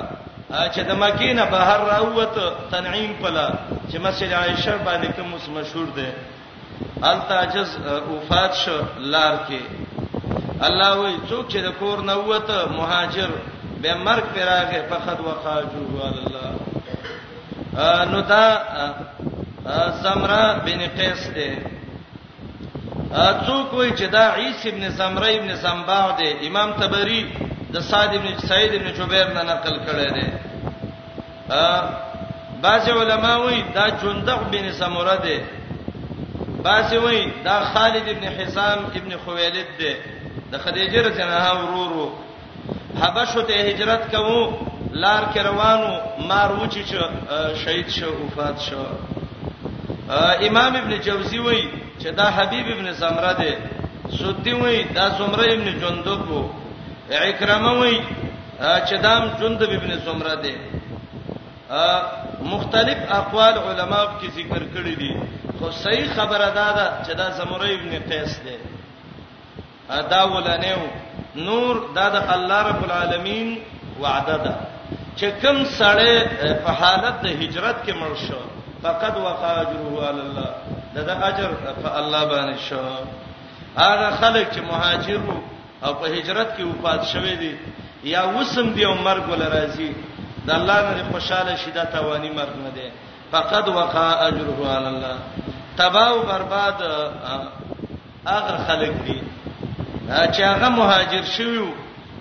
[0.73, 2.35] چې د مکې نه بهر راووت
[2.71, 3.47] تنعیم پلا
[3.91, 6.13] چې مسجد عائشه باندې کوم مشهور ده
[7.11, 7.77] التاجز
[8.11, 8.77] وفات شو
[9.13, 9.59] لار کې
[10.67, 13.29] الله وی څوک چې د کور نه ووت مهاجر
[13.81, 16.51] به مرګ پراغه فقط وقاجو الله
[18.11, 18.45] نو دا
[20.03, 21.51] سمرا بن قیس ده
[23.45, 27.21] څوک وایي چې دا عیسی ابن زمری ابن سنباع دی امام تبری
[27.73, 30.25] د صاد ابن سعید ابن جبیر نه نقل کړی دی
[32.61, 35.37] بعض علما وایي دا جندق بن سمره دی
[36.67, 39.93] بعض وایي دا خالد ابن حسام ابن خویلد دی
[40.51, 42.07] د خدیجه رضی الله عنها ورورو
[43.01, 44.39] حبشه ته هجرت کوو
[44.91, 45.91] لار کې روانو
[46.31, 48.83] مار وچی چې شهید شو وفات شو
[50.49, 51.65] امام ابن جوزی وایي
[52.01, 53.51] چې دا حبیب ابن سمره دی
[54.17, 56.41] سودی وای دا سمره ابن جندب وو
[57.29, 57.95] اکرامه وای
[58.87, 60.53] چې دام جندب ابن سمره دی
[62.53, 65.11] مختلف اقوال علما په ذکر کړی دي
[65.59, 66.67] خو صحیح خبره ده
[67.05, 68.55] چې دا سمره ابن قیس دی
[69.99, 70.83] ادا ولنیو
[71.47, 73.53] نور دا د الله رب العالمین
[74.01, 74.53] وعده ده
[75.17, 76.13] چې کوم سړی
[76.65, 78.41] په حالت د هجرت کې مړ شو
[78.83, 80.51] فقد وقع اجره على الله
[80.95, 81.51] دا دا اجر
[81.83, 82.79] په الله باندې شو
[83.77, 85.19] هغه خلک چې مهاجر
[85.85, 87.53] او په هجرت کې وفات شوه دي
[88.13, 89.91] یا وسم دی او مرګ ول راځي
[90.47, 92.89] د الله نه خوشاله شیدا توانی مرګ نه دی
[93.31, 95.17] فقد وقع اجره على الله
[95.77, 96.81] تباہ او برباد
[98.25, 99.21] هغه خلک دي
[100.09, 101.65] چې هغه مهاجر شویو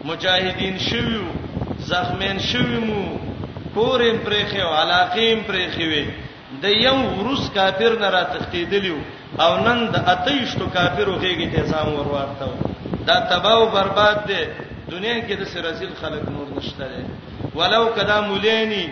[0.05, 1.25] مجاهدین شویو
[1.93, 3.05] زخمین شویمو
[3.75, 6.29] کورم پرېخو علاقیم پرېخوي
[6.63, 8.99] د یو ورس کافر نه را تختیدلیو
[9.45, 12.47] او نن د اتیشتو کافرو هیګی ته سام ورواته
[13.07, 14.41] دا تباہ او برباد دی
[14.95, 17.05] دنیا کې د سرزیل خلک نور نشته دی
[17.59, 18.85] ولو کدا مولانی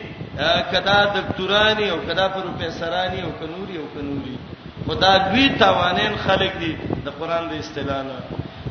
[0.72, 4.36] کدا دکتورانی او کدا پروفیسورانی او کنوري او کنوري
[4.86, 6.72] خدا دوی توانین خلک دي
[7.06, 8.06] د قران د استلال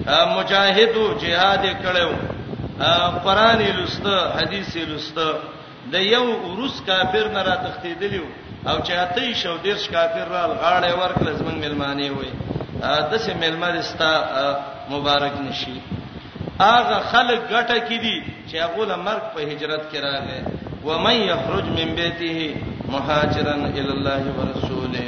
[0.07, 2.09] مجاهدو جهاد کړو
[3.29, 5.29] قران لسته حدیث لسته
[5.91, 6.25] د یو
[6.57, 8.25] روس کافر نه را تختیدلیو
[8.69, 12.31] او چې اته شو دیرش کافر را غاړې ورکړل زمنګ ملمانې وای
[13.11, 14.11] د سه ملمر استا
[14.93, 15.75] مبارک نشي
[16.75, 18.17] اغه خلک ګټه کړي
[18.49, 20.39] چې هغه له مرګ په هجرت کې راغی
[20.87, 22.37] و من یخرج من بیته
[22.93, 25.05] مهاجرا الی الله ورسوله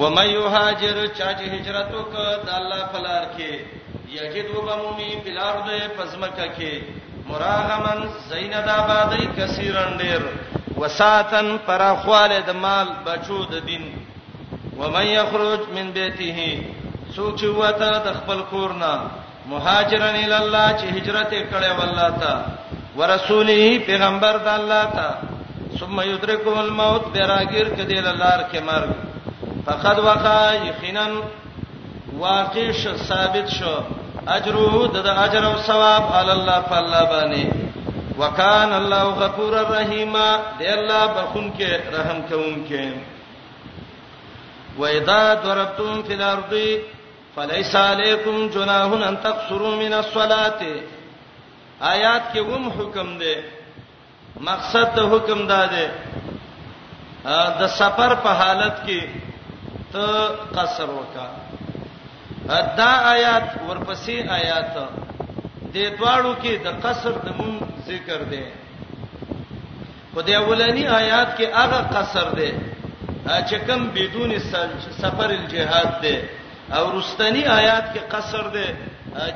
[0.00, 3.50] و من یهاجر چا چې هجرت وکړ د الله په لار کې
[4.18, 6.72] یجد وبمومی بلارد پزمکه کې
[7.30, 10.20] مراغمن زیند آبادی کثیرن ډیر
[10.80, 13.84] وساتن پراخواله د مال بچو د دین
[14.80, 16.50] ومن یخرج من بیته
[17.16, 18.92] سوچ وته د خپل کورنا
[19.52, 22.34] مهاجرن ال الله چې هجرت کړي والله تا
[22.98, 25.08] ورسوله پیغمبر د الله تا
[25.78, 28.90] ثم یدرکه الموت براگیر کدی لار کې مرګ
[29.66, 30.38] فقد وقع
[30.68, 31.06] یقینا
[32.24, 33.74] واقع شو ثابت شو
[34.36, 37.74] اجره د اجر او ثواب علی الله فالله باندې
[38.18, 40.14] وکان الله غفور الرحیم
[40.58, 42.84] دی الله بخون کې رحم کوم کې
[44.80, 46.52] و اذا ضربتم فی الارض
[47.34, 50.60] فليس علیکم جناح ان تقصروا من الصلاۃ
[51.94, 53.34] آیات کې هم حکم دی
[54.50, 55.86] مقصد د حکم دا دی
[57.60, 59.00] د سفر په حالت کې
[59.92, 60.04] ته
[60.56, 61.26] قصر وکا
[62.78, 64.78] دا آیات ورپسې آیات د
[65.74, 67.54] دواړو کې د قصر د مون
[67.92, 68.42] ذکر دی
[70.14, 72.50] خدای اولانی آیات کې هغه قصر دی
[73.48, 74.32] چې کوم بدون
[75.02, 76.16] سفر الجihad دی
[76.76, 78.66] او رستنی آیات کې قصر دی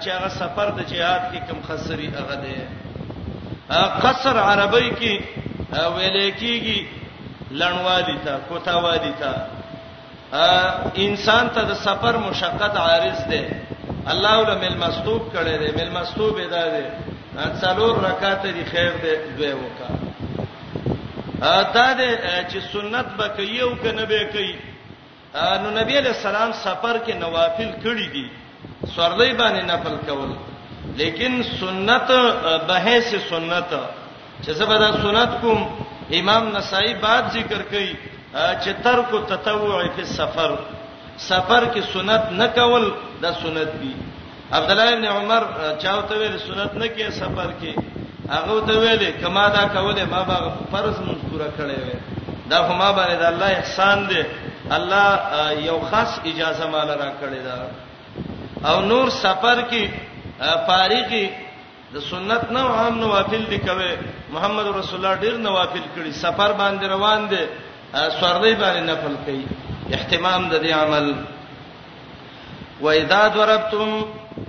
[0.00, 2.56] چې هغه سفر د jihad کې کوم خسري هغه دی
[4.06, 5.14] قصر عربی کې
[5.94, 6.78] ویلې کېږي
[7.60, 9.32] لړنوالي ته کوتاوالي ته
[11.06, 13.42] انسان ته د سفر مشقت عارض دی
[14.12, 16.84] الله ولې مل مستوب کړي دی مل مستوب ادا دی
[17.34, 19.88] څلور رکعات دی خیر دی دوی وکا
[21.60, 22.12] اته دې
[22.50, 24.52] چې سنت به کوي او کنه به کوي
[25.62, 28.26] نو نبی علیہ السلام سفر کې نوافل کړی دي
[28.94, 30.30] سورلې باندې نفل کول
[30.96, 32.08] لیکن سنت
[32.68, 33.70] به سه سنت
[34.42, 35.68] چې زبر سنت کوم
[36.20, 37.94] امام نسائی بعد ذکر کړي
[38.34, 40.54] چې ترک تطوع فی السفر
[41.18, 42.90] سفر کې سنت نه کول
[43.22, 43.94] دا سنت دی
[44.58, 45.42] عبد الله ابن عمر
[45.82, 47.72] چاوته ویل سنت نه کې سفر کې
[48.32, 50.42] هغه ته ویل کما دا کوله ما باغ
[50.72, 51.96] فرض مونږ پورا کړی وې
[52.50, 54.22] دا خو ما باندې د الله احسان دی
[54.76, 55.06] الله
[55.68, 57.56] یو خاص اجازه مال را کړی دا
[58.70, 59.82] او نور سفر کې
[60.70, 61.30] پاری کې
[61.94, 63.90] د سنت نه عام نوافل دي کوي
[64.34, 67.42] محمد رسول الله ډیر نوافل کړي سفر باندې روان دي
[67.92, 69.46] سورلې باندې نفل کوي
[69.96, 71.14] اهتمام د دې عمل
[72.84, 74.02] وَإِذَا ضَرَبْتُمْ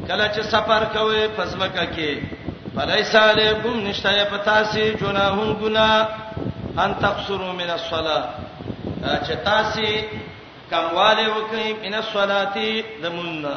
[0.07, 2.17] کله چې سفر کوي پسمکه کې
[2.75, 5.87] فلیس علیکم نشته پتا سي جناحون گنا
[6.83, 8.23] ان تقصروا من الصلاه
[9.23, 9.85] چې تاسو
[10.71, 12.69] کمواله وکړي من الصلاتي
[13.03, 13.53] دمنه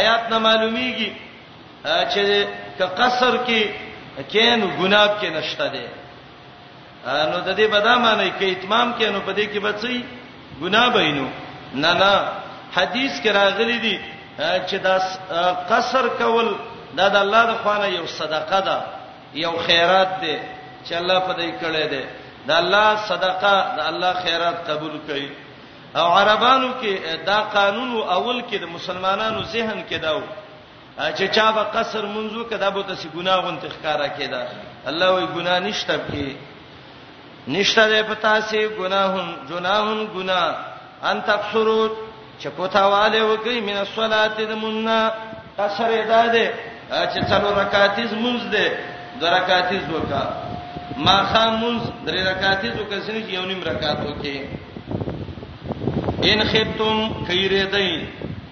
[0.00, 1.12] آیات نه معلومیږي
[1.84, 2.46] چې
[2.78, 3.62] ک قصر کې
[4.34, 5.82] کین ګناب کې نشته ده
[7.32, 10.04] نو د دې بدامانه کې اتمام کې نو پدې کې بچي
[10.62, 11.26] ګناب اينو
[11.74, 12.28] نه نه
[12.76, 13.96] حدیث کې راغلي دي
[14.38, 14.98] چې دا
[15.70, 16.54] قصر کول
[16.96, 18.78] دا د الله د خوانه یو صدقه ده
[19.34, 20.38] یو خیرات ده
[20.88, 22.02] چې الله په دې کړي ده
[22.46, 25.28] دا الله صدقه دا الله خیرات قبول کړي
[25.96, 26.94] او عربانو کې
[27.26, 30.22] دا قانون اول کې د مسلمانانو ذهن کې داو
[30.98, 34.40] چې چا به قصر منځو کدا به تاسو ګناه غون تخکارا کېدا
[34.86, 36.34] الله وی ګناه نشته کې
[37.48, 40.56] نشته ده پتا سي ګناهون جناهون ګناه
[41.04, 41.88] ان تقصروا
[42.42, 44.98] چپوتا والے وکي من الصلاه دمنا
[45.66, 46.46] اثر ادا ده
[47.12, 48.66] چې څلو رکعاتې مونږ ده
[49.20, 50.24] د رکعاتې وکا
[51.06, 54.36] ما خام مونږ درې رکعاتې وکړ سن یو نیم رکعات وکي
[56.30, 56.96] ان خفتم
[57.28, 58.00] خیردین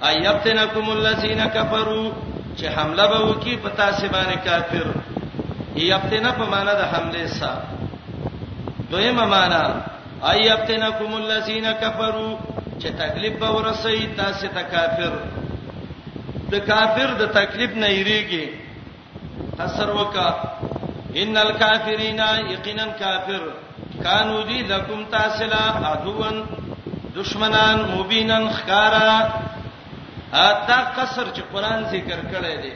[0.09, 2.07] ایبتنکم الذین کفروا
[2.59, 4.87] چې حمله به وکي په تاسو باندې کافر
[5.75, 7.61] ایبتنا په معنا د حمله سره
[8.93, 9.63] دویمه معنا
[10.35, 12.33] ایبتنکم الذین کفروا
[12.83, 15.13] چې تکلیف به ورسي تاسو ته کافر
[16.55, 18.47] د کافر د تکلیف نه یریږي
[19.67, 20.29] اثر وکا
[21.23, 22.21] ان الکافرین
[22.55, 23.43] یقینا کافر
[24.03, 25.61] کانو دی لکم تاسلا
[25.95, 26.37] عدوان
[27.21, 29.19] دشمنان مبینن خکارا
[30.49, 32.73] اتا قصر چې قران ذکر کړی دی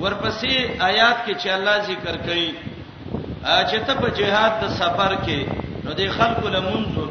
[0.00, 2.48] ورپسې آیات کې چې الله ذکر کړي
[3.70, 5.38] چې ته په جهاد د سفر کې
[5.84, 7.06] نو د خلکو لمونځو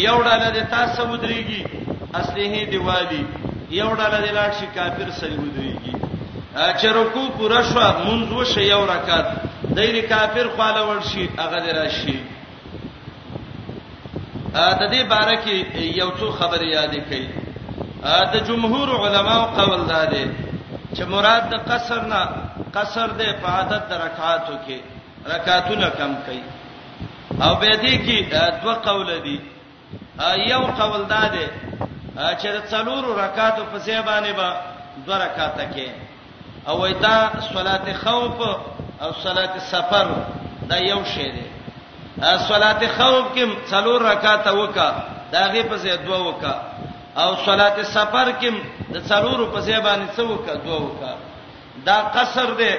[0.00, 1.60] یو ډاله د تاسو ودرېږي
[2.20, 3.22] اصله دیوالی
[3.80, 5.92] یو ډاله د لاړ شي کافر سره ودرېږي
[6.78, 9.26] چې رکوع پوره شو مونږ وشه یو رکعت
[9.76, 12.16] دایره کافر خاله ورشي هغه دراشي
[14.80, 15.54] د دې باره کې
[16.00, 17.28] یو څو خبرې یادې کړي
[18.32, 20.02] د جمهور علماو قول ده
[20.96, 22.22] چې مراد د قصر نه
[22.74, 24.78] قصر د عبادت د رکعاتو کې
[25.34, 26.42] رکعاتونه کم کړي
[27.44, 28.28] او به دې کې
[28.62, 29.38] دوه قول دي
[30.20, 31.46] یو قول داده
[32.40, 34.48] چې د څلورو رکعاتو په ځای باندې به
[35.08, 35.88] دوه رکعاته کې
[36.70, 37.16] او دا
[37.52, 38.36] صلات خوف
[39.02, 40.06] او صلات سفر
[40.68, 41.42] دا یو شی دی
[42.48, 44.88] صلات خوف کې څلور رکعاته وکا
[45.32, 46.54] دا غي په ځای دوه وکا
[47.16, 48.50] او صلات سفر کې
[48.92, 51.12] د څلورو په ځای باندې څو وکا دوه وکا
[51.86, 52.72] دا قصر دی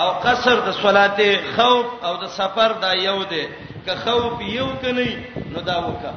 [0.00, 1.18] او قصر د صلات
[1.56, 3.48] خوف او د سفر دا یو دی
[3.86, 5.10] که خوف یو کني
[5.52, 6.12] نو دا وکا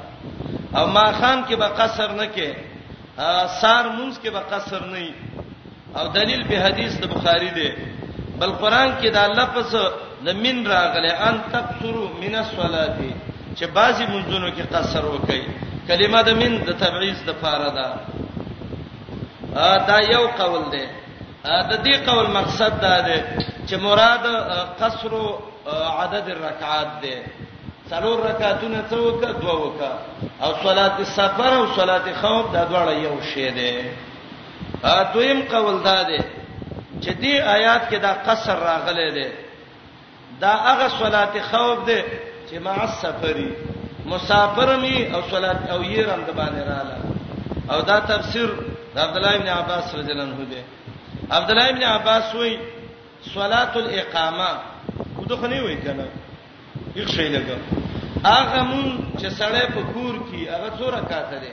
[0.77, 2.49] او ما خام کې به قصر نه کې
[3.61, 5.13] سار مونږ کې به قصر نه
[5.97, 7.69] او دلیل به حدیث د بخاری دی
[8.39, 9.75] بل قران کې دا لفظ
[10.25, 12.97] د من راغله ان تقصروا من الصلاه
[13.57, 15.41] چې بعضی منځونو کې قصر وکړي
[15.87, 17.89] کلمه د من د تبعیض د فاره ده
[19.89, 20.85] دا یو قول دی
[21.71, 23.17] د دې قول مقصد دا دی
[23.67, 24.23] چې مراد
[24.81, 25.11] قصر
[25.99, 27.15] عدد الرکعات دی
[27.89, 29.91] څلور رکعاتونه څو وکا دوه وکا
[30.45, 33.73] او صلات السفر او صلات خوف دا دواړه یو شی دی
[34.83, 36.19] ا دویم قول دا دی
[37.03, 39.27] چې دې آیات کې دا قصر راغلی دی
[40.41, 41.99] دا هغه صلات خوف دی
[42.49, 43.51] چې مع السفری
[44.13, 46.97] مسافر می او صلات او یې رم د باندې رااله
[47.71, 48.49] او دا تفسیر
[49.07, 50.63] عبد الله ابن عباس رضی الله عنه دی
[51.31, 52.59] عبد الله ابن عباس وایي
[53.33, 54.49] صلات الاقامه
[55.17, 56.07] ودخنی وایي کنه
[56.97, 57.47] یو شی لګ
[58.29, 58.87] هغه مون
[59.19, 61.51] چې سړی په کور کې هغه څو رکعات دي